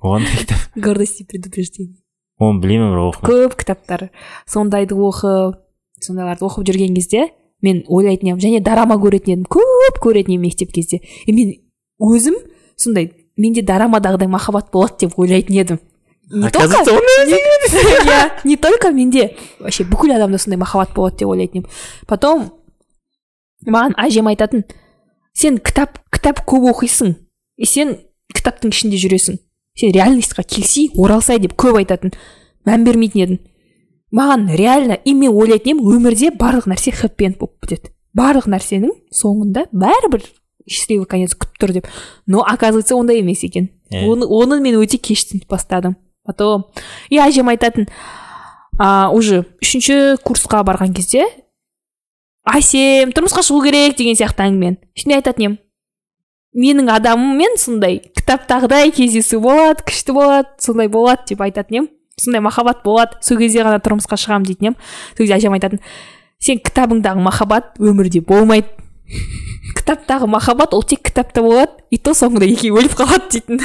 оған 0.00 0.24
да 0.24 0.36
кітап 0.38 0.58
гордость 0.76 1.20
и 1.20 1.24
предупреждение. 1.24 2.00
Оны 2.40 2.60
білемін 2.62 2.94
бірақ 2.94 3.20
көп 3.24 3.56
кітаптар. 3.60 4.08
Сондайды 4.48 4.96
оқып 4.96 5.60
сондайларды 6.00 6.46
оқып 6.46 6.64
жүрген 6.70 6.94
кезде 6.96 7.28
мен 7.60 7.82
ойлайтын 7.86 8.32
едім 8.32 8.40
және 8.40 8.62
дорама 8.64 8.96
көретін 8.96 9.34
едім. 9.34 9.44
Көп 9.44 10.00
көретін 10.00 10.36
едім 10.36 10.46
мектеп 10.48 10.72
кезде. 10.72 11.02
И 11.26 11.32
мен 11.36 11.52
өзім 12.00 12.38
сондай 12.80 13.10
менде 13.36 13.62
дорамадағыдай 13.62 14.28
махаббат 14.28 14.70
болады 14.72 15.04
деп 15.04 15.18
ойлайтын 15.18 15.60
едім. 15.60 15.80
Не 16.30 16.46
оказывается 16.46 16.94
иә 16.94 18.30
не 18.44 18.56
только 18.56 18.92
менде 18.92 19.36
вообще 19.58 19.84
бүкіл 19.84 20.14
адамда 20.14 20.38
сондай 20.38 20.58
махаббат 20.58 20.94
болады 20.94 21.18
деп 21.18 21.28
ойлайтын 21.28 21.60
едім. 21.60 21.70
Потом 22.06 22.48
маған 23.66 23.98
әжем 24.00 24.30
айтатын 24.32 24.64
сен 25.36 25.58
кітап 25.58 25.98
кітап 26.08 26.40
көп 26.48 26.70
оқисың 26.72 27.16
и 27.60 27.68
сен 27.68 27.98
кітаптың 28.32 28.72
ішінде 28.72 29.00
жүресің 29.00 29.40
сен 29.76 29.94
реальностьқа 29.94 30.42
келсей 30.42 30.90
оралсай 30.96 31.38
деп 31.38 31.54
көп 31.54 31.80
айтатын 31.82 32.14
мән 32.66 32.84
бермейтін 32.84 33.22
едім 33.22 33.40
маған 34.12 34.50
реально 34.56 34.98
и 35.04 35.14
мен 35.14 35.32
ойлайтын 35.32 35.78
едім 35.78 35.86
өмірде 35.86 36.32
барлық 36.36 36.70
нәрсе 36.70 36.94
хэппи 36.94 37.30
энд 37.30 37.38
болып 37.38 37.60
бітеді 37.62 37.94
барлық 38.16 38.50
нәрсенің 38.50 38.94
соңында 39.14 39.68
бәрібір 39.70 40.26
счастливый 40.70 41.06
конец 41.08 41.34
күтіп 41.34 41.60
тұр 41.60 41.72
деп. 41.72 41.88
Но 42.26 42.44
оказывается 42.46 42.96
ондай 42.96 43.20
емес 43.20 43.42
екен. 43.44 43.70
Иә. 43.90 44.06
оны, 44.06 44.26
оны 44.26 44.60
мен 44.60 44.78
өте 44.78 44.98
кеш 44.98 45.24
түсініп 45.26 45.48
бастадым. 45.48 45.96
Потом 46.24 46.66
и 47.08 47.18
әжем 47.18 47.48
айтатын 47.48 47.88
а, 48.78 49.10
уже 49.10 49.46
үшінші 49.62 50.20
курсқа 50.22 50.62
барған 50.66 50.94
кезде 50.94 51.24
әсем 52.46 53.10
тұрмысқа 53.16 53.42
шығу 53.42 53.64
керек 53.66 53.96
деген 53.98 54.18
сияқты 54.18 54.46
әңгімен 54.46 54.78
ішінде 54.94 55.18
айтатын 55.18 55.46
едім. 55.46 55.58
Менің 56.56 56.90
адамыммен 56.96 57.56
сондай 57.60 58.00
кітаптағыдай 58.18 58.92
кездесу 58.94 59.40
болады 59.42 59.84
күшті 59.88 60.14
болады 60.16 60.48
сондай 60.62 60.90
болады 60.90 61.30
деп 61.30 61.42
айтатын 61.46 61.76
едім 61.76 61.88
сондай 62.20 62.42
махаббат 62.44 62.82
болады. 62.84 63.18
Сол 63.24 63.38
кезде 63.40 63.64
ғана 63.64 63.80
тұрмысқа 63.80 64.18
шығамын 64.20 64.46
дейтін 64.48 64.70
едім 64.70 64.78
сол 64.80 65.22
кезде 65.24 65.38
әжем 65.38 65.56
айтатын 65.56 65.82
сен 66.40 66.62
кітабыңдағы 66.64 67.22
махаббат 67.24 67.76
өмірде 67.78 68.20
болмайды 68.20 68.68
кітаптағы 69.78 70.28
махаббат 70.30 70.74
ол 70.74 70.82
тек 70.82 71.04
кітапта 71.08 71.42
болады 71.42 71.84
и 71.90 71.98
то 71.98 72.14
соңында 72.14 72.48
екеуі 72.50 72.82
өліп 72.82 72.98
қалады 72.98 73.30
дейтін. 73.38 73.62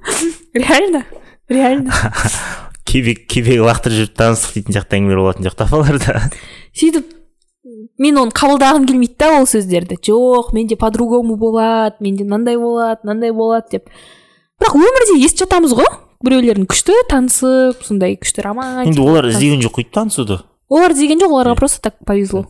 Реально 0.54 1.04
реально. 1.50 1.92
Кебек 2.90 3.26
кебек 3.30 3.60
лақтырып 3.62 4.00
жүріп 4.00 4.14
таныстық 4.18 4.56
дейтін 4.56 4.74
сияқты 4.74 4.96
әңгімелер 4.98 5.20
болатын 5.22 5.46
сияқты 5.46 5.66
апаларда. 5.66 6.22
Сөйтіп 6.74 7.12
мен 7.98 8.18
оны 8.20 8.34
қабылдағым 8.36 8.86
келмейді 8.88 9.16
да 9.18 9.30
ол 9.40 9.46
сөздерді. 9.48 9.98
Жоқ 10.00 10.52
менде 10.54 10.76
по 10.76 10.90
другому 10.90 11.36
болады 11.36 11.96
менде 12.00 12.24
мынандай 12.24 12.58
болады 12.58 13.00
мынандай 13.04 13.32
болады 13.32 13.76
деп. 13.76 13.90
Бірақ 14.60 14.76
өмірде 14.76 15.18
естіп 15.20 15.46
жатамыз 15.46 15.74
ғой. 15.78 15.90
Біреулердің 16.20 16.66
күшті 16.68 16.96
танысып 17.08 17.84
сондай 17.86 18.18
күшті 18.20 18.44
романтика 18.44 18.90
енді 18.90 19.00
олар 19.00 19.30
іздеген 19.30 19.62
жоқ 19.64 19.78
қой 19.78 19.86
танысуды? 19.88 20.40
Олар 20.68 20.92
деген 20.94 21.22
жоқ 21.22 21.32
оларға 21.32 21.56
просто 21.56 21.80
так 21.80 21.96
повезло. 22.04 22.44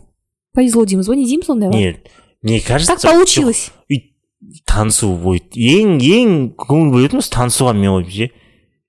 Повезло 0.53 0.83
дейміз 0.85 1.07
ғой 1.07 1.21
не 1.21 1.27
дейміз 1.29 1.53
ондайға 1.53 1.77
не 1.77 1.95
мне 2.41 2.59
кажется 2.59 2.95
так 2.95 3.01
получилось. 3.01 3.71
танысу 4.65 5.13
будет. 5.15 5.55
Ең 5.55 5.99
ең 6.01 6.31
көңіл 6.57 6.91
бөлетініміз 6.95 7.29
танысуға 7.31 7.73
мен 7.77 7.91
ойым 7.93 8.09
ше 8.09 8.31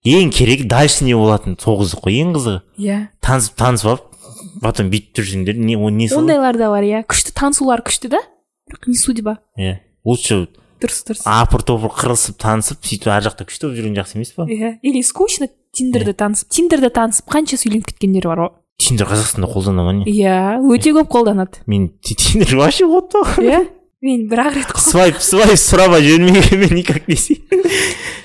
ең 0.05 0.33
керек 0.35 0.67
дальше 0.67 1.05
не 1.05 1.15
болатын 1.15 1.59
сол 1.61 1.79
қызық 1.83 2.07
қой 2.07 2.19
ең 2.23 2.33
қызығы. 2.37 2.63
Иә. 2.81 2.99
Танысып 3.21 3.59
танысып 3.61 3.91
алып 3.93 4.12
потом 4.61 4.91
бүйтіп 4.93 5.23
жүрсеңдер 5.23 5.57
не 5.57 5.77
о 5.77 5.89
не 5.91 6.09
ондайлар 6.13 6.57
да 6.59 6.69
бар 6.71 6.83
иә. 6.85 7.05
Күшті 7.07 7.33
танысулар 7.33 7.83
күшті 7.87 8.11
да. 8.13 8.21
Бірақ 8.69 8.89
не 8.89 8.97
судьба. 8.99 9.39
Иә 9.59 9.79
лучше 10.05 10.49
дұрыс 10.83 11.05
дұрыс. 11.07 11.23
апыр 11.25 11.63
топыр 11.63 11.93
қырылысып 11.95 12.37
танысып 12.43 12.83
сөйтіп 12.85 13.09
ар 13.15 13.23
жақта 13.23 13.47
күшті 13.47 13.69
болып 13.69 13.79
жүрген 13.79 13.97
жақсы 14.01 14.17
емес 14.19 14.33
па? 14.35 14.47
Иә 14.51 14.79
или 14.83 15.03
скучно 15.03 15.49
тиндерде 15.73 16.13
танысып 16.13 16.51
тиндерде 16.51 16.91
танысып 16.91 17.31
қанша 17.31 17.57
сөйленіп 17.61 17.87
кеткендер 17.93 18.27
бар 18.27 18.43
ғой 18.43 18.51
тиндер 18.83 19.07
қазақстанда 19.07 19.47
қолдана 19.53 19.85
ма 19.87 19.93
не? 19.95 20.05
Иә 20.11 20.59
өте 20.59 20.91
көп 20.97 21.09
қолданады. 21.13 21.63
Мен 21.67 21.91
ти- 22.03 22.17
тиндер 22.19 22.57
вообще 22.57 22.85
вот 22.87 23.15
иә 23.39 23.63
мен 24.03 24.27
бір 24.29 24.43
ақ 24.49 24.55
рет 24.59 24.75
свайп 24.83 25.21
свайп 25.23 25.55
сұрамай 25.55 26.03
жүрмегенмен 26.03 26.75
никак 26.75 27.07
не 27.07 27.15
істеймін. 27.15 27.63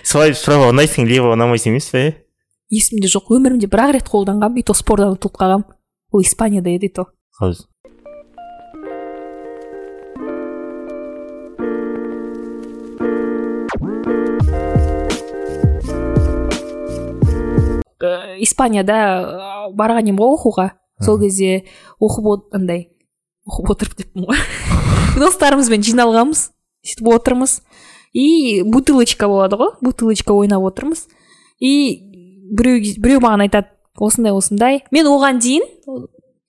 Свайп 0.02 0.34
справа 0.40 0.72
ұнайсың 0.74 1.06
лево 1.06 1.36
ұнамайсың 1.38 1.76
емес 1.78 1.92
па 1.94 2.02
иә? 2.02 2.16
Есімде 2.74 3.08
жоқ 3.08 3.30
өмірімде 3.38 3.70
бір 3.70 3.86
ақ 3.86 3.94
рет 4.00 4.10
қолданғанмын 4.10 4.58
и 4.60 4.64
то 4.66 4.74
спордан 4.74 5.14
ұтылып 5.14 5.38
қалғанмын. 5.38 5.77
Испанияда 6.22 6.70
еді 6.70 6.88
и 6.88 6.94
то 6.94 7.08
Қалай? 7.40 7.56
ә, 18.02 18.38
испанияда 18.44 18.98
барған 19.76 20.06
едім 20.06 20.20
ғой 20.22 20.36
оқуға 20.38 20.68
сол 21.04 21.20
кезде 21.22 21.64
оқып 22.04 22.56
андай 22.56 22.88
оқып 23.48 23.72
отырып 23.74 23.98
деппін 24.02 24.28
ғой 24.30 24.42
достарымызбен 25.18 25.86
жиналғанбыз 25.90 26.50
сөйтіп 26.86 27.12
отырмыз 27.16 27.62
и 28.14 28.64
бутылочка 28.66 29.30
болады 29.30 29.60
ғой 29.60 29.74
бутылочка 29.82 30.34
ойнап 30.34 30.66
отырмыз 30.70 31.08
и 31.60 31.74
біреу 32.58 32.82
біреу 33.02 33.24
маған 33.24 33.48
айтады 33.48 33.74
осындай 33.98 34.34
осындай. 34.34 34.82
Мен 34.92 35.08
оған 35.10 35.40
дейін 35.44 35.64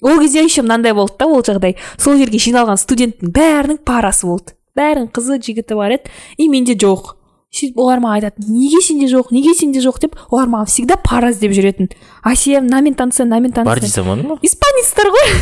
ол 0.03 0.21
кезде 0.21 0.43
еще 0.45 0.63
мынандай 0.63 0.95
болды 0.95 1.15
да 1.19 1.27
ол 1.27 1.43
жағдай. 1.43 1.77
Сол 1.99 2.19
жерге 2.19 2.39
жиналған 2.39 2.79
студенттің 2.79 3.33
бәрінің 3.35 3.81
парасы 3.85 4.27
болды. 4.27 4.55
Бәрінің 4.79 5.09
қызы 5.11 5.41
жігіті 5.43 5.75
бар 5.75 5.97
еді. 5.99 6.13
И 6.37 6.49
менде 6.49 6.77
жоқ. 6.79 7.15
Сөйтіп 7.49 7.79
олар 7.81 8.03
маған 8.03 8.19
айтады 8.29 8.45
неге 8.53 8.83
сенде 8.85 9.07
жоқ? 9.09 9.31
Неге 9.33 9.55
сенде 9.57 9.81
жоқ? 9.81 10.03
деп. 10.03 10.17
Олар 10.31 10.51
маған 10.53 10.69
всегда 10.69 10.99
пара 11.01 11.31
іздеп 11.33 11.55
жүретін. 11.57 11.89
А 12.23 12.37
сен 12.37 12.69
мынамен 12.69 12.95
таныса 12.95 13.25
мынамен 13.25 13.55
бар 13.57 13.65
таныса 13.81 13.87
дей 13.87 13.95
салмадың 13.95 14.29
ба 14.29 14.37
испанецтер 14.45 15.09
ғой. 15.15 15.33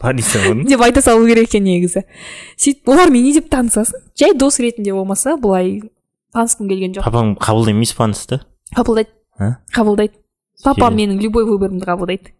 Бар 0.00 0.14
дей 0.14 0.22
салмадың 0.22 0.68
деп 0.70 0.84
айта 0.86 1.02
салу 1.02 1.26
керек 1.26 1.50
екен 1.50 1.66
негізі. 1.66 2.04
Сөйтіп 2.56 2.88
олармен 2.94 3.26
не 3.26 3.34
деп 3.34 3.50
танысасың 3.50 4.06
жай 4.14 4.36
дос 4.38 4.60
ретінде 4.62 4.94
болмаса 4.94 5.34
былай 5.36 5.82
танысқым 6.32 6.70
келген 6.70 6.94
жоқ. 6.94 7.10
Папаң 7.10 7.34
қабылдай 7.42 7.74
ма 7.74 7.82
испанецті 7.82 8.38
қабылдайды. 8.78 9.10
Қабылдайды. 9.74 10.14
Папам 10.64 10.96
менің 10.98 11.20
любой 11.22 11.44
выборымды 11.44 11.86
қабылдайды. 11.86 12.32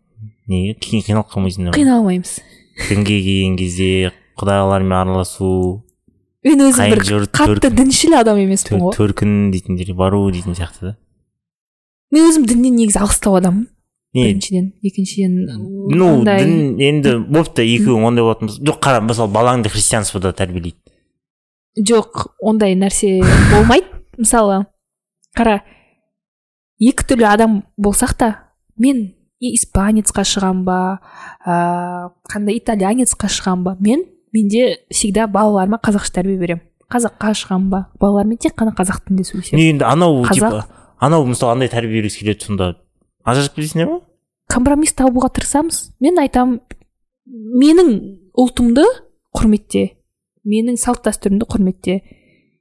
Неге? 0.49 0.75
Қи- 0.81 1.03
қиналып 1.07 1.29
қалмайсыңдар 1.33 1.73
ма 1.73 1.77
қиналмаймыз. 1.79 2.39
Дінге 2.89 3.19
келген 3.23 3.57
кезде 3.59 4.12
құдайлармен 4.39 4.95
араласу 4.97 5.83
мен 6.45 6.62
өзім 6.62 6.93
бір 6.95 7.03
қатты 7.03 7.59
төркін 7.59 7.77
діншіл 7.77 8.14
адам 8.19 8.39
емеспін 8.39 8.81
ғой. 8.81 8.95
төркін 8.97 9.51
дейтін 9.53 9.79
жерге 9.79 9.95
бару 9.95 10.31
дейтін 10.31 10.55
сияқты 10.55 10.81
да. 10.93 10.97
Мен 12.11 12.31
өзім 12.31 12.47
діннен 12.47 12.77
негізі 12.79 13.03
алыстау 13.03 13.37
адаммын. 13.37 13.66
Не? 14.14 14.23
Біріншіден 14.25 14.73
екіншіден 14.83 15.35
ну 15.93 16.25
дін 16.25 16.81
енді 16.81 17.16
болыпты 17.29 17.66
екеуің 17.66 18.07
ондай 18.09 18.25
болатын 18.25 18.49
болса 18.49 18.62
жоқ 18.64 18.79
қара 18.81 19.03
мысалы 19.05 19.33
балаңды 19.35 19.69
христианствода 19.69 20.33
тәрбиелейді. 20.33 20.79
Жоқ 21.79 22.31
ондай 22.41 22.75
нәрсе 22.75 23.19
болмайды. 23.53 23.85
Мысалы 24.16 24.64
қара 25.37 25.61
екі 26.81 27.07
түрлі 27.09 27.26
адам 27.29 27.62
болсақ 27.79 28.14
та 28.18 28.29
мен 28.79 29.14
и 29.41 29.53
испанецқа 29.55 30.24
шығам 30.26 30.64
ба 30.66 30.99
ә, 31.47 32.11
қандай 32.31 32.59
итальянецқа 32.59 33.31
шығам 33.31 33.64
ба 33.66 33.76
мен 33.81 34.05
менде 34.35 34.79
всегда 34.91 35.26
балаларыма 35.26 35.79
қазақша 35.83 36.18
тәрбие 36.18 36.39
беремін. 36.39 36.62
Қазаққа 36.91 37.35
шығам 37.37 37.68
ба 37.70 37.85
балалармен 38.01 38.39
тек 38.41 38.57
қана 38.59 38.74
қазақ 38.76 39.05
тілінде 39.07 39.24
сөйлесемін. 39.29 39.61
Не 39.61 39.70
енді 39.74 39.85
анау 39.85 40.22
Қазақ. 40.24 40.35
типа 40.35 40.66
анау 40.99 41.26
мысалы 41.26 41.53
андай 41.53 41.68
тәрбие 41.68 42.03
бергісі 42.03 42.24
келеді 42.24 42.47
сонда. 42.47 42.76
Ажырасып 43.24 43.59
кетесіңдер 43.59 43.91
ма 43.91 44.01
компромисс 44.49 44.95
табуға 44.97 45.31
тырысамыз. 45.37 45.91
Мен 46.01 46.18
айтамын 46.18 46.61
менің 47.29 47.93
ұлтымды 48.39 48.87
құрметте 49.37 49.99
менің 50.49 50.79
салт 50.81 51.05
дәстүрімді 51.05 51.45
құрметте. 51.45 52.01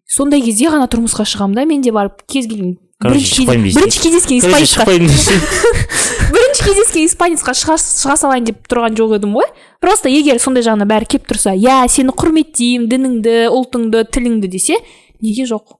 Сондай 0.08 0.42
кезде 0.44 0.70
ғана 0.72 0.88
тұрмысқа 0.92 1.26
шығамын 1.28 1.56
да 1.56 1.66
мен 1.66 1.82
де 1.82 1.92
барып 1.96 2.22
кез 2.28 2.48
келген 2.48 2.78
Короче, 2.98 3.46
бірінші 3.46 3.46
кездес- 3.46 3.46
шықпаймын 3.46 3.70
дейсің. 3.70 3.78
бірінші 3.78 4.00
кездескен 4.02 4.38
испанецқа 4.42 4.74
шықпаймын 4.74 5.12
бірінші 6.34 6.64
кездескен 6.66 7.04
испанецқа 7.06 7.54
шыға, 7.54 7.76
салайын 8.18 8.48
деп 8.50 8.64
тұрған 8.66 8.98
жоқ 8.98 9.14
едім 9.20 9.36
ғой. 9.38 9.46
Просто 9.80 10.10
егер 10.10 10.40
сондай 10.42 10.66
жағына 10.66 10.88
бәрі 10.90 11.06
келіп 11.06 11.28
тұрса 11.30 11.54
иә 11.54 11.84
сені 11.94 12.10
құрметтеймін 12.18 12.88
дініңді 12.90 13.36
ұлтыңды 13.54 14.02
тіліңді 14.10 14.50
десе 14.50 14.80
неге 15.22 15.46
жоқ? 15.46 15.78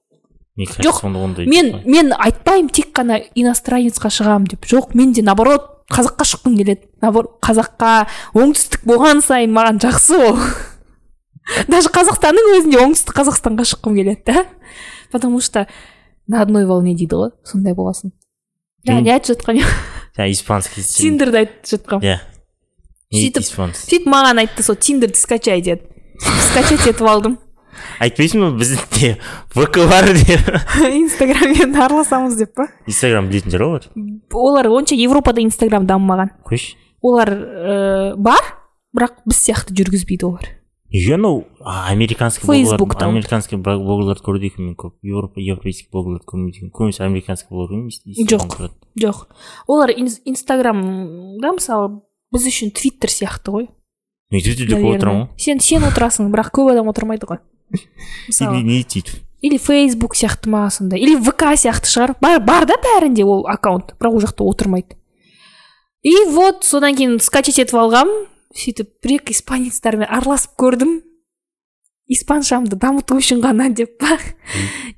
Жоқ, 0.58 1.02
мен 1.46 1.82
мен 1.86 2.12
айтпаймын 2.14 2.70
тек 2.70 2.94
қана 2.94 3.18
иностранецқа 3.34 4.10
шығамын 4.14 4.46
деп. 4.54 4.66
Жоқ 4.66 4.94
мен 4.94 5.12
де 5.12 5.22
наоборот 5.22 5.86
қазаққа 5.90 6.22
шыққым 6.22 6.56
келеді. 6.58 6.86
Наоборот 7.02 7.38
қазаққа 7.42 8.06
оңтүстік 8.34 8.86
болған 8.86 9.22
сайын 9.22 9.50
маған 9.54 9.78
жақсы 9.82 10.18
ол. 10.22 10.38
Даже 11.70 11.88
қазақстанның 11.94 12.50
өзінде 12.58 12.78
оңтүстік 12.82 13.14
қазақстанға 13.22 13.66
шыққым 13.70 13.94
келеді 13.98 14.22
да. 14.26 14.46
Потому 15.10 15.40
что 15.40 15.66
на 16.28 16.42
одной 16.44 16.66
волне 16.68 16.94
дейді 16.94 17.16
ғой 17.16 17.30
сондай 17.44 17.74
боласың 17.74 18.12
жаңа 18.86 19.02
не 19.04 19.12
айтып 19.16 19.34
жатқанмын 19.34 19.64
жаңа 20.18 20.30
испанский 20.32 20.84
тиндерді 20.84 21.42
айтып 21.44 21.70
жатқанмын 21.74 22.08
иә 22.12 22.18
Сөйтіп- 23.08 23.46
сөйтіп 23.48 24.08
маған 24.12 24.42
айтты 24.44 24.62
сол 24.66 24.76
тиндерді 24.76 25.16
скачай 25.16 25.62
деді 25.64 25.86
скачать 26.50 26.84
етіп 26.90 27.06
алдым 27.08 27.38
айтпайсың 28.02 28.42
ба 28.44 28.50
бізде 28.58 29.14
вк 29.54 29.78
бар 29.88 30.10
деп 30.12 30.50
инстаграммен 30.90 31.76
араласамыз 31.78 32.36
деп 32.36 32.52
па 32.58 32.66
инстаграм 32.86 33.30
білетіндер 33.30 33.64
ғой 33.64 33.80
олар 34.34 34.68
олар 34.68 34.70
онша 34.80 34.98
европада 34.98 35.40
инстаграм 35.40 35.86
дамымаған 35.88 36.34
қойшы 36.44 36.74
олар 37.00 37.30
ә, 37.32 38.16
бар? 38.16 38.42
Бірақ 38.96 39.20
біз 39.28 39.36
сияқты 39.38 39.74
жүргізбейді 39.76 40.24
олар. 40.26 40.46
Неге 40.92 41.14
анау 41.14 41.44
а, 41.60 41.88
американский 41.90 42.46
блогерлар 42.46 42.78
там. 42.96 43.10
американский 43.10 43.56
блог- 43.56 43.82
блогерларды 43.84 44.22
көреді 44.24 44.46
екенмін 44.50 44.74
көп 44.74 44.94
еуропа 45.02 45.40
европейский 45.40 45.88
блогерларды 45.92 46.24
көрмейді 46.24 46.56
екенмін 46.56 46.72
көбінесе 46.72 47.04
американский 47.04 47.48
блогер 47.50 47.90
Жоқ. 48.28 48.72
жоқ 49.00 49.26
олар 49.66 49.90
ин- 49.90 50.08
инстаграмда 50.24 51.52
мысалы 51.52 52.00
біз 52.32 52.46
үшін 52.48 52.72
твиттер 52.72 53.10
сияқты 53.10 53.52
ғой. 53.52 53.68
Мен 54.30 54.42
твиттерде 54.42 54.76
көп 54.76 54.96
отырамын 54.96 55.22
ғой 55.28 55.40
сен 55.40 55.60
сен 55.60 55.84
отырасың 55.88 56.32
бірақ 56.32 56.50
көп 56.52 56.72
адам 56.72 56.88
отырмайды 56.88 57.26
ғой. 57.28 57.38
Мысалы 58.28 58.62
не 58.62 58.82
сөйтіп 58.82 59.24
или 59.40 59.56
фейсбук 59.56 60.16
сияқты 60.16 60.48
ма 60.50 60.68
сондай 60.70 61.00
или 61.00 61.14
вк 61.16 61.44
сияқты 61.54 61.86
шығар. 61.86 62.16
Бар, 62.20 62.40
бар 62.40 62.66
да 62.66 62.74
бәрінде 62.80 63.24
ол 63.24 63.46
аккаунт 63.46 63.94
бірақ 64.00 64.16
ол 64.16 64.20
жақта 64.24 64.44
отырмайды. 64.44 64.96
И 66.02 66.14
вот 66.30 66.64
содан 66.64 66.94
кейін 66.96 67.18
скачать 67.20 67.58
етіп 67.58 67.76
алғанмын 67.78 68.26
сөйтіп 68.56 68.94
бір 69.04 69.18
екі 69.18 69.34
испанецтермен 69.36 70.08
араласып 70.08 70.56
көрдім. 70.60 70.98
Испаншамды 72.08 72.78
дамыту 72.80 73.18
үшін 73.20 73.42
ғана 73.44 73.68
деп 73.68 73.98
па. 74.00 74.16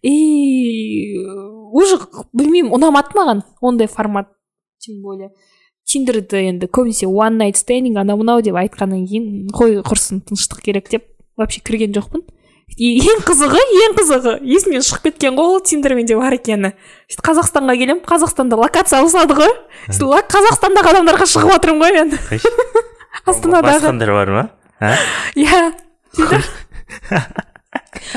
И 0.07 1.17
уже 1.75 1.99
білмеймін 2.33 2.71
ұнамады 2.77 3.17
маған 3.19 3.43
ондай 3.61 3.91
формат 3.91 4.31
тем 4.79 5.03
более. 5.03 5.33
Тиндерді 5.91 6.45
енді 6.47 6.69
көбінесе 6.71 7.09
one 7.11 7.41
night 7.41 7.59
standing 7.59 7.99
анау 7.99 8.21
мынау 8.21 8.45
деп 8.47 8.55
айтқаннан 8.55 9.09
кейін 9.11 9.49
қой 9.51 9.81
құрсын 9.83 10.23
тыныштық 10.29 10.63
керек 10.63 10.87
деп 10.93 11.09
вообще 11.37 11.61
кірген 11.67 11.91
жоқпын. 11.97 12.23
И 12.79 12.93
ең 13.03 13.25
қызығы 13.27 13.59
ең 13.59 13.97
қызығы 13.99 14.37
есімнен 14.47 14.85
шығып 14.87 15.09
кеткен 15.09 15.35
ғой 15.35 15.57
ол 15.57 15.65
тиндер 15.67 15.97
менде 15.99 16.15
бар 16.15 16.37
екені. 16.37 16.71
Сөйтіп 17.11 17.25
қазақстанға 17.27 17.75
келемін 17.81 18.05
қазақстанда 18.07 18.61
локация 18.61 19.01
ауысады 19.03 19.35
ғой. 19.41 19.51
Қазақстандағы 19.91 20.95
адамдарға 20.95 21.27
шығып 21.27 21.57
жатырмын 21.57 21.83
ғой 21.83 21.93
мен 21.99 22.15
астанадағы 23.27 23.67
басқандар 23.71 24.13
бар 24.15 24.31
ма 24.37 24.45
иә 25.37 25.63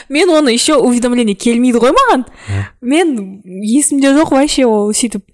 мен 0.09 0.29
оны 0.29 0.53
еще 0.53 0.75
уведомление 0.81 1.35
келмейді 1.35 1.79
ғой 1.83 1.93
маған 1.97 2.25
мен 2.81 3.13
есімде 3.45 4.13
жоқ 4.15 4.31
вообще 4.33 4.65
ол 4.65 4.91
сөйтіп 4.95 5.25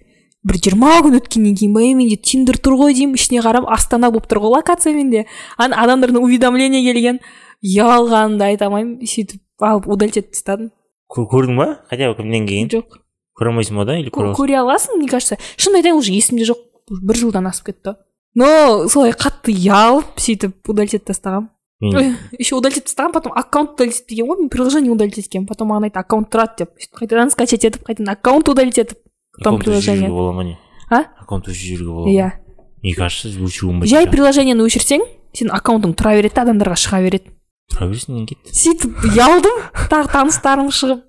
бір 0.44 0.56
жиырма 0.64 0.94
күн 1.04 1.18
өткеннен 1.20 1.56
кейін 1.56 1.74
ба 1.76 1.82
«Е, 1.84 1.92
менде 1.94 2.16
тиндер 2.16 2.56
тұр 2.60 2.78
ғой 2.80 2.94
деймін 2.96 3.18
ішіне 3.18 3.42
қарап 3.44 3.66
астана 3.72 4.10
болып 4.10 4.28
тұр 4.30 4.40
ғой 4.44 4.54
локация 4.58 4.94
менде 4.96 5.26
ана 5.60 5.76
адамдардан 5.84 6.22
уведомление 6.22 6.80
келген 6.84 7.20
ұялғанымды 7.64 8.46
айта 8.48 8.68
алмаймын 8.70 9.04
сөйтіп 9.04 9.40
алып 9.60 9.88
удалить 9.88 10.16
етіп 10.16 10.32
тастадым 10.36 10.70
Кө- 11.12 11.26
көрдің 11.28 11.56
ба 11.60 11.66
хотя 11.90 12.08
бы 12.08 12.16
кімнен 12.22 12.46
кейін 12.48 12.70
жоқ 12.72 12.96
көре 13.36 13.52
алмайсың 13.52 13.76
ба 13.80 13.84
да 13.84 13.98
или 14.00 14.08
көре 14.14 14.32
Кө- 14.36 14.56
аласың 14.62 14.96
мне 14.96 15.08
кажется 15.12 15.36
шын 15.56 15.76
айтайын 15.76 15.98
уже 16.00 16.12
есімде 16.16 16.48
жоқ 16.48 16.64
бір 16.88 17.20
жылдан 17.20 17.48
асып 17.50 17.68
кетті 17.72 17.96
но 18.34 18.88
солай 18.88 19.12
қатты 19.12 19.54
ұялып 19.54 20.20
сөйтіп 20.20 20.70
удалить 20.70 20.94
етіп 20.94 21.10
тастағанмын 21.10 21.50
еще 21.80 22.56
удалить 22.56 22.76
етіп 22.76 22.90
тастаған 22.90 23.12
потом 23.14 23.32
аккаунт 23.34 23.72
удалить 23.72 24.02
етпеген 24.02 24.28
ғой 24.28 24.40
мен 24.42 24.48
приложение 24.52 24.92
удалить 24.92 25.16
еткенмін 25.16 25.46
потом 25.48 25.72
маған 25.72 25.88
айтты 25.88 26.00
аккаунт 26.02 26.28
тұрады 26.28 26.58
деп. 26.60 26.74
Сөйтіп 26.76 27.00
қайтадан 27.00 27.32
скачать 27.32 27.64
етіп 27.64 27.88
қайтадан 27.88 28.12
аккаунт 28.12 28.48
удалить 28.52 28.76
етіп 28.78 28.98
потом 29.38 29.58
приложение. 29.58 30.10
бола 30.10 30.32
ма 30.32 30.44
не? 30.44 30.58
А? 30.90 31.06
Аккаунт 31.18 31.48
өшіруге 31.48 31.88
бола 31.88 32.04
ма? 32.04 32.12
Иә. 32.12 32.30
Мне 32.82 32.94
кажется 32.94 33.28
өшіруге 33.28 33.72
болмайды 33.72 33.88
жай 33.88 34.10
приложениені 34.12 34.60
өшірсең 34.68 35.06
сенің 35.32 35.56
аккаунтың 35.56 35.96
тұра 35.96 36.14
береді 36.20 36.36
да 36.36 36.44
адамдарға 36.44 36.76
шыға 36.76 37.00
береді. 37.00 37.32
Тұра 37.72 37.88
берсін 37.88 38.26
кетті? 38.28 38.52
Сөйтіп 38.52 39.08
ұялдым 39.08 39.64
тағы 39.88 40.12
таныстарым 40.12 40.68
шығып. 40.68 41.00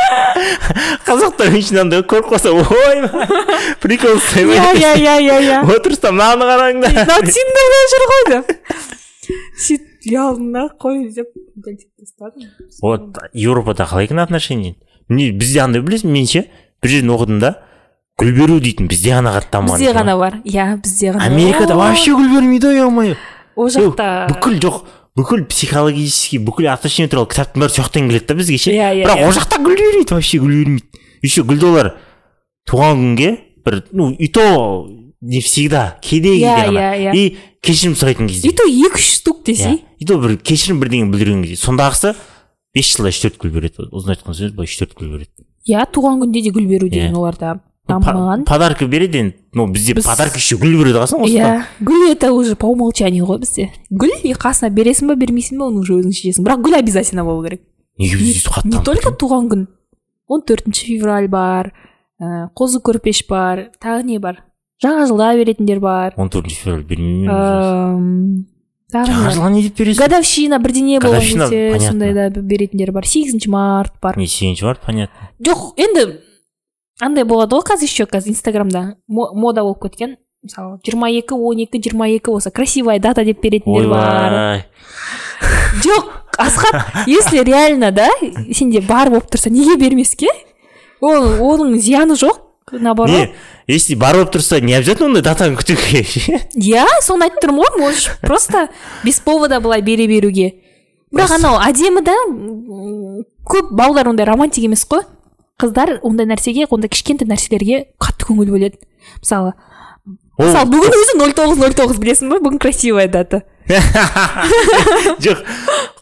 қазақтар 1.08 1.54
үшін 1.58 1.82
андай 1.84 2.02
көріп 2.06 2.30
қалса 2.32 2.52
ой 2.54 3.02
прикол 3.82 4.16
ма 4.16 4.56
иә 4.56 4.72
иә 4.74 4.92
иә 4.98 5.16
иә 5.26 5.38
иә. 5.46 5.60
Отырыста 5.76 6.12
мынаны 6.12 6.48
қараңдар. 6.50 6.94
Мынау 6.96 7.24
тиндерде 7.26 7.80
жүр 7.92 8.04
ғой 8.12 8.28
деп. 8.30 8.52
Сөйтіп 9.60 10.10
ұялдым 10.10 10.52
да 10.54 10.66
қой 10.80 11.02
деп 11.14 11.32
тастадым. 11.98 12.50
Вот 12.82 13.18
еуропада 13.32 13.84
қалай 13.84 14.08
екен 14.08 14.18
отношение 14.18 14.76
міне 15.08 15.32
бізде 15.32 15.60
андай 15.64 15.82
білесің 15.82 16.10
мен 16.14 16.26
ше 16.26 16.46
бір 16.82 16.94
жерден 16.94 17.12
оқыдым 17.16 17.40
да 17.42 17.54
гүл 18.20 18.32
беру 18.36 18.60
дейтін 18.62 18.88
бізде 18.90 19.14
ғана 19.16 19.34
қатты 19.36 19.52
дамыған 19.56 19.78
бізде 19.80 19.92
ғана 19.96 20.16
бар. 20.20 20.38
Иә 20.44 20.76
бізде 20.80 21.12
ғана 21.14 21.26
америкада 21.26 21.74
О, 21.74 21.82
вообще 21.82 22.14
гүл 22.14 22.30
бермейді 22.34 22.70
ой 22.70 22.80
е 22.80 22.88
мое 22.90 23.16
ол 23.56 23.68
жақта. 23.68 24.28
бүкіл 24.30 24.58
жоқ. 24.60 24.82
Бүкіл 25.20 25.44
психологический 25.50 26.40
бүкіл 26.40 26.70
отношение 26.72 27.10
туралы 27.12 27.28
кітаптың 27.30 27.60
бәрі 27.62 27.74
сол 27.74 27.84
жақтан 27.84 28.08
келеді 28.08 28.26
да 28.26 28.34
бізге 28.38 28.58
ше? 28.58 28.72
Иә, 28.72 28.88
иә, 28.96 29.04
бірақ 29.04 29.20
иә. 29.20 29.26
ол 29.28 29.36
жақта 29.36 29.60
гүл 29.60 29.76
бермейді 29.76 30.14
вообще 30.16 30.38
гүл 30.40 30.54
бермейді. 30.56 31.04
Еще 31.22 31.44
гүлді 31.44 31.68
олар 31.68 31.90
туған 32.70 32.96
күнге 33.04 33.30
бір 33.66 33.82
ну 33.92 34.10
и 34.16 34.28
то 34.32 34.88
не 35.20 35.40
всегда 35.40 35.98
кейде 36.02 36.32
кейде 36.32 36.46
Иә, 36.46 36.66
ғана. 36.66 36.84
иә, 36.96 37.12
иә. 37.12 37.14
и 37.14 37.36
кешірім 37.60 37.94
сұрайтын 38.00 38.28
кезде. 38.28 38.48
И 38.48 38.52
то 38.56 38.64
екі 38.64 38.96
үш 38.96 39.08
штук 39.20 39.44
десей. 39.44 39.82
И 39.98 40.06
то 40.08 40.16
бір 40.18 40.38
кешірім 40.38 40.80
бірдеңе 40.80 41.10
білдірген 41.12 41.42
кезде. 41.44 41.60
Сондағысы 41.60 42.14
бес 42.74 42.94
жылда 42.96 43.12
үш 43.12 43.20
төрт 43.20 43.36
гүл 43.42 43.52
береді. 43.52 43.88
Ұзын 43.92 44.14
айтқан 44.16 44.36
сөз 44.38 44.54
былай 44.56 44.70
үш 44.70 44.78
төрт 44.80 44.96
гүл 44.96 45.12
береді. 45.18 45.44
Иә 45.68 45.84
туған 45.92 46.22
күнде 46.24 46.40
де 46.40 46.50
гүл 46.54 46.64
беру 46.70 46.88
деген 46.88 47.16
оларда. 47.20 47.58
Па- 47.86 48.38
подарка 48.46 48.86
береді 48.86 49.18
енді 49.18 49.34
ну 49.54 49.66
бізде 49.66 49.94
Біз- 49.94 50.06
подарка 50.06 50.38
еще 50.38 50.56
гүл 50.56 50.78
береді 50.78 50.98
қасың 50.98 51.24
иә 51.26 51.62
гүл 51.80 52.12
это 52.12 52.30
уже 52.32 52.54
по 52.54 52.66
умолчанию 52.66 53.26
ғой 53.26 53.40
бізде. 53.40 53.70
Гүл 53.90 54.12
и 54.22 54.32
қасына 54.34 54.70
бересің 54.70 55.08
ба 55.08 55.14
бермейсің 55.14 55.58
ба 55.58 55.66
оны 55.66 55.80
уже 55.80 55.94
өзің 55.98 56.12
шешесің. 56.14 56.44
Бірақ 56.46 56.62
гүл 56.62 56.78
обязательно 56.78 57.24
болу 57.24 57.42
керек. 57.42 57.62
Неге 57.98 58.14
не, 58.16 58.32
біз 58.32 58.46
қатты 58.46 58.68
не 58.70 58.84
только 58.84 59.10
туған 59.10 59.48
күн. 59.50 59.66
Он 60.28 60.42
төртінші 60.46 60.86
февраль 60.86 61.26
бар 61.28 61.72
ә, 62.22 62.48
қозы 62.54 62.78
көрпеш 62.78 63.24
бар 63.28 63.70
тағы 63.82 64.04
не 64.04 64.18
бар? 64.18 64.44
Жаңа 64.80 65.08
жылда 65.10 65.34
беретіндер 65.36 65.80
бар. 65.80 66.14
Он 66.16 66.30
төртінші 66.30 66.62
февраль 66.62 66.84
бермеймін 66.84 67.26
не 67.26 68.44
жаңа 68.90 69.30
жылға 69.34 69.50
не 69.50 69.62
деп 69.66 69.76
бересің? 69.78 69.98
Годовщина 70.02 70.58
бірдеңе 70.62 71.00
болған 71.02 71.20
кезде 71.26 71.78
сондайда 71.80 72.30
беретіндер 72.40 72.92
бар. 72.92 73.06
Сегізінші 73.06 73.50
март 73.50 73.94
бар. 74.02 74.16
Не 74.18 74.26
сегізінші 74.26 74.64
бар 74.64 74.78
понятно. 74.86 75.28
Жоқ 75.42 75.72
енді 75.76 76.06
андай 77.00 77.24
болады 77.24 77.56
ғой 77.56 77.64
қазір 77.72 77.88
еще 77.88 78.04
қазір 78.04 78.34
инстаграмда. 78.34 78.96
Мо- 79.08 79.32
мода 79.34 79.62
болып 79.62 79.82
кеткен. 79.82 80.16
Мысалы 80.42 80.78
жиырма 80.86 81.10
екі 81.12 81.34
он 81.36 81.58
екі 81.60 81.80
жиырма 81.82 82.08
екі 82.08 82.30
болса 82.32 82.50
красивая 82.50 82.98
дата 83.00 83.24
деп 83.24 83.42
беретіндер 83.42 83.88
бар. 83.88 84.66
жоқ 85.84 86.06
асхат 86.38 87.06
если 87.06 87.42
реально 87.44 87.90
да 87.92 88.08
сенде 88.52 88.80
бар 88.80 89.10
болып 89.10 89.28
тұрса 89.30 89.50
неге 89.50 89.76
бермеске? 89.76 90.28
Ол 91.00 91.36
оның 91.40 91.76
зияны 91.78 92.16
жоқ 92.16 92.40
наоборот. 92.72 93.12
Не 93.12 93.34
если 93.66 93.94
бар 93.94 94.16
болып 94.16 94.32
тұрса 94.34 94.60
не 94.60 94.74
обязательно 94.74 95.08
ондай 95.08 95.22
датаны 95.22 95.56
күтуге 95.56 96.02
иә 96.56 96.86
соны 97.02 97.28
айтып 97.28 97.44
тұрмын 97.44 97.64
ғой 97.66 97.80
можешь 97.84 98.08
просто 98.22 98.68
без 99.04 99.20
повода 99.20 99.60
былай 99.60 99.82
бере 99.82 100.06
беруге. 100.06 100.54
Бірақ 101.12 101.36
анау 101.36 101.60
әдемі 101.60 102.00
да 102.06 102.14
көп 103.44 103.72
балалар 103.72 104.08
ондай 104.08 104.24
романтик 104.26 104.64
емес 104.64 104.86
қой. 104.88 105.04
Қыздар 105.60 105.98
ондай 106.06 106.28
нәрсеге 106.30 106.66
ондай 106.70 106.90
кішкентай 106.92 107.28
нәрселерге 107.28 107.84
қатты 108.00 108.28
көңіл 108.30 108.54
бөледі. 108.54 108.80
Мысалы 109.20 109.54
мысалы 110.40 110.70
бүгін 110.72 110.96
өзі 110.96 111.18
нөл 111.20 111.34
тоғыз 111.36 111.60
нөл 111.60 111.76
тоғыз 111.76 112.00
білесің 112.00 112.32
ба 112.32 112.40
бүгін 112.40 112.60
красивая 112.62 113.08
дата. 113.12 113.42
Жоқ 115.24 115.44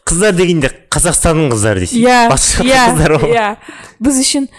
қыздар 0.07 0.33
дегенде 0.37 0.71
қазақстанның 0.93 1.51
қыздары 1.53 1.83
дейсің. 1.83 2.01
Иә 2.01 2.21
басқа 2.31 2.65
иә 2.65 2.87
қыздар 2.93 3.15
иә. 3.29 3.49
Біз 3.99 4.23
үшін 4.23 4.49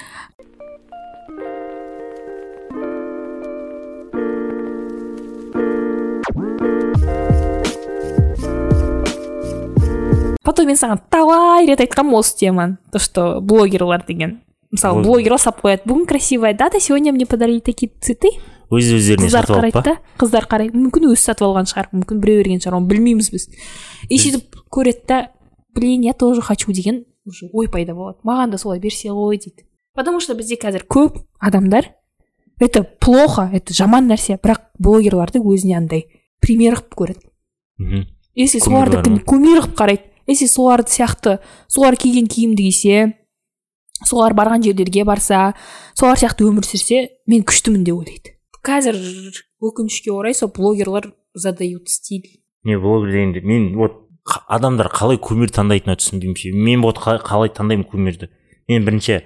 потом 10.44 10.66
мен 10.66 10.76
саған 10.76 11.00
талай 11.10 11.66
рет 11.70 11.80
айтқанмын 11.80 12.20
осы 12.20 12.36
теманы. 12.36 12.78
То 12.92 12.98
что 12.98 13.40
блогерлар 13.40 14.04
деген. 14.06 14.40
Мысалы 14.70 15.02
Блогер. 15.02 15.36
салып 15.38 15.62
қояды 15.64 15.86
бүгін 15.86 16.06
красивая 16.06 16.54
дата 16.54 16.80
сегодня 16.80 17.12
мне 17.12 17.26
подарили 17.26 17.60
такие 17.60 17.90
цветы. 18.00 18.30
Өз 18.70 18.92
өздеріне 18.94 19.26
қыздар 19.26 19.46
қарайды 19.46 19.82
да 19.82 19.96
қыздар 20.18 20.46
қарайды. 20.46 20.76
Мүмкін 20.78 21.10
өзі 21.10 21.22
сатып 21.22 21.48
алған 21.48 21.66
шығар 21.66 21.90
мүмкін 21.92 22.20
біреу 22.20 22.42
берген 22.42 22.60
шығар 22.60 22.78
оны 22.78 22.86
білмейміз 22.86 23.30
біз. 23.30 23.48
И 24.08 24.18
сөйтіп 24.18 24.62
көреді 24.70 25.06
да 25.08 25.18
блин 25.74 26.02
я 26.02 26.12
тоже 26.12 26.40
хочу 26.40 26.72
деген 26.72 27.04
уже 27.24 27.50
ой 27.52 27.68
пайда 27.68 27.94
болады. 27.94 28.18
Маған 28.22 28.50
да 28.50 28.58
солай 28.58 28.78
берсе 28.78 29.10
ғой 29.10 29.38
дейді. 29.38 29.66
Потому 29.94 30.20
что 30.20 30.34
бізде 30.34 30.54
қазір 30.54 30.86
көп 30.86 31.18
адамдар 31.40 31.94
это 32.60 32.84
плохо 32.84 33.50
это 33.52 33.74
жаман 33.74 34.06
нәрсе. 34.06 34.38
Бірақ 34.38 34.70
блогерларды 34.78 35.40
өзіне 35.42 35.76
андай 35.76 36.06
пример 36.40 36.78
қылып 36.78 36.94
көреді. 36.94 37.26
Мхм. 37.78 38.06
если 38.34 38.60
соларды 38.60 39.18
кумир 39.26 39.60
қылып 39.60 39.74
қарайды 39.76 40.02
если 40.26 40.46
соларды 40.46 40.92
сияқты 40.92 41.38
солар 41.68 41.96
киген 41.96 42.28
киімді 42.30 42.68
кисе 42.68 43.14
солар 44.06 44.34
барған 44.34 44.64
жерлерге 44.64 45.04
барса 45.04 45.54
солар 45.94 46.18
сияқты 46.20 46.46
өмір 46.48 46.66
сүрсе 46.66 47.08
мен 47.26 47.44
күштімін 47.44 47.84
деп 47.84 48.00
ойлайды. 48.00 48.36
Қазір 48.64 48.96
өкінішке 49.60 50.12
орай 50.12 50.34
сол 50.34 50.52
блогерлар 50.52 51.12
задают 51.34 51.88
стиль. 51.88 52.40
Не 52.64 52.78
блогер 52.78 53.12
дегенде 53.12 53.40
мен 53.40 53.74
вот 53.76 54.06
адамдар 54.48 54.90
қалай 54.92 55.18
кумир 55.18 55.50
таңдайтынын 55.52 55.98
түсінбеймін 56.00 56.36
ше 56.36 56.52
мен 56.52 56.82
вот 56.84 56.98
қалай, 57.00 57.52
таңдаймын 57.52 57.86
кумирді 57.88 58.30
мен 58.68 58.84
бірінші 58.84 59.22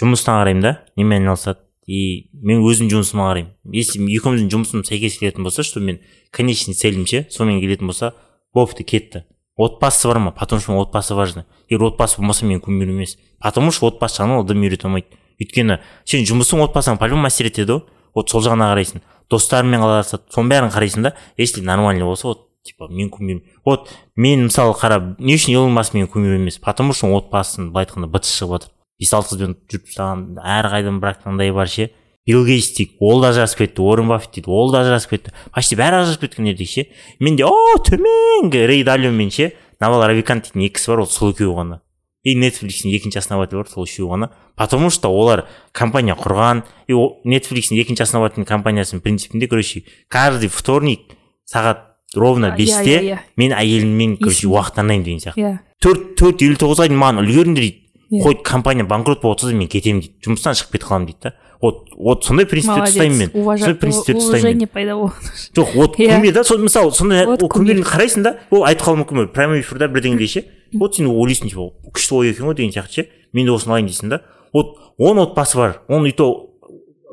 жұмысына 0.00 0.40
қараймын 0.42 0.62
да 0.62 0.72
немен 0.96 1.22
айналысады? 1.22 1.60
И 1.86 2.30
мен 2.32 2.62
өзім 2.64 2.88
жұмысыма 2.88 3.26
қараймын. 3.28 3.50
Если 3.72 4.00
екеуміздің 4.00 4.48
жұмысымыз 4.52 4.88
сәйкес 4.88 5.18
келетін 5.20 5.44
болса 5.44 5.62
что 5.62 5.80
мен 5.80 6.00
конечный 6.32 6.74
целім 6.74 7.04
ше 7.04 7.26
сонымен 7.30 7.60
келетін 7.60 7.90
болса 7.90 8.14
бопты 8.54 8.84
кетті. 8.84 9.24
Отбасы 9.56 10.08
бар 10.08 10.18
ма? 10.18 10.30
Потому 10.32 10.60
что 10.60 10.80
отбасы 10.80 11.14
важно 11.14 11.46
егер 11.68 11.84
отбасы 11.84 12.18
болмаса 12.18 12.44
мен 12.44 12.60
кумир 12.60 12.88
емес. 12.88 13.18
Потому 13.40 13.70
что 13.70 13.88
отбасы 13.88 14.22
жағынан 14.22 14.44
адам 14.44 14.62
үйрете 14.62 14.88
алмайды 14.88 15.18
өйткені 15.40 15.80
сен 16.04 16.24
жұмысың 16.24 16.62
отбасыңа 16.66 16.98
по 16.98 17.06
любому 17.06 17.28
әсер 17.28 17.50
етеді 17.50 17.78
ғой 17.78 17.82
вот 18.14 18.30
сол 18.30 18.42
жағына 18.42 18.70
қарайсың. 18.72 19.02
Достарыңмен 19.30 19.80
қалай 19.80 20.00
араласады. 20.00 20.24
Соның 20.34 20.50
бәрін 20.52 20.72
қарайсың 20.74 21.08
да 21.08 21.14
если 21.36 21.60
нормально 21.60 22.04
болса 22.04 22.28
вот 22.28 22.48
типа 22.64 22.88
мен 22.88 23.10
кумир 23.10 23.42
вот 23.64 23.88
мен 24.16 24.46
мысалы 24.48 24.74
қара 24.74 25.16
не 25.18 25.34
үшін 25.34 25.54
илон 25.54 25.72
маск 25.72 25.94
менің 25.94 26.08
кумирім 26.08 26.42
емес? 26.42 26.58
Потому 26.58 26.92
что 26.92 27.10
отбасын 27.16 27.72
былай 27.72 27.86
айтқанда 27.86 28.08
быт 28.08 28.24
шығып 28.24 28.58
жатыр 28.58 28.70
бес 28.98 29.12
алты 29.12 29.34
қызбен 29.34 29.56
жүріп 29.68 29.88
тастаған 29.90 30.24
әрқайдан 30.40 31.00
бір 31.00 31.16
андай 31.24 31.52
бар 31.52 31.68
ше? 31.68 31.90
Билл 32.26 32.44
гейтс 32.44 32.72
дейді 32.76 32.96
ол 33.00 33.20
да 33.20 33.30
ажырасып 33.32 33.58
кетті 33.58 33.82
уоррен 33.82 34.08
баффет 34.08 34.34
дейді 34.34 34.50
ол 34.50 34.72
да 34.72 34.80
ажырасып 34.80 35.10
кетті. 35.10 35.32
Почти 35.54 35.76
бәрі 35.76 36.00
ажырасып 36.02 36.20
кеткендер 36.26 36.56
дейді 36.56 36.70
ше. 36.70 36.86
Менде 37.20 37.44
о 37.44 37.76
төменгі! 37.84 38.66
Рей 38.66 38.84
далио 38.84 39.10
мен 39.12 39.30
ше. 39.30 39.52
Навал 39.80 40.06
равикант 40.08 40.44
дейтін 40.48 40.62
екі 40.64 40.74
кісі 40.78 40.90
бар 40.94 41.00
ол 41.04 41.06
сол 41.06 41.30
екеуі 41.34 41.54
ғана. 41.56 41.80
И 42.24 42.32
нетфликстің 42.40 42.88
екінші 42.96 43.18
основателі 43.20 43.60
бар 43.60 43.68
сол 43.68 43.84
үшеуі 43.84 44.08
ғана. 44.08 44.30
Потому 44.56 44.88
что 44.88 45.10
олар 45.12 45.44
компания 45.72 46.14
құрған 46.16 46.62
и 46.88 46.94
нетфликстің 47.28 47.76
екінші 47.82 48.06
основательный 48.06 48.46
компаниясының 48.48 49.02
принципінде 49.02 49.46
короче 49.46 49.82
каждый 50.08 50.48
вторник 50.48 51.00
сағат 51.44 51.92
ровно 52.16 52.52
А, 52.52 52.54
иә, 52.54 52.56
бесте 52.56 52.96
иә, 52.96 53.02
иә. 53.02 53.18
мен 53.36 53.52
әйеліммен 53.52 54.16
короче 54.16 54.46
Есімде. 54.46 54.56
уақыттанайын 54.56 55.02
деген 55.04 55.18
сияқты. 55.20 55.40
Иә. 55.42 55.58
Төрт 55.82 56.14
төрт 56.16 56.40
елу 56.46 56.56
тоғызға 56.56 56.86
дейін 56.88 57.00
маған 57.02 57.20
үлгеріңдер 57.26 57.60
дейді. 57.60 57.80
Иә. 58.12 58.22
қой 58.22 58.42
компания 58.42 58.84
банкрот 58.84 59.20
болып 59.20 59.40
жатса 59.40 59.50
да 59.52 59.58
мен 59.58 59.68
кетемін 59.68 60.00
дейді. 60.00 60.14
Жұмыстан 60.24 60.54
шығып 60.54 60.72
кетіп 60.78 60.88
қаламын 60.88 61.06
дейді 61.10 61.20
да. 61.24 61.34
Вот 61.64 61.94
вот 61.96 62.24
сондай 62.28 62.46
принципте 62.46 62.76
молодец. 62.76 62.94
ұстаймын 62.94 63.18
мен 63.24 63.32
сондай 63.32 63.78
принципте 63.80 64.12
ұстаймын 64.12 64.28
мен 64.28 64.42
уважение 64.44 64.68
пайда 64.68 64.98
болды 65.00 65.32
жоқ 65.56 65.72
вот 65.74 66.34
да 66.36 66.44
сол 66.44 66.60
мысалы 66.60 66.92
сондай 66.92 67.24
ол 67.24 67.48
қарайсың 67.48 68.26
да 68.26 68.36
ол 68.50 68.68
айтып 68.68 68.86
қалуы 68.86 69.04
мүмкін 69.04 69.32
прямой 69.32 69.64
эфирда 69.64 69.88
бірдеңе 69.88 70.28
ше 70.28 70.44
вот 70.74 70.96
сен 70.96 71.08
ойлайсың 71.08 71.50
типа 71.50 71.68
күшті 71.94 72.18
ой 72.18 72.30
екен 72.32 72.48
ғой 72.48 72.56
деген 72.58 72.74
сияқты 72.74 73.04
ше. 73.04 73.08
Мен 73.32 73.46
де 73.46 73.52
осыны 73.54 73.74
алайын 73.74 73.88
дейсің 73.88 74.10
да. 74.10 74.20
Вот 74.52 74.76
он 74.98 75.18
отбасы 75.22 75.58
бар 75.58 75.80
оның 75.88 76.10
и 76.10 76.14
то 76.16 76.28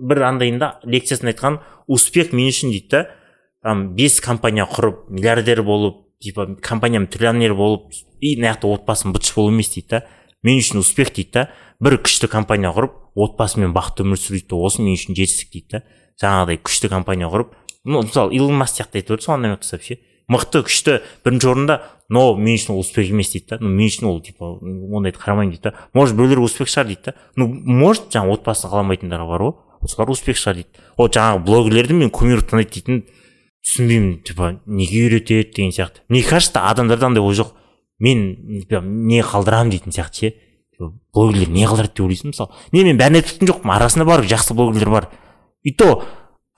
бір 0.02 0.24
андайында 0.30 0.80
лекциясында 0.84 1.34
айтқан 1.34 1.60
успех 1.88 2.34
мен 2.34 2.50
үшін 2.50 2.74
дейді 2.74 2.90
да. 2.90 3.04
Там 3.64 3.94
бес 3.96 4.20
компания 4.22 4.66
құрып 4.66 5.10
миллиардер 5.10 5.62
болып 5.64 6.02
типа 6.22 6.48
компанияның 6.62 7.10
триллионер 7.14 7.54
болып 7.54 7.94
и 8.20 8.36
мына 8.38 8.56
жақта 8.56 8.74
отбасым 8.74 9.14
бытыш 9.14 9.36
болу 9.36 9.54
емес 9.54 9.74
дейді 9.76 9.88
да. 9.90 10.04
Мен 10.44 10.58
үшін 10.62 10.82
успех 10.82 11.14
дейді 11.14 11.32
да. 11.34 11.50
Бір 11.80 12.00
күшті 12.02 12.30
компания 12.30 12.74
құрып 12.74 12.98
отбасымен 13.16 13.74
бақытты 13.76 14.06
өмір 14.06 14.20
сүру 14.20 14.38
дейді 14.38 14.50
да 14.52 14.62
осы 14.62 14.82
мен 14.82 14.96
үшін 14.96 15.18
жетістік 15.18 15.52
дейді 15.52 15.68
да. 15.72 15.84
Жаңағыдай 16.22 16.62
күшті 16.62 16.90
компания 16.90 17.28
құрып 17.32 17.56
ну 17.84 18.04
мысалы 18.06 18.36
илон 18.36 18.60
маск 18.60 18.78
сияқты 18.78 19.02
айтып 19.02 19.22
сол 19.22 19.36
андаймен 19.36 19.58
ұқсап 19.58 19.82
ше 19.82 19.98
мықты 20.32 20.62
күшті 20.68 21.00
бірінші 21.26 21.50
орында 21.52 21.80
но 22.12 22.36
мен 22.36 22.56
үшін 22.56 22.76
ол 22.76 22.82
успех 22.84 23.10
емес 23.10 23.32
дейді 23.32 23.56
да. 23.56 23.58
Ну 23.62 23.70
мен 23.72 23.88
үшін 23.88 24.08
ол 24.10 24.22
типа 24.24 24.54
ондайды 24.62 25.20
қарамаймын 25.20 25.56
дейді 25.56 25.64
да. 25.70 25.74
Может 25.94 26.16
біреулер 26.16 26.44
успех 26.44 26.68
шығар 26.68 26.88
дейді 26.92 27.02
да. 27.08 27.14
Ну 27.36 27.48
может 27.48 28.12
жаңағы 28.12 28.38
отбасын 28.38 28.72
қаламайтындар 28.72 29.26
бар 29.28 29.46
ғой. 29.48 29.54
Солар 29.88 30.12
успех 30.12 30.38
шығар 30.38 30.62
дейді. 30.62 30.84
Вот 30.98 31.16
жаңағы 31.16 31.44
блогерлерді 31.48 31.98
мен 31.98 32.12
кумир 32.12 32.44
санайды 32.44 32.78
дейтін 32.78 33.04
түсінбеймін. 33.64 34.14
Типа 34.28 34.52
неге 34.66 35.08
үйретеді 35.08 35.56
деген 35.56 35.72
сияқты. 35.72 36.04
Мне 36.10 36.24
кажется 36.24 36.68
адамдарда 36.68 37.08
андай 37.08 37.24
ой 37.24 37.36
жоқ. 37.36 37.56
Мен 38.00 38.36
не 39.08 39.22
қалдырамын 39.24 39.72
дейтін 39.72 39.96
сияқты 39.96 40.20
ше. 40.20 40.34
Блогерлер 41.14 41.50
не 41.50 41.66
қалдырады 41.68 41.94
деп 41.94 42.06
ойлайсың 42.06 42.32
мысалы. 42.32 42.52
Не 42.72 42.84
мен 42.88 42.98
бәрін 43.00 43.20
айтып 43.20 43.40
тұрған 43.40 43.52
жоқпын 43.52 43.74
арасында 43.76 44.06
бар 44.06 44.26
жақсы 44.26 44.56
блогерлер 44.58 44.90
бар. 44.90 45.10
И 45.64 45.74
то 45.74 46.04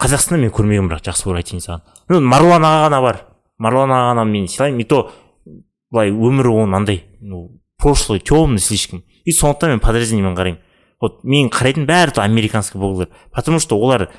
қазақстанда 0.01 0.41
мен 0.41 0.53
көрмегенмін 0.55 0.91
бірақ 0.91 1.05
жақсы 1.09 1.27
блогер 1.27 1.43
айтайын 1.43 1.63
саған. 1.63 1.85
Ну 2.09 2.21
маруан 2.21 2.65
аға 2.65 2.83
ғана 2.87 3.01
бар. 3.03 3.21
Маруан 3.57 3.93
ағаны 3.93 4.25
мен 4.31 4.47
сыйлаймын. 4.47 4.81
И 4.81 4.87
то 4.87 5.11
былай 5.91 6.11
өмірі 6.11 6.53
оның 6.63 6.77
андай 6.81 7.03
ну 7.21 7.59
прошлый 7.77 8.19
темный 8.19 8.59
слишком. 8.59 9.03
И 9.25 9.31
сондықтан 9.31 9.75
мен 9.75 9.79
подразделениемен 9.79 10.37
қараймын. 10.37 10.61
Вот 11.01 11.23
мен 11.23 11.49
қарайтын 11.49 11.85
бәрі 11.85 12.19
американский 12.21 12.77
блогерлер. 12.77 13.09
Потому 13.31 13.59
что 13.59 13.77
олар 13.77 14.09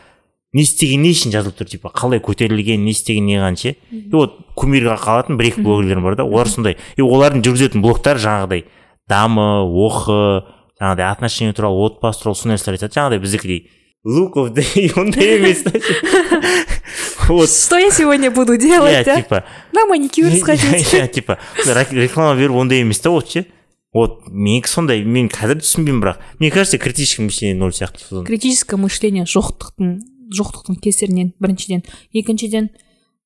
не 0.55 0.63
істеген 0.63 1.03
не 1.03 1.11
үшін 1.11 1.33
жазылып 1.35 1.57
тұр 1.59 1.67
типа 1.67 1.91
қалай 1.91 2.21
көтерілген 2.23 2.85
не 2.85 2.93
істеген 2.95 3.27
не 3.27 3.35
қылған 3.41 3.57
ше 3.59 3.73
и 3.91 4.11
вот 4.13 4.37
кумирға 4.55 4.95
қалатын 5.03 5.39
бір 5.41 5.49
екі 5.49 5.65
блогерлер 5.67 6.01
бар 6.01 6.15
да 6.15 6.25
олар 6.25 6.47
сондай. 6.47 6.77
И 6.95 7.03
олардың 7.03 7.43
жүргізетін 7.43 7.83
блогтары 7.83 8.23
жаңағыдай. 8.23 8.63
Дамы 9.09 9.65
оқы 9.69 10.45
жаңағыдай 10.81 11.11
отношения 11.13 11.53
туралы 11.53 11.87
отбасы 11.87 12.23
туралы 12.23 12.37
сондай 12.37 12.57
нәрселер 12.59 12.79
айтады. 12.79 12.95
Жаңағыдай 12.95 13.23
біздікідей 13.25 13.61
луковдей 14.05 14.93
ондай 15.01 15.39
емес 15.39 15.65
вот. 17.29 17.49
Что 17.49 17.79
я 17.79 17.91
сегодня 17.91 18.31
буду 18.31 18.57
делать 18.57 19.07
иә 19.07 19.17
типа 19.23 19.45
на 19.73 19.87
маникюр 19.87 20.31
сходить. 20.33 20.93
иә 20.93 21.09
типа 21.09 21.39
рек- 21.67 21.93
реклама 21.93 22.35
беріп 22.37 22.53
ондай 22.53 22.81
емес 22.81 23.01
та 23.01 23.11
вот 23.11 23.31
ше. 23.31 23.47
Вот 23.95 24.27
менікі 24.29 24.69
сондай 24.69 25.05
мен 25.07 25.29
қазір 25.31 25.61
түсінбеймін 25.63 26.01
бірақ 26.03 26.17
мне 26.41 26.51
кажется 26.51 26.79
критическое 26.79 27.23
мышление 27.23 27.55
ноль 27.55 27.71
сияқты 27.73 28.03
содан 28.03 28.25
критическое 28.27 28.77
мышление 28.77 29.25
жоқтықтың 29.25 30.01
жоқтықтың 30.35 30.81
кесірінен 30.83 31.33
біріншіден. 31.39 31.85
Екіншіден 32.13 32.71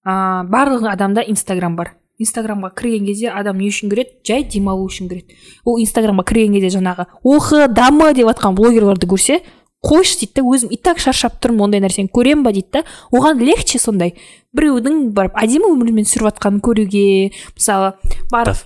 ә, 0.07 0.45
барлық 0.45 0.85
адамда 0.93 1.25
инстаграм 1.27 1.75
бар. 1.75 1.97
Инстаграмға 2.19 2.73
кірген 2.75 3.07
кезде 3.07 3.31
адам 3.31 3.59
не 3.59 3.69
үшін 3.71 3.91
кіреді? 3.93 4.11
Жай 4.27 4.43
демалу 4.45 4.87
үшін 4.89 5.09
кіреді. 5.09 5.37
Ол 5.65 5.79
инстаграмға 5.83 6.25
кірген 6.27 6.53
кезде 6.59 6.73
жаңағы 6.79 7.07
оқы 7.25 7.69
дамы! 7.73 8.13
деп 8.15 8.27
жатқан 8.33 8.55
блогерларды 8.59 9.07
көрсе 9.07 9.41
қойшы 9.79 10.19
дейді 10.25 10.41
да 10.41 10.43
өзім 10.43 10.73
и 10.75 10.77
так 10.83 10.99
шаршап 10.99 11.37
тұрмын 11.39 11.69
ондай 11.69 11.81
нәрсені 11.85 12.11
көремін 12.11 12.43
ба 12.43 12.51
дейді 12.51 12.81
да. 12.81 12.83
Оған 13.15 13.39
легче 13.39 13.79
сондай 13.79 14.17
біреудің 14.57 15.13
барып 15.15 15.37
әдемі 15.39 15.71
өмірмен 15.71 16.09
сүріп 16.09 16.33
жатқанын 16.33 16.59
көруге 16.67 17.31
мысалы 17.55 17.93
барып 18.33 18.59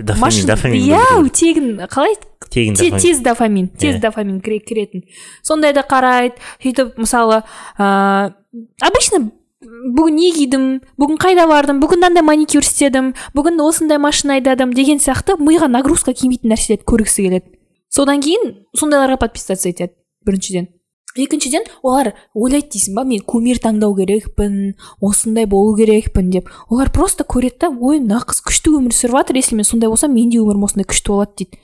иә 0.73 1.29
тегін 1.37 1.69
қалай? 1.93 2.17
Тегін 2.49 2.75
Те- 2.81 2.91
тез 2.97 3.21
дофамин 3.21 3.69
тез 3.69 3.97
Иә. 3.97 4.01
дофамин 4.01 4.41
кіре- 4.41 4.65
кіретін. 4.65 5.05
Сондайды 5.45 5.85
қарайды. 5.85 6.41
Сөйтіп 6.65 6.97
мысалы 6.97 7.43
ыыы 7.79 8.33
обычно 8.81 9.31
бүгін 9.63 10.17
не 10.19 10.31
кидім 10.35 10.67
бүгін 10.99 11.19
қайда 11.23 11.47
бардым 11.51 11.81
бүгін 11.83 12.03
мынандай 12.03 12.25
маникюр 12.27 12.65
істедім 12.67 13.13
бүгін 13.37 13.61
осындай 13.63 14.01
машина 14.03 14.39
айдадым 14.41 14.73
деген 14.75 14.99
сияқты 15.03 15.39
миға 15.39 15.69
нагрузка 15.71 16.15
келмейтін 16.17 16.53
нәрселерді 16.53 16.87
көргісі 16.89 17.27
келеді. 17.27 17.53
Содан 17.93 18.23
кейін 18.25 18.55
сондайларға 18.79 19.21
подписаться 19.23 19.71
етеді 19.71 19.95
біріншіден. 20.27 20.69
Екіншіден 21.13 21.67
олар 21.85 22.15
ойлайды 22.35 22.73
дейсің 22.73 22.97
ба 22.97 23.05
мен 23.05 23.23
кумир 23.29 23.61
таңдау 23.63 23.95
керекпін 23.99 24.75
осындай 25.01 25.47
болу 25.47 25.77
керекпін 25.77 26.31
деп. 26.33 26.49
Олар 26.71 26.91
просто 26.91 27.25
көреді 27.29 27.67
да 27.67 27.71
ой 27.71 28.01
мына 28.01 28.23
қыз 28.25 28.41
күшті 28.43 28.73
өмір 28.79 28.97
сүріп 28.97 29.19
жатыр 29.21 29.39
если 29.43 29.59
мен 29.61 29.69
сондай 29.69 29.93
болсам 29.93 30.17
менің 30.17 30.33
де 30.33 30.41
өмірім 30.41 30.65
осындай 30.65 30.89
күшті 30.89 31.13
болады 31.13 31.37
дейді. 31.43 31.61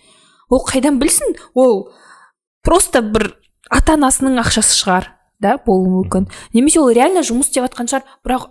Ол 0.51 0.65
қайдан 0.69 1.01
білсін? 1.01 1.33
Ол 1.55 1.89
просто 2.63 3.01
бір 3.01 3.33
ата 3.73 3.97
анасының 3.97 4.37
ақшасы 4.45 4.77
шығар. 4.77 5.15
Да 5.41 5.59
болуы 5.65 6.03
мүмкін. 6.03 6.29
Немесе 6.55 6.81
ол 6.81 6.91
реально 6.91 7.25
жұмыс 7.27 7.51
істеп 7.51 7.69
жатқан 7.69 7.91
шығар 7.91 8.07
бірақ 8.27 8.49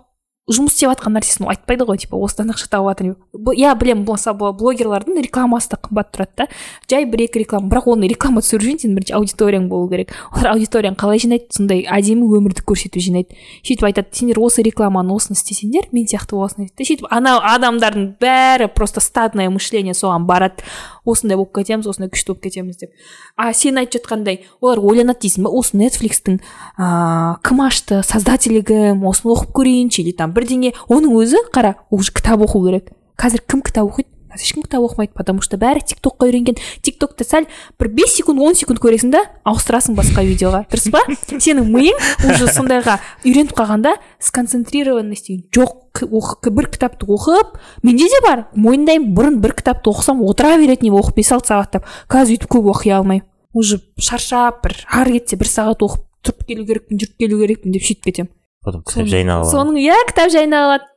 жұмыс 0.48 0.72
істеп 0.72 0.88
жатқан 0.94 1.12
нәрсесін 1.12 1.48
айтпайды 1.52 1.84
ғой 1.84 1.98
типа 2.00 2.16
осыдан 2.24 2.54
ақша 2.54 2.70
тауып 2.72 2.94
жатыр 2.94 3.10
деп 3.12 3.50
иә 3.52 3.74
білемін 3.76 4.06
мысалы 4.08 4.52
блогерлардың 4.56 5.20
рекламасы 5.26 5.74
да 5.74 5.78
қымбат 5.82 6.08
тұрады 6.14 6.32
да. 6.40 6.46
Жай 6.88 7.04
бір 7.04 7.26
екі 7.26 7.42
реклама 7.42 7.68
бірақ 7.68 7.90
оны 7.92 8.08
реклама 8.08 8.40
түсіру 8.40 8.64
үшін 8.64 8.80
сенің 8.80 8.96
бірінші 8.96 9.14
аудиторияң 9.18 9.68
болу 9.68 9.90
керек. 9.92 10.14
Олар 10.32 10.54
аудиторияны 10.54 10.96
қалай 10.96 11.20
жинайды 11.20 11.52
сондай 11.52 11.84
әдемі 11.84 12.30
өмірді 12.38 12.64
көрсету 12.64 13.02
жинайды. 13.04 13.36
Сөйтіп 13.60 13.90
айтады 13.90 14.16
сендер 14.16 14.40
осы 14.40 14.64
рекламаны 14.64 15.12
осыны 15.12 15.36
істесеңдер 15.36 15.90
мен 15.92 16.08
сияқты 16.08 16.38
боласыңдар 16.38 16.72
дейді 16.72 16.88
сөйтіп 16.94 17.12
ана 17.12 17.36
адамдардың 17.52 18.14
бәрі 18.22 18.72
просто 18.72 19.04
стадное 19.04 19.50
мышление 19.52 19.92
соған 19.92 20.24
барады. 20.24 20.64
Осындай 21.08 21.38
болып 21.38 21.54
кетеміз 21.58 21.88
осындай 21.90 22.10
күшті 22.12 22.32
болып 22.32 22.42
кетеміз 22.48 22.80
деп. 22.82 22.92
А 23.36 23.52
сен 23.52 23.80
айтып 23.80 24.02
жатқандай 24.02 24.42
олар 24.60 24.82
ойланады 24.82 25.24
дейсің 25.26 25.46
ба 25.46 25.54
осы 25.54 25.78
нетфликстің 25.80 26.38
ыыы 26.42 27.38
кім 27.48 27.64
ашты 27.64 28.02
создателі 28.06 28.62
кім 28.68 29.06
осыны 29.08 29.34
оқып 29.34 29.56
көрейінші 29.56 30.04
или 30.04 30.12
там 30.12 30.36
бірдеңе. 30.36 30.74
Оның 30.88 31.16
өзі 31.22 31.42
қара 31.54 31.76
уже 31.90 32.12
кітап 32.12 32.44
оқу 32.44 32.64
керек. 32.66 32.92
Қазір 33.18 33.42
кім 33.48 33.62
кітап 33.62 33.90
оқиды? 33.90 34.17
Ешкім 34.36 34.62
кітап 34.62 34.84
оқымайды 34.84 35.14
потому 35.14 35.40
что 35.40 35.56
бәрі 35.56 35.80
тик 35.80 36.00
токқа 36.04 36.28
үйренген. 36.28 36.58
Тик 36.82 36.98
токты 36.98 37.24
сәл 37.24 37.46
бір 37.78 37.88
5 37.96 38.12
секунд 38.12 38.40
10 38.42 38.60
секунд 38.60 38.80
көресің 38.82 39.12
да 39.14 39.24
ауыстырасың 39.48 39.96
басқа 39.96 40.24
видеоға. 40.26 40.64
Дұрыс 40.68 40.90
па? 40.92 41.02
Сенің 41.44 41.70
миың 41.72 41.98
уже 42.28 42.50
сондайға 42.52 42.98
үйреніп 43.24 43.54
қалғанда 43.56 43.96
сконцентрированность 44.20 45.30
деген 45.30 45.46
жоқ 45.54 46.04
бір 46.52 46.68
кітапты 46.70 47.08
оқып 47.08 47.56
менде 47.82 48.08
де 48.10 48.20
бар 48.26 48.46
мойындаймын 48.54 49.14
бұрын 49.16 49.40
бір 49.42 49.56
кітапты 49.58 49.90
оқысам 49.90 50.22
отыра 50.26 50.56
беретін 50.58 50.90
едім 50.90 51.00
оқып 51.00 51.18
бес 51.18 51.32
алты 51.34 51.52
сағаттап 51.52 51.88
қазір 52.10 52.38
өйтіп 52.38 52.52
көп 52.54 52.70
оқи 52.74 52.92
алмаймын. 52.94 53.26
Уже 53.54 53.80
шаршап 53.98 54.62
бір 54.62 54.76
ары 54.92 55.18
кетсе 55.18 55.38
бір 55.40 55.50
сағат 55.50 55.82
оқып 55.82 56.04
тұрып 56.26 56.44
келу 56.46 56.66
керекпін 56.68 57.00
жүріп 57.00 57.16
келу 57.24 57.40
керекпін 57.42 57.74
деп 57.74 57.86
сөйтіп 57.88 58.04
кетемін. 58.10 58.30
Потом 58.64 58.84
кітап 58.84 59.08
жайнап 59.08 59.42
алады 59.42 59.54
соның 59.54 59.80
иә 59.80 59.98
кітап 60.10 60.32
жайнап 60.34 60.66
алады. 60.66 60.88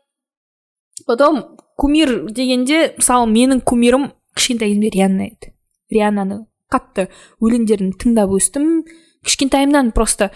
Потом 1.07 1.41
кумир 1.82 2.13
дегенде 2.29 2.91
мысалы 2.99 3.27
менің 3.32 3.63
кумирім 3.65 4.11
кішкентай 4.38 4.69
кезімде 4.69 4.91
рианна 4.93 5.27
еді. 5.32 5.51
Рианнаны 5.91 6.43
қатты 6.71 7.07
өлеңдерін 7.41 7.95
тыңдап 7.99 8.34
өстім. 8.38 8.84
Кішкентайымнан 9.25 9.91
просто 9.95 10.29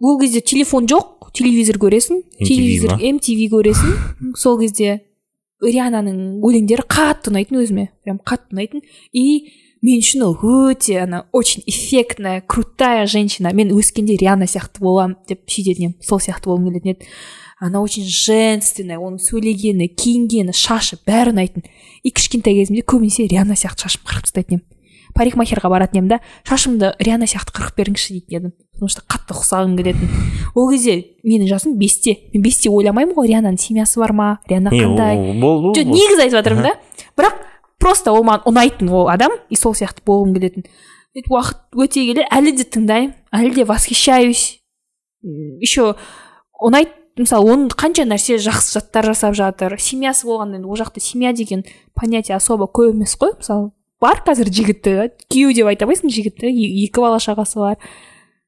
ол 0.00 0.18
кезде 0.20 0.42
телефон 0.42 0.88
жоқ 0.90 1.30
телевизор 1.34 1.78
көресің 1.82 2.22
MTV 2.40 2.48
телевизор? 2.48 2.96
MTV 2.98 3.50
көресің. 3.54 3.94
Сол 4.42 4.58
кезде 4.60 5.00
риананың 5.64 6.42
өлеңдері 6.44 6.84
қатты 6.90 7.32
ұнайтын 7.32 7.60
өзіме 7.62 7.88
прям 8.04 8.18
қатты 8.26 8.56
ұнайтын. 8.56 8.84
И 9.14 9.54
мен 9.84 10.02
үшін 10.02 10.26
ол 10.26 10.36
өте 10.42 10.98
ана 11.04 11.24
очень 11.32 11.62
эффектная 11.66 12.42
крутая 12.42 13.06
женщина. 13.06 13.54
Мен 13.54 13.72
өскенде 13.72 14.18
риана 14.20 14.50
сияқты 14.50 14.82
боламын 14.82 15.16
деп 15.28 15.46
едім 15.46 15.94
сол 16.02 16.20
сияқты 16.20 16.50
болғым 16.50 16.70
келетін 16.70 16.96
еді. 16.96 17.10
Она 17.60 17.80
очень 17.80 18.04
женственная 18.04 18.98
оның 18.98 19.20
сөйлегені 19.22 19.88
киінгені 19.94 20.54
шашы 20.54 20.98
бәрі 21.06 21.34
ұнайтын 21.34 21.66
и 22.02 22.10
кішкентай 22.10 22.56
кезімде 22.58 22.82
көбінесе 22.82 23.28
риана 23.30 23.54
сияқты 23.54 23.86
шашымды 23.86 24.10
қырқып 24.10 24.28
тастайтын 24.28 24.58
едім 24.58 24.74
парикмахерға 25.14 25.70
баратын 25.70 26.00
едім 26.00 26.10
да 26.10 26.18
шашымды 26.46 26.92
риана 27.02 27.28
сияқты 27.30 27.54
қырқып 27.54 27.78
беріңізші 27.78 28.16
дейтін 28.16 28.36
едім. 28.38 28.52
Потому 28.74 28.90
что 28.90 29.04
қатты 29.06 29.34
ұқсағым 29.36 29.76
келетін. 29.78 30.10
Ол 30.58 30.70
кезде 30.72 30.96
менің 31.22 31.46
жасым 31.52 31.76
бесте. 31.78 32.16
Мен 32.34 32.42
бесте 32.42 32.70
ойламаймын 32.70 33.14
ғой 33.14 33.30
риананың 33.30 33.60
семьясы 33.62 34.00
бар 34.02 34.12
ма 34.12 34.28
риана 34.50 34.72
қандай? 34.74 35.20
жоқ 35.38 35.86
негізі 35.86 36.24
айтып 36.26 36.38
жатырмын 36.40 36.66
да. 36.66 36.74
Бірақ 37.14 37.38
просто 37.78 38.12
ол 38.12 38.26
маған 38.26 38.50
ұнайтын 38.50 38.90
ол 38.90 39.08
адам 39.12 39.38
и 39.48 39.56
сол 39.56 39.76
сияқты 39.78 40.02
болғым 40.06 40.34
келетін. 40.34 40.66
Сөйтіп 41.14 41.30
уақыт 41.30 41.78
өте 41.78 42.02
келе 42.10 42.26
әлі 42.34 42.56
де 42.58 42.66
тыңдаймын 42.66 43.14
әлі 43.30 43.54
де 43.54 43.68
восхищаюсь. 43.70 44.58
Еще 45.22 45.94
ұнайды 46.58 46.90
мысалы 47.18 47.52
оның 47.52 47.74
қанша 47.78 48.06
нәрсе 48.08 48.38
жақсы 48.42 48.78
заттар 48.78 49.06
жасап 49.12 49.36
жатыр. 49.38 49.76
Семьясы 49.78 50.26
болғанда 50.26 50.58
енді 50.58 50.68
ол 50.68 50.78
жақта 50.80 51.00
семья 51.00 51.32
деген 51.32 51.64
понятие 51.94 52.36
особо 52.36 52.66
көп 52.66 52.94
емес 52.94 53.14
қой. 53.20 53.36
Мысалы 53.38 53.70
бар 54.02 54.22
қазір 54.26 54.50
жігіті 54.50 54.96
күйеу 55.30 55.54
деп 55.54 55.70
айта 55.70 55.86
алмайсың 55.86 56.10
жігіті 56.10 56.50
екі 56.50 57.00
бала 57.00 57.20
шағасы 57.22 57.60
бар. 57.62 57.78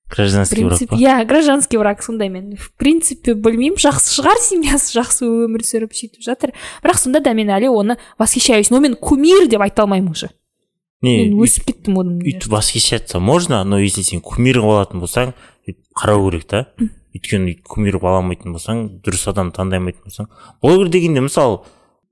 Гражданский 0.09 0.62
брак 0.62 0.79
принципе 0.79 0.95
па? 0.95 1.01
иә 1.01 1.25
гражданский 1.27 1.79
брак 1.79 2.03
сондай 2.03 2.29
мен. 2.29 2.57
В 2.57 2.73
принципе 2.79 3.35
білмеймін. 3.35 3.79
Жақсы 3.79 4.14
шығар 4.21 4.39
семьясы 4.43 4.95
жақсы 4.99 5.27
өмір 5.27 5.64
сүріп 5.67 5.95
сөйтіп 5.99 6.23
жатыр. 6.23 6.53
Бірақ 6.85 7.01
сонда 7.01 7.21
да 7.21 7.35
мен 7.35 7.51
әлі 7.51 7.73
оны 7.75 7.97
восхищаюсь. 8.19 8.71
Но 8.71 8.79
мен 8.81 8.95
кумир 8.95 9.49
деп 9.51 9.62
айта 9.67 9.83
алмаймын 9.83 10.12
уже. 10.14 10.31
Не 11.03 11.17
мен 11.25 11.41
өсіп 11.43 11.67
кеттім 11.73 11.99
одан 11.99 12.21
өйтіп 12.23 12.55
восхищаться 12.55 13.19
можно 13.19 13.64
но 13.64 13.81
если 13.81 14.03
сен 14.03 14.21
кумир 14.21 14.61
алатын 14.62 15.03
болсаң 15.03 15.35
қарау 15.97 16.31
керек 16.31 16.47
та. 16.47 16.67
Өйткені 17.17 17.57
кумир 17.67 17.99
қыла 17.99 18.21
алмайтын 18.21 18.55
болсаң 18.55 18.85
дұрыс 19.05 19.27
адам 19.33 19.51
таңдай 19.57 19.81
алмайтын 19.81 20.05
болсаң. 20.07 20.31
Блогер 20.62 20.89
дегенде 20.93 21.25
мысалы 21.25 21.62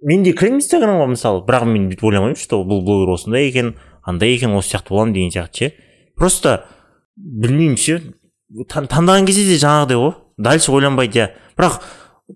мен 0.04 0.24
де 0.24 0.32
кіремін 0.36 0.60
инстаграмға 0.60 1.08
мысалы 1.12 1.44
бірақ 1.46 1.68
мен 1.70 1.88
бүйтіп 1.90 2.08
ойламаймын 2.10 2.40
что 2.40 2.62
бұл 2.64 2.82
блогер 2.84 3.14
осындай 3.14 3.48
екен 3.48 3.74
андай 4.04 4.34
екен 4.34 4.56
осы 4.56 4.74
сияқты 4.74 4.92
боламын 4.92 5.14
деген 5.14 5.32
сияқты 5.32 5.58
ше. 5.58 5.72
Просто 6.16 6.64
білмеймін 7.16 7.76
ше. 7.80 8.00
Таңдаған 8.68 9.26
кезде 9.26 9.46
де 9.48 9.60
жаңағыдай 9.60 10.00
ғой 10.00 10.12
дальше 10.36 10.72
ойланбайды 10.72 11.22
иә. 11.22 11.30
Бірақ 11.56 11.80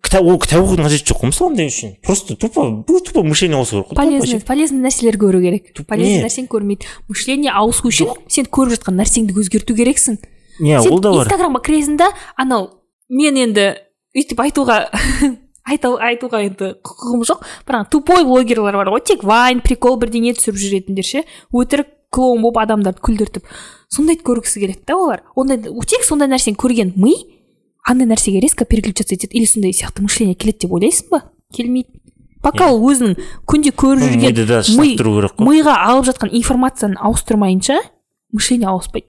кітап 0.04 0.26
ол 0.28 0.38
кітап 0.40 0.64
оқудың 0.64 0.88
қажеті 0.88 1.12
жоқ 1.12 1.20
қой 1.22 1.32
мысалы 1.32 1.52
андай 1.52 1.68
үшін. 1.68 1.94
Просто 2.04 2.36
тупо 2.36 2.84
тупо 2.86 3.22
мышление 3.22 3.56
ауысу 3.58 3.82
керек 3.82 3.92
қой 3.92 3.96
полезный 3.96 4.40
полезный 4.40 4.82
нәрселер 4.84 5.16
көру 5.20 5.40
керек. 5.40 5.72
Полезный 5.86 6.24
нәрсені 6.24 6.48
көрмейді. 6.48 6.88
Мышление 7.08 7.52
ауысу 7.52 7.88
үшін 7.88 8.16
сен 8.28 8.48
көріп 8.48 8.76
жатқан 8.76 8.98
нәрсеңді 9.00 9.36
өзгерту 9.36 9.76
керексің. 9.76 10.18
Сен 10.58 10.92
ол 10.92 11.00
да 11.00 11.12
бар. 11.14 11.26
Инстаграмға 11.26 11.62
кіресің 11.66 11.98
да 12.00 12.10
анау 12.36 12.70
мен 13.08 13.38
енді 13.40 13.68
өйтіп 14.16 14.42
айтуға 14.46 14.80
айта, 15.68 15.94
айтуға 16.10 16.42
енді 16.46 16.72
құқығым 16.84 17.24
жоқ 17.28 17.46
бірақ 17.68 17.92
тупой 17.92 18.24
блогерлар 18.26 18.80
бар 18.80 18.92
ғой 18.94 19.04
тек 19.04 19.24
вайн 19.24 19.62
прикол 19.64 19.98
бірдеңе 20.00 20.34
түсіріп 20.38 20.60
жүретіндер 20.64 21.06
ше 21.06 21.24
өтірік 21.52 21.94
клоун 22.14 22.42
болып 22.42 22.62
адамдарды 22.62 23.02
күлдіртіп 23.04 23.48
сондайды 23.92 24.24
көргісі 24.24 24.62
келеді 24.62 24.84
да 24.88 24.96
олар. 24.96 25.22
Ондай 25.36 25.60
тек 25.88 26.04
сондай 26.06 26.28
нәрсені 26.30 26.56
көрген 26.60 26.94
ми 26.96 27.14
андай 27.84 28.08
нәрсеге 28.08 28.40
резко 28.40 28.64
переключаться 28.64 29.14
етеді. 29.14 29.36
Или 29.36 29.46
сондай 29.46 29.72
сияқты 29.72 30.02
мышление 30.02 30.34
келеді 30.34 30.66
деп 30.66 30.76
ойлайсың 30.76 31.10
ба? 31.10 31.22
Келмейді. 31.54 32.00
Пока 32.42 32.70
ол 32.70 32.84
өзінің 32.90 33.16
күнде 33.48 33.72
көріп 33.72 34.04
жүрген 34.04 35.42
миға 35.42 35.74
алып 35.88 36.08
жатқан 36.12 36.32
информацияны 36.32 37.00
ауыстырмайынша 37.00 37.80
мышление 38.32 38.68
ауыспайды. 38.68 39.08